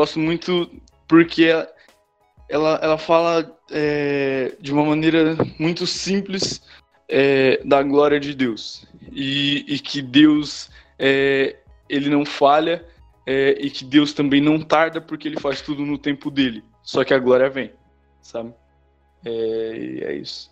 Gosto 0.00 0.18
muito 0.18 0.70
porque 1.06 1.44
ela, 1.44 1.68
ela, 2.48 2.80
ela 2.82 2.98
fala 2.98 3.58
é, 3.70 4.56
de 4.58 4.72
uma 4.72 4.82
maneira 4.82 5.36
muito 5.58 5.86
simples 5.86 6.62
é, 7.06 7.62
da 7.64 7.82
glória 7.82 8.18
de 8.18 8.34
Deus 8.34 8.86
e, 9.12 9.74
e 9.74 9.78
que 9.78 10.00
Deus 10.00 10.70
é, 10.98 11.58
ele 11.86 12.08
não 12.08 12.24
falha 12.24 12.86
é, 13.26 13.50
e 13.60 13.70
que 13.70 13.84
Deus 13.84 14.14
também 14.14 14.40
não 14.40 14.58
tarda 14.62 15.02
porque 15.02 15.28
ele 15.28 15.38
faz 15.38 15.60
tudo 15.60 15.84
no 15.84 15.98
tempo 15.98 16.30
dele. 16.30 16.64
Só 16.82 17.04
que 17.04 17.12
a 17.12 17.18
glória 17.18 17.50
vem, 17.50 17.70
sabe? 18.22 18.54
É, 19.22 19.30
e 19.76 20.02
é 20.02 20.12
isso. 20.14 20.50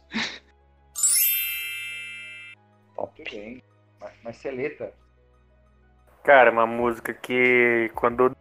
Top 2.95 3.25
bem. 3.31 3.63
Mar- 3.99 4.13
Marceleta. 4.23 4.93
Cara, 6.23 6.51
uma 6.51 6.67
música 6.67 7.15
que 7.15 7.91
quando 7.95 8.37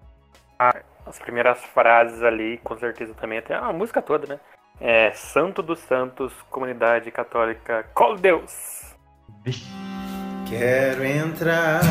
a- 0.60 0.84
as 1.08 1.20
primeiras 1.20 1.64
frases 1.66 2.22
ali, 2.22 2.60
com 2.64 2.78
certeza 2.78 3.14
também 3.14 3.40
até 3.40 3.56
a 3.56 3.72
música 3.72 4.02
toda, 4.02 4.28
né? 4.28 4.40
É 4.80 5.12
Santo 5.14 5.64
dos 5.64 5.80
Santos, 5.80 6.34
Comunidade 6.50 7.10
Católica, 7.12 7.86
Colo 7.94 8.18
Deus. 8.18 8.96
Quero 10.48 11.04
entrar 11.04 11.82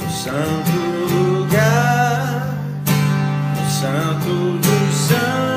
no 0.00 0.08
santo 0.10 0.70
lugar, 1.12 2.46
no 3.56 3.66
santo 3.68 4.58
dos 4.58 4.94
santos, 4.94 5.53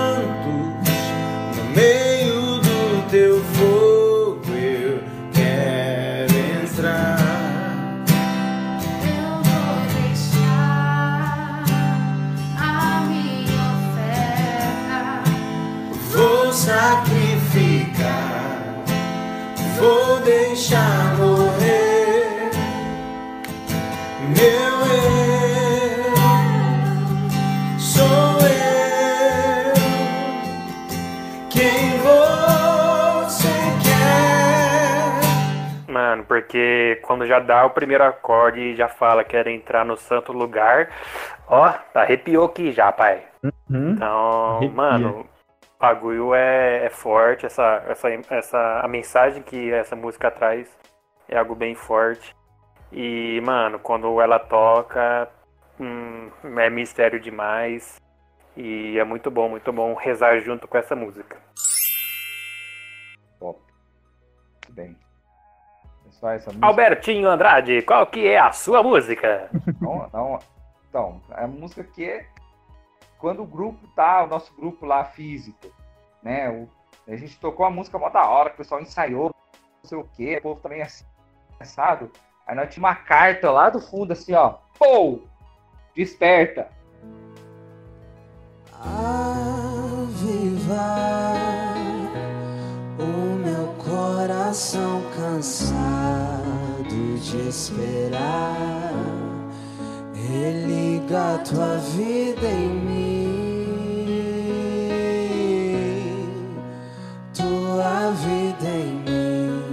deixa 20.28 20.84
morrer 21.18 22.52
meu 24.36 24.76
eu 24.92 26.16
sou 27.80 28.38
eu 28.42 29.74
quem 31.50 31.98
você 32.00 33.48
quer 33.86 35.14
mano 35.90 36.26
porque 36.26 37.00
quando 37.04 37.26
já 37.26 37.40
dá 37.40 37.66
o 37.66 37.70
primeiro 37.70 38.04
acorde 38.04 38.60
e 38.60 38.76
já 38.76 38.90
fala 38.90 39.24
que 39.24 39.30
quer 39.30 39.48
entrar 39.48 39.86
no 39.86 39.96
santo 39.96 40.34
lugar 40.34 40.90
ó 41.48 41.74
arrepiou 41.96 42.48
aqui 42.48 42.74
já 42.74 42.92
pai 42.92 43.24
uhum. 43.42 43.92
então 43.92 44.58
Arrepia. 44.58 44.76
mano 44.76 45.37
bagulho 45.80 46.34
é, 46.34 46.86
é 46.86 46.90
forte, 46.90 47.46
essa, 47.46 47.84
essa, 47.88 48.10
essa, 48.30 48.82
a 48.82 48.88
mensagem 48.88 49.44
que 49.44 49.72
essa 49.72 49.96
música 49.96 50.32
traz 50.32 50.68
é 51.28 51.38
algo 51.38 51.56
bem 51.56 51.76
forte. 51.76 52.36
E, 52.92 53.42
mano, 53.46 53.80
quando 53.80 54.20
ela 54.22 54.40
toca, 54.40 55.30
hum, 55.80 56.30
é 56.58 56.70
mistério 56.70 57.20
demais. 57.20 58.02
E 58.56 58.98
é 58.98 59.04
muito 59.04 59.30
bom, 59.30 59.50
muito 59.50 59.72
bom 59.72 59.94
rezar 59.94 60.40
junto 60.40 60.68
com 60.68 60.78
essa 60.78 60.96
música. 60.96 61.38
Top. 63.40 63.60
Muito 63.60 64.74
bem. 64.74 64.98
Pessoal, 66.06 66.34
essa 66.34 66.50
música. 66.50 66.66
Albertinho 66.66 67.30
Andrade, 67.30 67.82
qual 67.84 68.08
que 68.08 68.26
é 68.28 68.40
a 68.40 68.52
sua 68.52 68.82
música? 68.82 69.50
Não, 69.80 70.10
não, 70.14 70.40
então, 70.90 71.22
a 71.32 71.46
música 71.46 71.84
que 71.84 72.06
é 72.06 72.26
quando 73.20 73.44
o 73.44 73.48
grupo 73.48 73.88
tá, 73.96 74.24
o 74.24 74.28
nosso 74.28 74.54
grupo 74.56 74.86
lá 74.86 75.04
físico, 75.06 75.68
né? 76.22 76.50
O, 76.50 76.70
a 77.08 77.16
gente 77.16 77.40
tocou 77.40 77.66
a 77.66 77.70
música 77.70 77.98
mó 77.98 78.10
da 78.10 78.28
hora, 78.28 78.54
o 78.54 78.58
pessoal 78.58 78.82
ensaiou, 78.82 79.32
não 79.84 79.90
sei 79.90 79.98
o 79.98 80.04
quê, 80.04 80.38
o 80.38 80.42
povo 80.42 80.62
também 80.62 80.82
assim. 80.82 81.06
Aí 81.60 82.56
nós 82.56 82.74
tínhamos 82.74 82.78
uma 82.78 82.96
carta 82.96 83.52
lá 83.52 83.70
do 83.70 83.80
fundo, 83.80 84.14
assim, 84.14 84.34
ó. 84.34 84.56
Pô! 84.78 85.22
Desperta! 85.96 86.70
Avivar 88.72 90.14
o 93.00 93.36
meu 93.38 93.74
coração 93.84 95.02
cansado 95.16 96.88
de 97.20 97.50
esperar. 97.50 98.87
Religa 100.30 101.40
tua 101.46 101.78
vida 101.78 102.48
em 102.48 102.68
mim, 102.68 104.20
tua 107.34 108.12
vida 108.12 108.68
em 108.68 108.92
mim. 109.06 109.64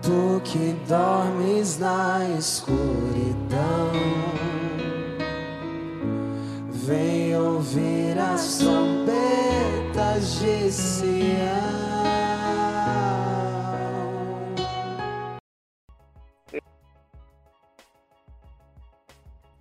tu 0.00 0.40
que 0.42 0.74
dormes 0.88 1.78
na 1.78 2.26
escuridão. 2.38 2.55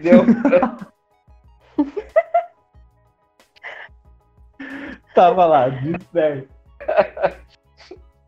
Entendeu? 0.06 0.24
Tava 5.16 5.46
lá, 5.46 5.70
desperto. 5.70 6.54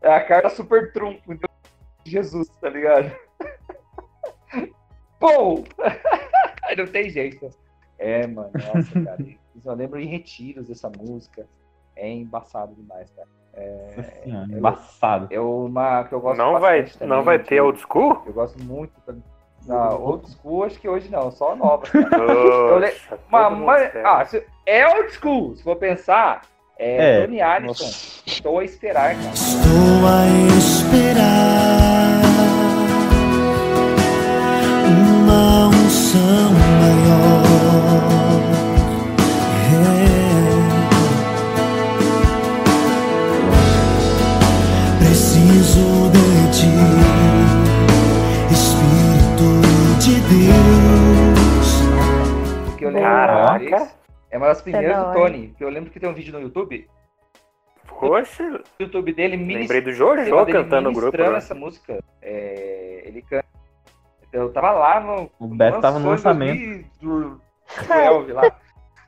é 0.02 0.12
a 0.12 0.24
carta 0.24 0.48
super 0.50 0.92
trunfo, 0.92 1.32
então, 1.32 1.48
de 2.02 2.10
Jesus, 2.10 2.48
tá 2.60 2.68
ligado? 2.68 3.12
Aí 6.64 6.74
não 6.76 6.86
tem 6.86 7.08
jeito. 7.10 7.48
É, 7.98 8.26
mano, 8.26 8.50
nossa, 8.54 9.00
cara. 9.04 9.18
Eu 9.20 9.60
só 9.62 9.74
lembro 9.74 10.00
em 10.00 10.06
retiros 10.06 10.66
dessa 10.68 10.90
música. 10.90 11.46
É 11.96 12.08
embaçado 12.08 12.74
demais, 12.74 13.10
cara. 13.10 13.28
Nossa 13.96 14.10
senhora, 14.22 14.46
eu- 14.52 14.58
embaçado. 14.58 15.26
É 15.30 15.40
uma 15.40 16.04
que 16.04 16.14
eu 16.14 16.20
gosto 16.20 16.38
Não 16.38 16.60
vai, 16.60 16.82
não 16.82 16.88
também, 16.98 17.22
vai 17.24 17.38
ter 17.40 17.60
old 17.60 17.80
school? 17.80 18.22
Eu 18.24 18.32
gosto 18.32 18.62
muito. 18.62 18.92
também. 19.00 19.24
Não, 19.66 20.02
old 20.02 20.30
school 20.30 20.64
acho 20.64 20.78
que 20.80 20.88
hoje 20.88 21.08
não, 21.10 21.30
só 21.30 21.54
nova. 21.54 21.84
Eu 21.92 22.78
le- 22.78 22.88
Poxa, 22.88 23.18
Uma, 23.28 23.42
todo 23.44 23.50
mundo 23.52 23.62
uma- 23.64 23.82
espera. 23.84 24.10
ah, 24.10 24.24
se- 24.24 24.46
é 24.64 24.86
old 24.88 25.12
school, 25.12 25.56
se 25.56 25.62
for 25.62 25.76
pensar. 25.76 26.42
É, 26.78 27.16
É. 27.18 27.20
Tony 27.26 27.40
Allison. 27.42 27.66
Nossa. 27.84 28.22
Estou 28.24 28.58
a 28.60 28.64
esperar, 28.64 29.14
cara. 29.16 29.30
Estou 29.34 30.06
a 30.06 30.26
esperar 30.56 32.22
uma 34.86 35.68
unção 35.68 36.47
Caraca. 53.28 53.90
É 54.30 54.36
uma 54.38 54.48
das 54.48 54.62
primeiras 54.62 54.96
da 54.96 55.12
do. 55.12 55.18
Tony. 55.18 55.54
Que 55.56 55.64
eu 55.64 55.68
lembro 55.68 55.90
que 55.90 56.00
tem 56.00 56.08
um 56.08 56.14
vídeo 56.14 56.32
no 56.32 56.40
YouTube. 56.40 56.88
Poxa, 57.86 58.42
No 58.48 58.60
YouTube 58.78 59.12
dele, 59.12 59.36
minis- 59.36 59.62
lembrei 59.62 59.80
do 59.80 59.92
Jojo 59.92 60.46
cantando 60.46 60.90
no 60.90 60.94
grupo. 60.94 61.16
né? 61.16 61.36
essa 61.36 61.54
música. 61.54 62.02
É, 62.22 63.02
ele 63.06 63.22
canta. 63.22 63.46
Eu 64.32 64.52
tava 64.52 64.70
lá 64.72 65.00
no. 65.00 65.30
O 65.38 65.46
Beto 65.48 65.80
tava 65.80 65.98
no 65.98 66.10
lançamento. 66.10 66.58
2000 67.00 67.40
Do, 68.20 68.26
do 68.26 68.34
lá. 68.34 68.56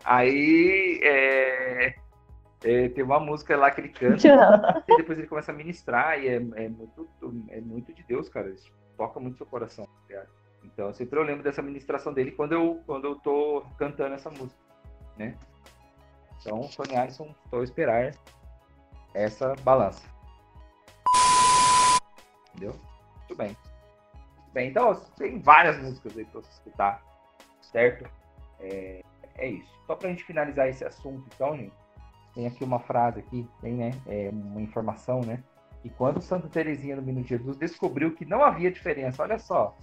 Aí. 0.05 0.99
É, 1.03 1.95
é, 2.65 2.89
tem 2.89 3.05
uma 3.05 3.21
música 3.21 3.57
lá 3.57 3.71
que 3.71 3.81
ele 3.81 3.91
canta. 3.91 4.83
e 4.89 4.97
depois 4.97 5.19
ele 5.19 5.29
começa 5.29 5.53
a 5.53 5.55
ministrar. 5.55 6.19
E 6.19 6.29
é, 6.29 6.35
é 6.37 6.69
muito, 6.69 7.09
é 7.51 7.61
muito 7.61 7.93
de 7.93 8.03
Deus, 8.03 8.29
cara. 8.29 8.49
Isso 8.51 8.73
toca 8.97 9.21
muito 9.21 9.37
seu 9.37 9.47
coração. 9.47 9.87
tá 10.09 10.23
Então 10.65 10.93
sempre 10.93 11.19
eu 11.19 11.23
lembro 11.23 11.43
dessa 11.43 11.63
ministração 11.63 12.13
dele 12.13 12.33
quando 12.33 12.53
eu, 12.53 12.83
quando 12.87 13.07
eu 13.07 13.17
tô 13.17 13.65
cantando 13.79 14.15
essa 14.15 14.31
música. 14.31 14.61
Né? 15.17 15.37
Então, 16.41 16.61
Tony 16.75 16.97
Alisson, 16.97 17.35
estou 17.45 17.61
a 17.61 17.65
esperar 17.65 18.15
essa 19.15 19.55
balança. 19.63 20.03
Entendeu? 22.49 22.75
Muito 23.19 23.35
bem. 23.37 23.57
Bem, 24.53 24.71
então 24.71 24.95
tem 25.17 25.39
várias 25.39 25.79
músicas 25.79 26.17
aí 26.17 26.25
pra 26.25 26.41
você 26.41 26.51
escutar, 26.51 27.03
certo? 27.61 28.11
É, 28.59 29.03
é 29.37 29.49
isso. 29.49 29.71
Só 29.87 29.95
pra 29.95 30.09
gente 30.09 30.25
finalizar 30.25 30.69
esse 30.69 30.85
assunto, 30.85 31.25
então, 31.35 31.57
gente, 31.57 31.75
tem 32.35 32.47
aqui 32.47 32.65
uma 32.65 32.81
frase 32.81 33.21
aqui, 33.21 33.47
tem, 33.61 33.75
né? 33.75 33.91
É 34.07 34.31
uma 34.31 34.61
informação, 34.61 35.21
né? 35.21 35.43
E 35.85 35.91
quando 35.91 36.21
Santa 36.21 36.49
Teresinha 36.49 36.97
do 36.97 37.03
Menino 37.03 37.27
Jesus 37.27 37.57
descobriu 37.57 38.15
que 38.15 38.25
não 38.25 38.43
havia 38.43 38.71
diferença, 38.71 39.23
olha 39.23 39.39
só, 39.39 39.77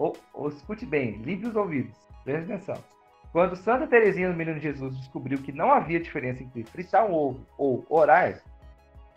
ou, 0.00 0.16
ou 0.32 0.48
escute 0.48 0.86
bem, 0.86 1.18
livre 1.18 1.48
os 1.48 1.54
ouvidos, 1.54 1.94
preste 2.24 2.50
atenção. 2.50 2.82
Quando 3.32 3.54
Santa 3.54 3.86
Teresinha 3.86 4.30
do 4.30 4.36
Menino 4.36 4.58
Jesus 4.58 4.96
descobriu 4.96 5.38
que 5.42 5.52
não 5.52 5.70
havia 5.70 6.00
diferença 6.00 6.42
entre 6.42 6.64
fritar 6.64 7.04
um 7.04 7.12
ovo 7.12 7.46
ou 7.58 7.84
orar, 7.88 8.40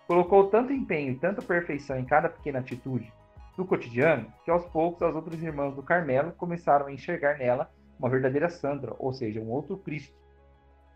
colocou 0.05 0.49
tanto 0.49 0.73
empenho 0.73 1.13
e 1.13 1.15
tanta 1.15 1.41
perfeição 1.41 1.97
em 1.97 2.03
cada 2.03 2.27
pequena 2.27 2.59
atitude 2.59 3.11
do 3.55 3.65
cotidiano 3.65 4.27
que 4.43 4.51
aos 4.51 4.65
poucos 4.65 5.01
as 5.01 5.15
outras 5.15 5.41
irmãs 5.41 5.73
do 5.73 5.81
Carmelo 5.81 6.33
começaram 6.33 6.87
a 6.87 6.91
enxergar 6.91 7.37
nela 7.37 7.71
uma 7.97 8.09
verdadeira 8.09 8.49
Sandra, 8.49 8.93
ou 8.99 9.13
seja, 9.13 9.39
um 9.39 9.49
outro 9.49 9.77
Cristo. 9.77 10.13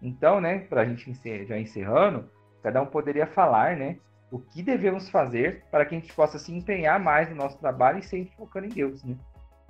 Então, 0.01 0.41
né, 0.41 0.59
para 0.59 0.81
a 0.81 0.85
gente 0.85 1.11
já 1.45 1.57
encerrando, 1.57 2.29
cada 2.61 2.81
um 2.81 2.85
poderia 2.85 3.25
falar, 3.25 3.77
né, 3.77 3.97
o 4.29 4.37
que 4.37 4.61
devemos 4.61 5.09
fazer 5.09 5.63
para 5.71 5.85
que 5.85 5.95
a 5.95 5.99
gente 5.99 6.13
possa 6.13 6.37
se 6.37 6.53
empenhar 6.53 6.99
mais 6.99 7.29
no 7.29 7.35
nosso 7.35 7.57
trabalho 7.57 7.99
e 7.99 8.03
sempre 8.03 8.35
focando 8.35 8.65
em 8.65 8.69
Deus, 8.69 9.01
né? 9.03 9.15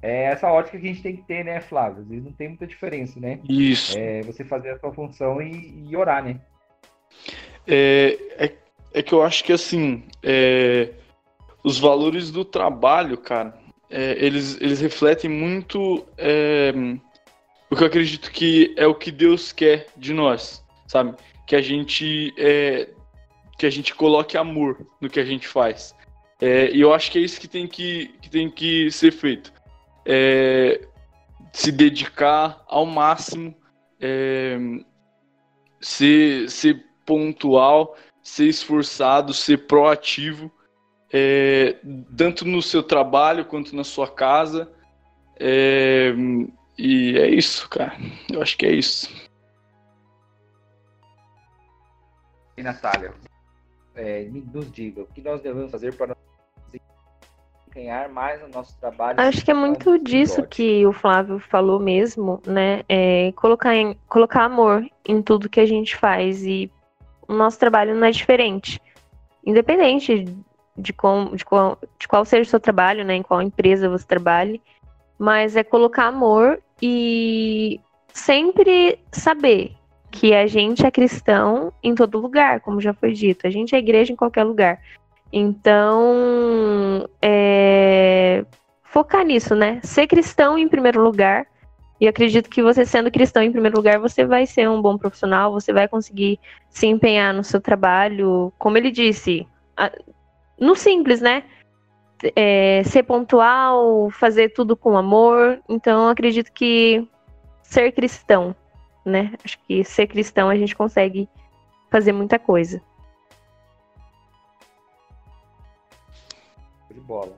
É 0.01 0.25
essa 0.25 0.51
ótica 0.51 0.77
que 0.77 0.85
a 0.85 0.89
gente 0.89 1.01
tem 1.01 1.15
que 1.15 1.23
ter, 1.23 1.43
né, 1.43 1.59
Flávio? 1.59 2.01
Às 2.03 2.07
vezes 2.07 2.25
não 2.25 2.31
tem 2.31 2.49
muita 2.49 2.67
diferença, 2.67 3.19
né? 3.19 3.39
Isso. 3.49 3.97
É 3.97 4.21
você 4.21 4.43
fazer 4.43 4.71
a 4.71 4.79
sua 4.79 4.93
função 4.93 5.41
e, 5.41 5.85
e 5.89 5.95
orar, 5.95 6.23
né? 6.23 6.39
É, 7.65 8.17
é, 8.37 8.53
é 8.93 9.03
que 9.03 9.13
eu 9.13 9.23
acho 9.23 9.43
que 9.43 9.51
assim, 9.51 10.03
é, 10.21 10.93
os 11.63 11.79
valores 11.79 12.31
do 12.31 12.45
trabalho, 12.45 13.17
cara, 13.17 13.57
é, 13.89 14.23
eles, 14.23 14.59
eles 14.61 14.79
refletem 14.79 15.29
muito 15.29 16.05
é, 16.17 16.71
o 17.69 17.75
que 17.75 17.83
eu 17.83 17.87
acredito 17.87 18.31
que 18.31 18.73
é 18.77 18.85
o 18.85 18.95
que 18.95 19.11
Deus 19.11 19.51
quer 19.51 19.87
de 19.97 20.13
nós, 20.13 20.63
sabe? 20.87 21.15
Que 21.45 21.55
a 21.55 21.61
gente 21.61 22.33
é, 22.37 22.89
que 23.57 23.65
a 23.65 23.69
gente 23.69 23.93
coloque 23.95 24.37
amor 24.37 24.85
no 25.01 25.09
que 25.09 25.19
a 25.19 25.25
gente 25.25 25.47
faz. 25.47 25.95
É, 26.39 26.69
e 26.71 26.81
eu 26.81 26.93
acho 26.93 27.11
que 27.11 27.17
é 27.17 27.21
isso 27.21 27.41
que 27.41 27.47
tem 27.47 27.67
que, 27.67 28.13
que, 28.21 28.29
tem 28.29 28.49
que 28.49 28.91
ser 28.91 29.11
feito. 29.11 29.51
É, 30.07 30.87
se 31.51 31.71
dedicar 31.71 32.63
ao 32.67 32.85
máximo, 32.85 33.53
é, 33.99 34.57
ser, 35.81 36.49
ser 36.49 36.85
pontual, 37.05 37.97
ser 38.23 38.45
esforçado, 38.45 39.33
ser 39.33 39.67
proativo, 39.67 40.51
é, 41.11 41.75
tanto 42.15 42.45
no 42.45 42.61
seu 42.61 42.81
trabalho 42.81 43.45
quanto 43.45 43.75
na 43.75 43.83
sua 43.83 44.07
casa. 44.07 44.71
É, 45.39 46.13
E 46.77 47.17
é 47.17 47.27
isso, 47.27 47.67
cara. 47.69 47.97
Eu 48.31 48.41
acho 48.41 48.55
que 48.55 48.65
é 48.65 48.71
isso. 48.71 49.09
E 52.55 52.61
Natália, 52.61 53.13
é, 53.95 54.25
nos 54.25 54.71
diga, 54.71 55.01
o 55.01 55.07
que 55.07 55.21
nós 55.21 55.41
devemos 55.41 55.71
fazer 55.71 55.95
para 55.95 56.15
ganhar 57.77 58.09
mais 58.09 58.41
no 58.41 58.47
nosso 58.49 58.77
trabalho? 58.79 59.19
Acho 59.21 59.45
que 59.45 59.51
é 59.51 59.53
muito 59.53 59.97
disso 59.99 60.43
que 60.43 60.85
o 60.85 60.91
Flávio 60.91 61.39
falou 61.39 61.79
mesmo, 61.79 62.41
né? 62.45 62.83
É 62.89 63.31
colocar, 63.35 63.75
em- 63.75 63.95
colocar 64.07 64.43
amor 64.43 64.85
em 65.07 65.21
tudo 65.21 65.49
que 65.49 65.59
a 65.59 65.65
gente 65.65 65.95
faz 65.95 66.43
e 66.43 66.71
o 67.27 67.33
nosso 67.33 67.59
trabalho 67.59 67.95
não 67.95 68.07
é 68.07 68.11
diferente. 68.11 68.81
Independente 69.45 70.25
de, 70.75 70.93
com, 70.93 71.35
de, 71.35 71.45
qual, 71.45 71.77
de 71.99 72.07
qual 72.07 72.25
seja 72.25 72.43
o 72.43 72.51
seu 72.51 72.59
trabalho, 72.59 73.05
né? 73.05 73.15
Em 73.15 73.23
qual 73.23 73.41
empresa 73.41 73.89
você 73.89 74.05
trabalhe, 74.05 74.61
mas 75.17 75.55
é 75.55 75.63
colocar 75.63 76.05
amor 76.07 76.59
e 76.81 77.79
sempre 78.11 78.99
saber 79.11 79.73
que 80.09 80.33
a 80.33 80.47
gente 80.47 80.85
é 80.85 80.89
cristão 80.89 81.71
em 81.83 81.93
todo 81.93 82.17
lugar, 82.19 82.61
como 82.61 82.81
já 82.81 82.93
foi 82.93 83.13
dito. 83.13 83.45
A 83.45 83.49
gente 83.49 83.75
é 83.75 83.77
igreja 83.77 84.11
em 84.11 84.15
qualquer 84.15 84.43
lugar. 84.43 84.79
Então, 85.31 87.07
é, 87.21 88.45
focar 88.83 89.25
nisso, 89.25 89.55
né? 89.55 89.79
Ser 89.83 90.07
cristão 90.07 90.57
em 90.57 90.67
primeiro 90.67 91.01
lugar. 91.01 91.45
E 91.99 92.07
acredito 92.07 92.49
que 92.49 92.61
você 92.61 92.85
sendo 92.85 93.11
cristão 93.11 93.41
em 93.41 93.51
primeiro 93.51 93.77
lugar, 93.77 93.99
você 93.99 94.23
vai 94.23 94.45
ser 94.45 94.69
um 94.69 94.81
bom 94.81 94.97
profissional, 94.97 95.51
você 95.51 95.73
vai 95.73 95.87
conseguir 95.87 96.39
se 96.69 96.85
empenhar 96.85 97.33
no 97.33 97.43
seu 97.43 97.59
trabalho. 97.59 98.53
Como 98.57 98.77
ele 98.77 98.91
disse, 98.91 99.47
no 100.59 100.75
simples, 100.75 101.21
né? 101.21 101.43
É, 102.35 102.81
ser 102.83 103.03
pontual, 103.03 104.09
fazer 104.11 104.49
tudo 104.49 104.75
com 104.75 104.97
amor. 104.97 105.59
Então, 105.67 106.07
acredito 106.07 106.51
que 106.51 107.07
ser 107.63 107.91
cristão, 107.91 108.55
né? 109.03 109.33
Acho 109.43 109.59
que 109.67 109.83
ser 109.83 110.07
cristão 110.07 110.49
a 110.49 110.55
gente 110.55 110.75
consegue 110.75 111.27
fazer 111.89 112.11
muita 112.11 112.37
coisa. 112.39 112.81
Bola. 117.07 117.33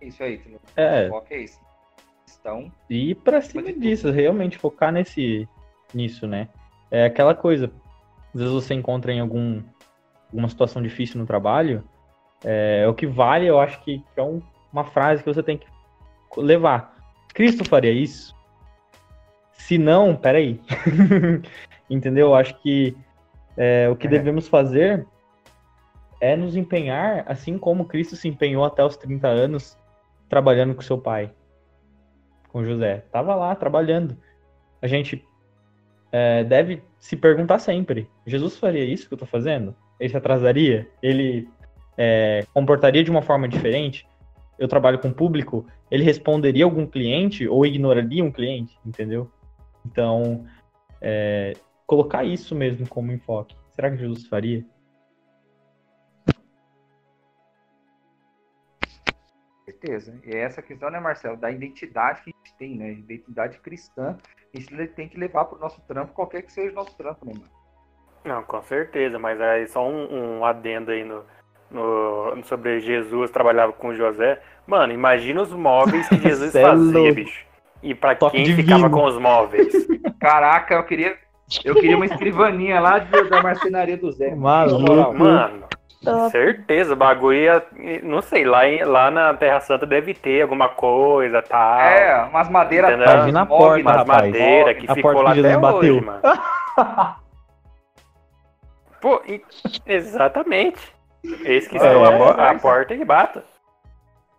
É 0.00 0.06
Isso 0.06 0.22
aí, 0.22 0.38
Felipe. 0.38 0.60
É. 0.76 1.06
O 1.06 1.10
foco 1.10 1.26
é 1.30 1.38
isso. 1.38 1.60
Então, 2.40 2.72
E 2.90 3.10
ir 3.10 3.14
pra 3.16 3.40
cima 3.40 3.62
de 3.62 3.72
tudo. 3.72 3.82
disso, 3.82 4.10
realmente 4.10 4.58
focar 4.58 4.90
nesse 4.92 5.48
nisso, 5.94 6.26
né? 6.26 6.48
É 6.90 7.04
aquela 7.04 7.34
coisa. 7.34 7.70
Às 8.34 8.40
vezes 8.40 8.52
você 8.52 8.74
encontra 8.74 9.12
em 9.12 9.20
algum 9.20 9.62
alguma 10.28 10.48
situação 10.48 10.80
difícil 10.82 11.20
no 11.20 11.26
trabalho, 11.26 11.84
é, 12.42 12.86
o 12.88 12.94
que 12.94 13.06
vale, 13.06 13.46
eu 13.46 13.60
acho 13.60 13.78
que 13.84 14.02
é 14.16 14.22
um- 14.22 14.40
uma 14.72 14.82
frase 14.84 15.22
que 15.22 15.28
você 15.32 15.42
tem 15.42 15.58
que 15.58 15.66
levar. 16.38 16.96
Cristo 17.34 17.68
faria 17.68 17.92
isso? 17.92 18.34
Se 19.52 19.76
não, 19.76 20.16
peraí. 20.16 20.58
Entendeu? 21.90 22.28
Eu 22.28 22.34
acho 22.34 22.54
que 22.62 22.96
é, 23.58 23.88
o 23.90 23.94
que 23.94 24.06
É. 24.06 24.10
devemos 24.10 24.48
fazer 24.48 25.06
é 26.22 26.36
nos 26.36 26.54
empenhar, 26.54 27.24
assim 27.26 27.58
como 27.58 27.84
Cristo 27.84 28.14
se 28.14 28.28
empenhou 28.28 28.64
até 28.64 28.84
os 28.84 28.96
30 28.96 29.26
anos 29.26 29.76
trabalhando 30.28 30.72
com 30.72 30.80
seu 30.80 30.96
pai 30.96 31.34
com 32.48 32.64
José. 32.64 33.04
Tava 33.10 33.34
lá 33.34 33.56
trabalhando. 33.56 34.16
A 34.80 34.86
gente 34.86 35.26
é, 36.12 36.44
deve 36.44 36.80
se 37.00 37.16
perguntar 37.16 37.58
sempre: 37.58 38.08
Jesus 38.24 38.56
faria 38.56 38.84
isso 38.84 39.08
que 39.08 39.14
eu 39.14 39.18
tô 39.18 39.26
fazendo? 39.26 39.74
Ele 39.98 40.10
se 40.10 40.16
atrasaria? 40.16 40.88
Ele 41.02 41.48
é, 41.98 42.46
comportaria 42.54 43.02
de 43.02 43.10
uma 43.10 43.22
forma 43.22 43.48
diferente? 43.48 44.06
Eu 44.56 44.68
trabalho 44.68 45.00
com 45.00 45.12
público, 45.12 45.66
ele 45.90 46.04
responderia 46.04 46.64
algum 46.64 46.86
cliente 46.86 47.48
ou 47.48 47.66
ignoraria 47.66 48.22
um 48.22 48.30
cliente? 48.30 48.78
Entendeu? 48.86 49.28
Então, 49.84 50.44
é, 51.00 51.54
colocar 51.84 52.22
isso 52.22 52.54
mesmo 52.54 52.86
como 52.86 53.10
enfoque. 53.10 53.56
Será 53.70 53.90
que 53.90 53.96
Jesus 53.96 54.26
faria? 54.26 54.64
Certeza. 59.82 60.14
E 60.24 60.30
é 60.34 60.40
essa 60.40 60.62
questão, 60.62 60.90
né, 60.90 61.00
Marcelo, 61.00 61.36
da 61.36 61.50
identidade 61.50 62.22
que 62.22 62.30
a 62.30 62.32
gente 62.46 62.56
tem, 62.58 62.76
né? 62.76 62.92
Identidade 62.92 63.58
cristã. 63.58 64.16
A 64.54 64.58
gente 64.58 64.86
tem 64.88 65.08
que 65.08 65.18
levar 65.18 65.44
pro 65.46 65.58
nosso 65.58 65.80
trampo, 65.82 66.12
qualquer 66.12 66.42
que 66.42 66.52
seja 66.52 66.70
o 66.72 66.74
nosso 66.74 66.96
trampo, 66.96 67.26
né, 67.26 67.32
mano? 67.34 67.50
Não, 68.24 68.42
com 68.44 68.62
certeza, 68.62 69.18
mas 69.18 69.40
aí 69.40 69.66
só 69.66 69.86
um, 69.88 70.38
um 70.38 70.44
adendo 70.44 70.92
aí 70.92 71.02
no, 71.04 71.24
no- 71.70 72.44
sobre 72.44 72.78
Jesus 72.80 73.30
trabalhava 73.30 73.72
com 73.72 73.94
José. 73.94 74.40
Mano, 74.66 74.92
imagina 74.92 75.42
os 75.42 75.52
móveis 75.52 76.08
que 76.08 76.16
Jesus 76.22 76.54
é 76.54 76.62
fazia, 76.62 77.12
bicho. 77.12 77.44
E 77.82 77.94
pra 77.96 78.14
Toque 78.14 78.36
quem 78.36 78.44
divino. 78.44 78.62
ficava 78.62 78.88
com 78.88 79.04
os 79.04 79.18
móveis? 79.18 79.72
Caraca, 80.20 80.74
eu 80.74 80.84
queria. 80.84 81.18
Eu 81.64 81.74
queria 81.74 81.96
uma 81.96 82.06
escrivaninha 82.06 82.78
lá 82.80 83.00
de- 83.00 83.28
da 83.28 83.42
marcenaria 83.42 83.96
do 83.96 84.10
Zé. 84.12 84.32
Maluco. 84.34 85.12
Mano, 85.18 85.64
Top. 86.04 86.30
certeza, 86.30 86.92
o 86.94 86.96
bagulho 86.96 87.38
ia. 87.38 87.62
Não 88.02 88.20
sei, 88.22 88.44
lá, 88.44 88.66
em- 88.66 88.82
lá 88.84 89.10
na 89.10 89.34
Terra 89.34 89.60
Santa 89.60 89.86
deve 89.86 90.14
ter 90.14 90.42
alguma 90.42 90.68
coisa, 90.68 91.40
tal. 91.42 91.80
É, 91.80 92.24
umas 92.24 92.48
madeiras 92.48 92.98
Tá 93.04 93.20
vindo 93.20 93.38
a 93.38 93.46
porta, 93.46 93.80
Umas 93.82 93.96
rapaz. 93.96 94.22
madeira 94.24 94.74
que 94.74 94.90
A 94.90 94.94
ficou 94.94 95.12
porta 95.12 95.28
lá 95.28 95.34
que 95.34 95.40
até 95.40 95.56
bateu. 95.56 95.78
hoje, 95.78 96.00
mano. 96.00 96.20
Pô, 99.00 99.22
e- 99.26 99.42
exatamente. 99.86 100.92
Esse 101.44 101.68
que 101.68 101.76
É, 101.76 101.80
são 101.80 102.04
a, 102.04 102.12
po- 102.34 102.40
a 102.40 102.46
é. 102.48 102.58
porta 102.58 102.94
e 102.94 103.04
bata. 103.04 103.44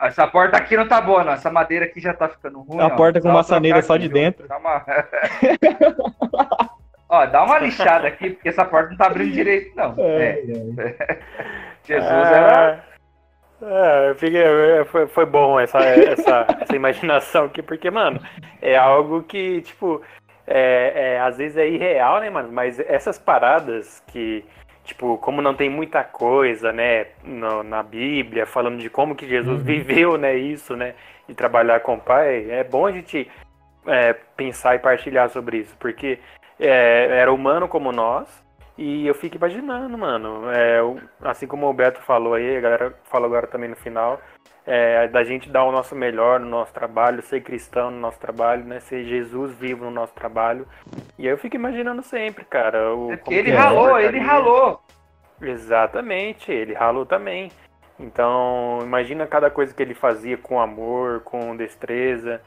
Essa 0.01 0.27
porta 0.27 0.57
aqui 0.57 0.75
não 0.75 0.85
tá 0.87 0.99
boa, 0.99 1.23
não. 1.23 1.31
Essa 1.31 1.49
madeira 1.49 1.85
aqui 1.85 2.01
já 2.01 2.13
tá 2.13 2.27
ficando 2.27 2.59
ruim. 2.61 2.81
A 2.81 2.87
ó. 2.87 2.89
porta 2.89 3.21
com 3.21 3.29
maçaneira 3.31 3.81
só 3.81 3.95
de 3.95 4.09
dentro. 4.09 4.45
Uma... 4.53 4.83
ó, 7.13 7.25
dá 7.25 7.43
uma 7.43 7.59
lixada 7.59 8.07
aqui, 8.07 8.31
porque 8.31 8.49
essa 8.49 8.65
porta 8.65 8.89
não 8.91 8.97
tá 8.97 9.05
abrindo 9.07 9.31
direito, 9.31 9.75
não. 9.75 9.95
É, 9.97 10.41
Jesus 11.85 12.31
era. 12.31 12.83
É, 13.61 14.09
eu 14.09 14.15
fiquei- 14.15 14.41
é, 14.43 14.83
foi, 14.85 15.07
foi 15.07 15.25
bom 15.25 15.59
essa, 15.59 15.79
essa, 15.79 16.45
essa 16.61 16.75
imaginação 16.75 17.45
aqui, 17.45 17.61
porque, 17.61 17.89
mano, 17.89 18.19
é 18.61 18.75
algo 18.75 19.23
que, 19.23 19.61
tipo, 19.61 20.01
é, 20.45 20.91
é, 21.15 21.19
às 21.21 21.37
vezes 21.37 21.57
é 21.57 21.67
irreal, 21.67 22.19
né, 22.19 22.29
mano? 22.29 22.49
Mas 22.51 22.77
essas 22.79 23.17
paradas 23.17 24.03
que, 24.07 24.43
tipo, 24.83 25.17
como 25.19 25.41
não 25.41 25.53
tem 25.53 25.69
muita 25.69 26.03
coisa, 26.03 26.73
né, 26.73 27.07
no- 27.23 27.63
na 27.63 27.81
Bíblia, 27.81 28.45
falando 28.45 28.79
de 28.79 28.89
como 28.89 29.15
que 29.15 29.27
Jesus 29.27 29.59
Uhum. 29.59 29.63
viveu, 29.65 30.17
né, 30.17 30.35
isso, 30.35 30.75
né, 30.75 30.93
de 31.27 31.33
trabalhar 31.33 31.79
com 31.79 31.93
o 31.95 32.01
Pai, 32.01 32.45
é 32.49 32.63
bom 32.65 32.85
a 32.85 32.91
gente 32.91 33.29
é, 33.85 34.13
pensar 34.37 34.75
e 34.75 34.79
partilhar 34.79 35.29
sobre 35.29 35.57
isso, 35.57 35.75
porque 35.77 36.17
é, 36.59 37.19
era 37.19 37.31
humano 37.31 37.67
como 37.67 37.91
nós, 37.91 38.43
e 38.77 39.05
eu 39.05 39.13
fico 39.13 39.35
imaginando, 39.35 39.97
mano, 39.97 40.49
é, 40.51 40.79
assim 41.21 41.45
como 41.45 41.69
o 41.69 41.73
Beto 41.73 42.01
falou 42.01 42.33
aí, 42.33 42.57
a 42.57 42.61
galera 42.61 42.93
falou 43.03 43.27
agora 43.27 43.45
também 43.45 43.69
no 43.69 43.75
final, 43.75 44.19
é, 44.65 45.07
da 45.07 45.23
gente 45.23 45.49
dar 45.49 45.63
o 45.63 45.71
nosso 45.71 45.95
melhor 45.95 46.39
no 46.39 46.47
nosso 46.47 46.73
trabalho, 46.73 47.21
ser 47.21 47.41
cristão 47.41 47.91
no 47.91 47.99
nosso 47.99 48.19
trabalho, 48.19 48.63
né, 48.63 48.79
ser 48.79 49.03
Jesus 49.03 49.53
vivo 49.53 49.85
no 49.85 49.91
nosso 49.91 50.13
trabalho. 50.13 50.67
E 51.19 51.27
aí 51.27 51.33
eu 51.33 51.37
fico 51.37 51.55
imaginando 51.55 52.01
sempre, 52.01 52.45
cara. 52.45 52.95
O, 52.95 53.11
É 53.11 53.19
ele 53.27 53.51
que 53.51 53.57
ralou, 53.57 53.99
ele 53.99 54.19
ralou. 54.19 54.81
Exatamente, 55.41 56.51
ele 56.51 56.73
ralou 56.73 57.05
também. 57.05 57.51
Então, 57.99 58.79
imagina 58.81 59.27
cada 59.27 59.51
coisa 59.51 59.73
que 59.73 59.83
ele 59.83 59.93
fazia 59.93 60.37
com 60.37 60.59
amor, 60.59 61.21
com 61.21 61.55
destreza, 61.55 62.41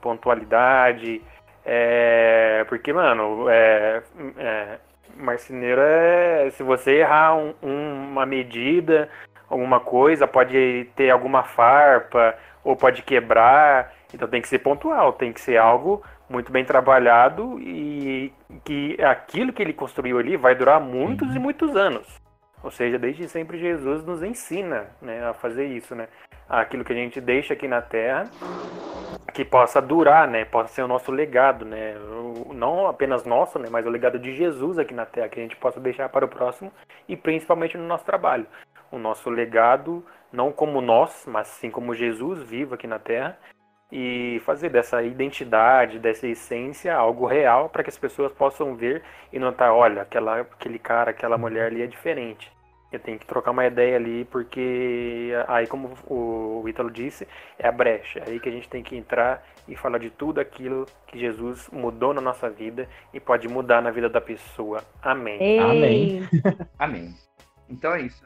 pontualidade. 0.00 1.20
É, 1.68 2.64
porque, 2.68 2.92
mano, 2.92 3.48
é, 3.48 4.00
é, 4.38 4.78
marceneiro 5.16 5.80
é. 5.80 6.48
Se 6.50 6.62
você 6.62 7.00
errar 7.00 7.34
um- 7.36 7.54
um- 7.60 8.08
uma 8.12 8.24
medida, 8.24 9.08
alguma 9.50 9.80
coisa, 9.80 10.28
pode 10.28 10.88
ter 10.94 11.10
alguma 11.10 11.42
farpa, 11.42 12.36
ou 12.62 12.76
pode 12.76 13.02
quebrar. 13.02 13.92
Então 14.14 14.28
tem 14.28 14.40
que 14.40 14.48
ser 14.48 14.60
pontual, 14.60 15.12
tem 15.12 15.32
que 15.32 15.40
ser 15.40 15.56
algo 15.56 16.02
muito 16.30 16.50
bem 16.52 16.64
trabalhado 16.64 17.58
e 17.60 18.32
que 18.64 18.96
aquilo 19.02 19.52
que 19.52 19.62
ele 19.62 19.72
construiu 19.72 20.18
ali 20.18 20.36
vai 20.36 20.54
durar 20.54 20.80
muitos 20.80 21.34
e 21.34 21.38
muitos 21.38 21.76
anos. 21.76 22.20
Ou 22.62 22.70
seja, 22.70 22.98
desde 22.98 23.28
sempre 23.28 23.58
Jesus 23.58 24.04
nos 24.04 24.22
ensina 24.22 24.86
né, 25.00 25.28
a 25.28 25.34
fazer 25.34 25.66
isso, 25.66 25.94
né? 25.94 26.08
Aquilo 26.48 26.84
que 26.84 26.92
a 26.92 26.96
gente 26.96 27.20
deixa 27.20 27.54
aqui 27.54 27.66
na 27.66 27.82
Terra, 27.82 28.30
que 29.34 29.44
possa 29.44 29.82
durar, 29.82 30.26
né? 30.26 30.44
Possa 30.44 30.72
ser 30.72 30.82
o 30.82 30.88
nosso 30.88 31.12
legado, 31.12 31.64
né? 31.64 31.94
Não 32.54 32.86
apenas 32.86 33.24
nosso, 33.24 33.58
né? 33.58 33.68
Mas 33.70 33.84
o 33.84 33.90
legado 33.90 34.18
de 34.18 34.34
Jesus 34.34 34.78
aqui 34.78 34.94
na 34.94 35.04
Terra, 35.04 35.28
que 35.28 35.38
a 35.38 35.42
gente 35.42 35.56
possa 35.56 35.78
deixar 35.78 36.08
para 36.08 36.24
o 36.24 36.28
próximo 36.28 36.72
e 37.08 37.16
principalmente 37.16 37.76
no 37.76 37.86
nosso 37.86 38.04
trabalho. 38.04 38.46
O 38.90 38.98
nosso 38.98 39.28
legado, 39.28 40.04
não 40.32 40.52
como 40.52 40.80
nós, 40.80 41.26
mas 41.26 41.48
sim 41.48 41.70
como 41.70 41.94
Jesus 41.94 42.42
vivo 42.42 42.74
aqui 42.74 42.86
na 42.86 42.98
Terra 42.98 43.36
e 43.90 44.40
fazer 44.44 44.70
dessa 44.70 45.02
identidade, 45.02 45.98
dessa 45.98 46.26
essência 46.26 46.96
algo 46.96 47.26
real 47.26 47.68
para 47.68 47.82
que 47.82 47.90
as 47.90 47.98
pessoas 47.98 48.32
possam 48.32 48.74
ver 48.74 49.02
e 49.32 49.38
notar, 49.38 49.72
olha, 49.72 50.02
aquela, 50.02 50.40
aquele 50.40 50.78
cara, 50.78 51.10
aquela 51.10 51.36
mulher 51.36 51.66
ali 51.66 51.82
é 51.82 51.86
diferente. 51.86 52.55
Eu 52.92 53.00
tenho 53.00 53.18
que 53.18 53.26
trocar 53.26 53.50
uma 53.50 53.66
ideia 53.66 53.96
ali, 53.96 54.24
porque 54.26 55.32
aí, 55.48 55.66
como 55.66 55.92
o 56.06 56.68
Ítalo 56.68 56.90
disse, 56.90 57.26
é 57.58 57.66
a 57.66 57.72
brecha. 57.72 58.20
É 58.20 58.30
aí 58.30 58.40
que 58.40 58.48
a 58.48 58.52
gente 58.52 58.68
tem 58.68 58.82
que 58.82 58.96
entrar 58.96 59.44
e 59.66 59.74
falar 59.74 59.98
de 59.98 60.08
tudo 60.08 60.40
aquilo 60.40 60.86
que 61.06 61.18
Jesus 61.18 61.68
mudou 61.72 62.14
na 62.14 62.20
nossa 62.20 62.48
vida 62.48 62.88
e 63.12 63.18
pode 63.18 63.48
mudar 63.48 63.82
na 63.82 63.90
vida 63.90 64.08
da 64.08 64.20
pessoa. 64.20 64.84
Amém. 65.02 65.42
Ei. 65.42 65.58
Amém. 65.58 66.28
Amém. 66.78 67.14
Então 67.68 67.92
é 67.92 68.02
isso. 68.02 68.24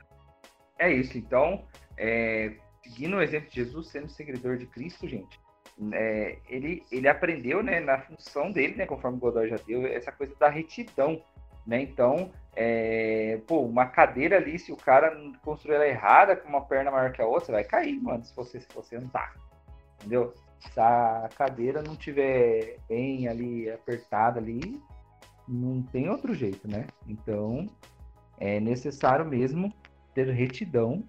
É 0.79 0.93
isso. 0.93 1.17
Então, 1.17 1.65
é, 1.97 2.53
seguindo 2.83 3.17
o 3.17 3.23
exemplo 3.23 3.49
de 3.49 3.57
Jesus, 3.57 3.89
sendo 3.89 4.09
seguidor 4.09 4.57
de 4.57 4.67
Cristo, 4.67 5.09
gente, 5.09 5.41
é, 5.93 6.39
ele, 6.49 6.83
ele 6.91 7.09
aprendeu 7.09 7.63
né, 7.63 7.81
na 7.81 7.99
função 8.01 8.51
dele, 8.51 8.75
né, 8.77 8.87
conforme 8.87 9.17
o 9.17 9.21
Godoy 9.21 9.49
já 9.49 9.57
deu, 9.67 9.87
essa 9.87 10.13
coisa 10.13 10.35
da 10.39 10.49
retidão. 10.49 11.23
Né? 11.71 11.83
Então, 11.83 12.33
é, 12.57 13.41
pô, 13.47 13.61
uma 13.61 13.87
cadeira 13.87 14.39
ali, 14.39 14.59
se 14.59 14.73
o 14.73 14.77
cara 14.77 15.17
construir 15.41 15.77
ela 15.77 15.87
errada, 15.87 16.35
com 16.35 16.49
uma 16.49 16.63
perna 16.63 16.91
maior 16.91 17.13
que 17.13 17.23
a 17.23 17.27
outra, 17.27 17.47
você 17.47 17.53
vai 17.53 17.63
cair, 17.63 18.03
mano, 18.03 18.25
se 18.25 18.35
você, 18.35 18.61
se 18.61 18.67
você 18.75 18.97
andar. 18.97 19.37
Entendeu? 20.01 20.35
Se 20.59 20.81
a 20.81 21.29
cadeira 21.37 21.81
não 21.81 21.95
tiver 21.95 22.79
bem 22.89 23.29
ali 23.29 23.71
apertada 23.71 24.41
ali, 24.41 24.83
não 25.47 25.81
tem 25.81 26.11
outro 26.11 26.35
jeito, 26.35 26.67
né? 26.67 26.89
Então, 27.07 27.69
é 28.41 28.59
necessário 28.59 29.25
mesmo 29.25 29.73
ter 30.13 30.29
retidão 30.29 31.05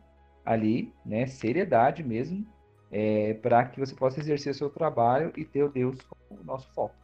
ali, 0.45 0.93
né? 1.03 1.25
Seriedade 1.25 2.03
mesmo, 2.03 2.45
é, 2.91 3.33
para 3.33 3.65
que 3.65 3.79
você 3.79 3.95
possa 3.95 4.19
exercer 4.19 4.53
seu 4.53 4.69
trabalho 4.69 5.33
e 5.35 5.43
ter 5.43 5.63
o 5.63 5.69
Deus 5.69 5.99
como 6.01 6.43
nosso 6.43 6.71
foco. 6.71 7.00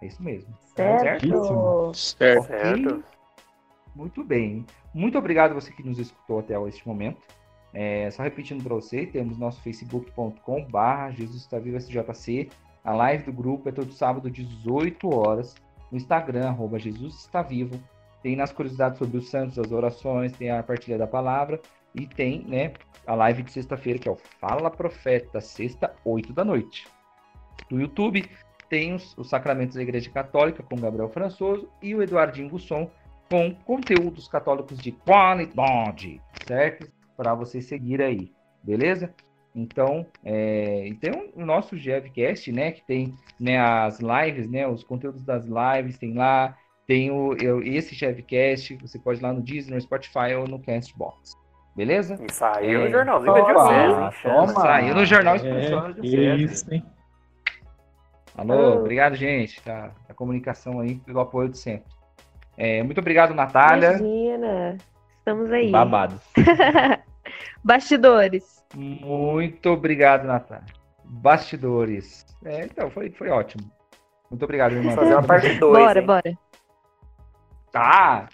É 0.00 0.06
isso 0.06 0.22
mesmo. 0.22 0.52
Certo. 0.74 1.94
Certo. 1.94 2.40
Ok? 2.40 2.56
Certo. 2.56 3.04
Muito 3.94 4.24
bem. 4.24 4.64
Muito 4.94 5.18
obrigado 5.18 5.54
você 5.54 5.70
que 5.72 5.82
nos 5.82 5.98
escutou 5.98 6.38
até 6.38 6.54
este 6.68 6.86
momento. 6.86 7.20
É, 7.72 8.10
só 8.10 8.22
repetindo 8.22 8.62
para 8.62 8.74
você, 8.74 9.06
temos 9.06 9.38
nosso 9.38 9.60
facebook.com 9.62 10.64
barra 10.64 11.10
Jesus 11.10 11.42
está 11.42 11.58
vivo 11.58 11.76
SJC. 11.76 12.48
A 12.82 12.92
live 12.94 13.24
do 13.24 13.32
grupo 13.32 13.68
é 13.68 13.72
todo 13.72 13.92
sábado, 13.92 14.30
18 14.30 15.08
horas. 15.14 15.54
No 15.90 15.98
Instagram, 15.98 16.48
arroba 16.48 16.78
Jesus 16.78 17.14
está 17.16 17.42
vivo. 17.42 17.80
Tem 18.22 18.36
nas 18.36 18.52
curiosidades 18.52 18.98
sobre 18.98 19.18
os 19.18 19.28
santos, 19.28 19.58
as 19.58 19.70
orações, 19.70 20.32
tem 20.32 20.50
a 20.50 20.62
partilha 20.62 20.98
da 20.98 21.06
palavra. 21.06 21.60
E 21.94 22.06
tem, 22.06 22.44
né, 22.44 22.72
a 23.06 23.14
live 23.14 23.42
de 23.42 23.50
sexta-feira, 23.50 23.98
que 23.98 24.08
é 24.08 24.12
o 24.12 24.16
Fala 24.16 24.70
Profeta, 24.70 25.40
sexta, 25.40 25.94
8 26.04 26.32
da 26.32 26.44
noite. 26.44 26.86
No 27.70 27.80
YouTube 27.80 28.28
tem 28.70 28.94
os, 28.94 29.14
os 29.18 29.28
Sacramentos 29.28 29.74
da 29.74 29.82
Igreja 29.82 30.08
Católica, 30.10 30.62
com 30.62 30.76
Gabriel 30.76 31.10
Françoso, 31.10 31.68
e 31.82 31.94
o 31.94 32.02
Eduardinho 32.02 32.48
Gusson, 32.48 32.88
com 33.28 33.52
conteúdos 33.54 34.26
católicos 34.28 34.78
de 34.78 34.92
qualidade, 34.92 36.20
certo? 36.46 36.88
Para 37.16 37.34
você 37.34 37.60
seguir 37.60 38.00
aí, 38.00 38.32
beleza? 38.62 39.12
Então, 39.54 40.06
é, 40.24 40.86
e 40.86 40.94
tem 40.94 41.10
o 41.34 41.44
nosso 41.44 41.76
GevCast, 41.76 42.52
né? 42.52 42.70
Que 42.70 42.86
tem 42.86 43.14
né, 43.38 43.58
as 43.58 43.98
lives, 43.98 44.48
né? 44.48 44.66
Os 44.66 44.84
conteúdos 44.84 45.24
das 45.24 45.44
lives 45.44 45.98
tem 45.98 46.14
lá. 46.14 46.56
Tem 46.86 47.10
o, 47.10 47.34
eu- 47.34 47.60
esse 47.62 47.94
GevCast, 47.94 48.76
você 48.76 48.98
pode 48.98 49.18
ir 49.20 49.22
lá 49.22 49.32
no 49.32 49.42
Disney, 49.42 49.74
no 49.74 49.80
Spotify 49.80 50.34
ou 50.38 50.46
no 50.46 50.60
Castbox. 50.60 51.34
Beleza? 51.76 52.18
E 52.28 52.32
saiu 52.32 52.82
É. 52.82 52.84
no 52.84 52.90
jornalzinho 52.90 53.34
da 53.34 53.40
diocese, 53.40 54.00
hein? 54.02 54.10
toma. 54.22 54.48
Saiu 54.48 54.94
no 54.94 55.04
Jornal 55.04 55.36
É, 55.36 55.70
da 55.70 55.92
que 55.94 56.00
Diocese. 56.02 56.44
isso, 56.44 56.74
hein? 56.74 56.84
Alô, 58.40 58.54
Oh. 58.54 58.78
obrigado, 58.78 59.14
gente, 59.16 59.62
da, 59.62 59.90
da 60.08 60.14
comunicação 60.14 60.80
aí, 60.80 60.94
pelo 60.94 61.20
apoio 61.20 61.50
de 61.50 61.58
sempre. 61.58 61.92
É, 62.56 62.82
muito 62.82 62.98
obrigado, 62.98 63.34
Natália. 63.34 63.98
Imagina. 63.98 64.78
Estamos 65.18 65.50
aí. 65.52 65.70
Babados. 65.70 66.22
Bastidores. 67.62 68.64
Muito 68.74 69.68
obrigado, 69.68 70.24
Natália. 70.26 70.64
Bastidores. 71.04 72.24
É, 72.42 72.64
então, 72.64 72.90
foi, 72.90 73.10
foi 73.10 73.28
ótimo. 73.28 73.70
Muito 74.30 74.42
obrigado, 74.42 74.72
irmã. 74.72 74.94
Vamos 74.94 74.94
fazer 74.94 75.14
uma 75.16 75.22
parte 75.22 75.58
2. 75.58 75.84
Bora, 75.84 76.00
bora. 76.02 76.38
Tá! 77.70 78.26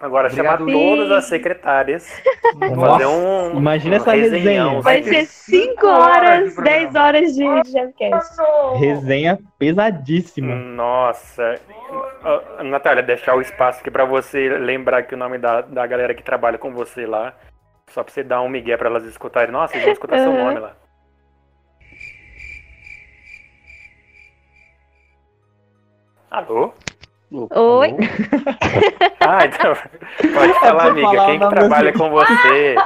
Agora 0.00 0.28
Obrigado. 0.28 0.58
chamar 0.58 0.72
todas 0.72 1.10
as 1.10 1.24
secretárias. 1.24 2.08
Fazer 2.58 3.06
um. 3.06 3.58
imagina 3.58 3.96
um 3.96 3.98
essa 3.98 4.12
resenha. 4.12 4.36
resenhão. 4.38 4.80
Vai 4.82 5.02
ter 5.02 5.26
ser 5.26 5.26
cinco 5.26 5.80
5 5.80 5.86
horas 5.86 6.20
de 6.20 6.26
horas, 6.28 6.54
programa. 6.54 6.78
10 6.78 6.94
horas 6.94 7.34
de 7.34 7.70
Gemcast. 7.72 8.36
Resenha 8.78 9.38
pesadíssima. 9.58 10.54
Nossa. 10.54 11.60
Ó, 12.24 12.62
Natália, 12.62 13.02
deixar 13.02 13.34
o 13.34 13.40
espaço 13.40 13.80
aqui 13.80 13.90
pra 13.90 14.04
você 14.04 14.48
lembrar 14.58 15.02
que 15.02 15.14
o 15.14 15.18
nome 15.18 15.36
da, 15.38 15.62
da 15.62 15.84
galera 15.86 16.14
que 16.14 16.22
trabalha 16.22 16.58
com 16.58 16.72
você 16.72 17.04
lá. 17.04 17.34
Só 17.90 18.04
pra 18.04 18.12
você 18.12 18.22
dar 18.22 18.40
um 18.42 18.48
migué 18.48 18.76
pra 18.76 18.88
elas 18.88 19.04
escutarem. 19.04 19.50
Nossa, 19.50 19.74
eles 19.74 19.84
vão 19.84 19.92
escutar 19.94 20.18
seu 20.18 20.30
Aham. 20.30 20.44
nome 20.44 20.60
lá. 20.60 20.74
Alô? 26.30 26.72
Oi. 27.32 27.94
Ah, 29.20 29.44
então. 29.44 29.74
Pode 30.32 30.52
falar, 30.60 30.86
amiga. 30.88 31.06
falar 31.08 31.26
Quem 31.26 31.38
que 31.38 31.48
trabalha 31.50 31.92
com 31.92 32.08
você? 32.08 32.76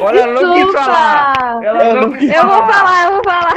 Olha, 0.00 0.20
ela 0.20 0.40
não 0.40 0.54
quis 0.54 0.72
falar! 0.72 1.62
Ela 1.62 1.94
não 1.94 2.12
quis 2.12 2.34
Eu 2.34 2.42
vou 2.46 2.66
falar, 2.66 3.04
eu 3.04 3.12
vou 3.12 3.22
falar. 3.24 3.54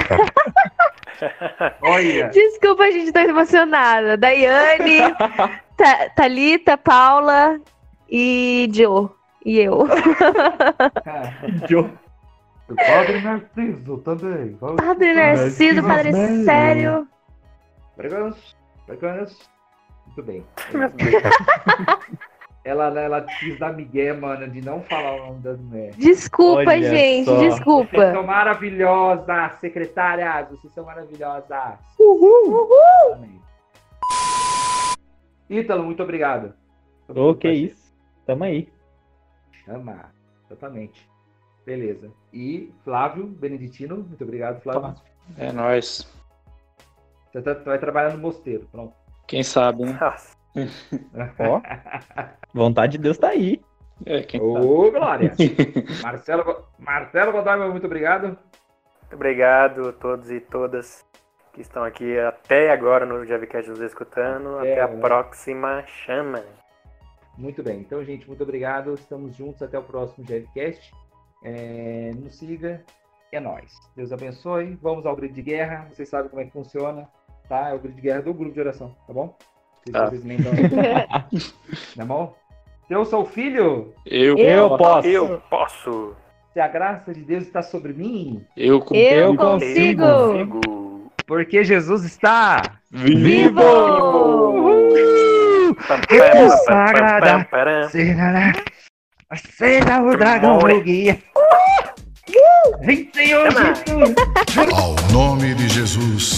Olha! 1.83 2.27
Desculpa, 2.29 2.91
gente, 2.91 3.13
tô 3.13 3.19
emocionada. 3.19 4.17
Daiane, 4.17 4.99
Ta- 5.77 6.09
Thalita, 6.17 6.75
Paula 6.77 7.61
e 8.09 8.69
Joe. 8.73 9.07
E 9.45 9.59
eu. 9.61 9.87
Joe. 11.69 11.89
O 12.69 12.75
Padre 12.75 13.21
Narciso 13.21 13.97
também. 13.99 14.57
Padre 14.75 15.13
Narciso, 15.13 15.81
Padre. 15.83 16.11
Sério. 16.43 17.07
Breganço, 17.95 18.56
breganço. 18.87 19.49
Muito 20.07 20.23
bem. 20.23 20.45
ela, 22.63 22.99
ela 22.99 23.21
quis 23.21 23.59
dar 23.59 23.73
migué, 23.73 24.13
mano, 24.13 24.49
de 24.49 24.61
não 24.61 24.81
falar 24.81 25.13
o 25.15 25.27
nome 25.27 25.41
das 25.41 25.59
mulheres. 25.59 25.95
Desculpa, 25.97 26.71
Olha 26.71 26.89
gente, 26.89 27.25
só. 27.25 27.35
Vocês 27.35 27.55
desculpa. 27.55 28.11
são 28.11 28.23
maravilhosas, 28.23 29.59
secretárias. 29.59 30.49
Vocês 30.49 30.73
são 30.73 30.85
maravilhosas. 30.85 31.79
Uhul. 31.99 33.13
Amém. 33.13 33.41
Ítalo, 35.49 35.83
muito 35.83 36.03
obrigado. 36.03 36.53
Ô, 37.07 37.33
que 37.35 37.49
isso. 37.49 37.93
Tamo 38.25 38.43
aí. 38.43 38.67
Chama. 39.63 40.11
Exatamente. 40.45 41.07
Beleza. 41.65 42.11
E 42.33 42.71
Flávio 42.83 43.27
Beneditino, 43.27 43.97
muito 43.97 44.23
obrigado, 44.23 44.61
Flávio. 44.61 44.95
É 45.37 45.51
nóis. 45.51 46.07
Você 47.41 47.55
tá- 47.55 47.61
vai 47.65 47.77
trabalhar 47.79 48.13
no 48.13 48.19
mosteiro, 48.19 48.67
pronto. 48.71 48.93
Quem 49.27 49.43
sabe, 49.43 49.83
né? 49.83 49.97
Nossa. 49.99 50.35
Ó. 51.39 51.61
Vontade 52.53 52.93
de 52.93 52.97
Deus 52.99 53.17
tá 53.17 53.29
aí. 53.29 53.61
É, 54.05 54.21
quem 54.21 54.39
sabe. 54.39 54.65
Ô, 54.65 54.91
Glória. 54.91 55.33
Marcelo, 56.03 56.65
Marcelo 56.79 57.31
Godoy, 57.31 57.69
muito 57.69 57.85
obrigado. 57.85 58.27
Muito 58.27 59.13
obrigado 59.13 59.89
a 59.89 59.93
todos 59.93 60.31
e 60.31 60.39
todas 60.39 61.05
que 61.53 61.61
estão 61.61 61.83
aqui 61.83 62.17
até 62.19 62.71
agora 62.71 63.05
no 63.05 63.25
Javicast 63.25 63.69
nos 63.69 63.81
escutando. 63.81 64.59
Até 64.59 64.73
Até 64.73 64.81
a 64.81 64.85
agora. 64.85 64.99
próxima 65.01 65.83
chama. 65.85 66.43
Muito 67.37 67.61
bem. 67.63 67.79
Então, 67.79 68.03
gente, 68.03 68.27
muito 68.27 68.43
obrigado. 68.43 68.93
Estamos 68.95 69.35
juntos 69.35 69.61
até 69.61 69.77
o 69.77 69.83
próximo 69.83 70.25
GLCast. 70.25 70.91
É, 71.43 72.11
nos 72.15 72.35
siga. 72.37 72.83
É 73.31 73.39
nóis. 73.39 73.73
Deus 73.95 74.11
abençoe. 74.11 74.77
Vamos 74.81 75.05
ao 75.05 75.15
grid 75.15 75.33
de 75.33 75.41
guerra. 75.41 75.87
Vocês 75.91 76.09
sabem 76.09 76.29
como 76.29 76.41
é 76.41 76.45
que 76.45 76.51
funciona, 76.51 77.07
tá? 77.49 77.69
É 77.69 77.73
o 77.73 77.79
grid 77.79 77.95
de 77.95 78.01
guerra 78.01 78.21
do 78.21 78.33
grupo 78.33 78.53
de 78.53 78.59
oração, 78.59 78.95
tá 79.07 79.13
bom? 79.13 79.35
Se 79.85 79.91
Tá. 79.91 80.05
vocês 80.09 80.23
lembram. 80.25 80.51
tá 81.95 82.05
bom? 82.05 82.35
Se 82.87 82.93
eu 82.93 83.05
sou 83.05 83.25
filho, 83.25 83.93
Eu, 84.05 84.37
Eu 84.37 84.77
posso. 84.77 85.07
Eu 85.07 85.41
posso. 85.49 86.15
se 86.53 86.59
a 86.59 86.67
graça 86.67 87.13
de 87.13 87.21
Deus 87.21 87.43
está 87.43 87.61
sobre 87.61 87.93
mim, 87.93 88.45
eu, 88.55 88.79
com- 88.81 88.95
Eu 88.95 89.31
Eu 89.31 89.35
consigo. 89.35 90.01
Consigo. 90.03 91.11
porque 91.25 91.63
Jesus 91.63 92.03
está. 92.05 92.61
Vivo! 92.91 93.61
Pam, 95.87 96.01
Eu 96.09 96.49
sagrada. 96.65 97.47
Será, 97.89 98.53
será 99.35 100.01
o 100.03 100.15
dragão 100.17 100.57
do 100.59 100.81
guia. 100.81 101.19
Vem, 102.81 103.09
Senhor. 103.13 103.49
Jesus. 103.51 104.15
Ao 104.73 104.95
nome 105.13 105.53
de 105.55 105.67
Jesus, 105.69 106.36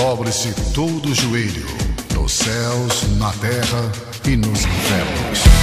dobre-se 0.00 0.54
todo 0.72 1.10
o 1.10 1.14
joelho, 1.14 1.66
nos 2.14 2.32
céus, 2.32 3.18
na 3.18 3.30
terra 3.32 3.92
e 4.26 4.34
nos 4.34 4.60
infernos. 4.64 5.59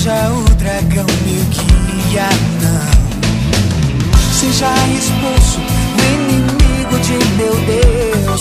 Seja 0.00 0.30
o 0.32 0.42
dragão 0.54 1.04
meu 1.26 1.44
guia, 1.50 2.28
não. 2.62 2.90
Seja 4.32 4.72
expulso 4.96 5.60
o 5.60 6.02
inimigo 6.14 6.98
de 7.00 7.18
meu 7.36 7.54
Deus. 7.66 8.40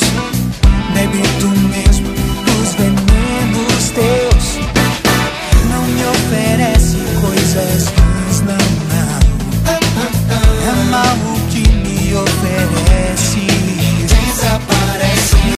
Bebe 0.93 1.21
tu 1.41 1.47
mesmo 1.67 2.18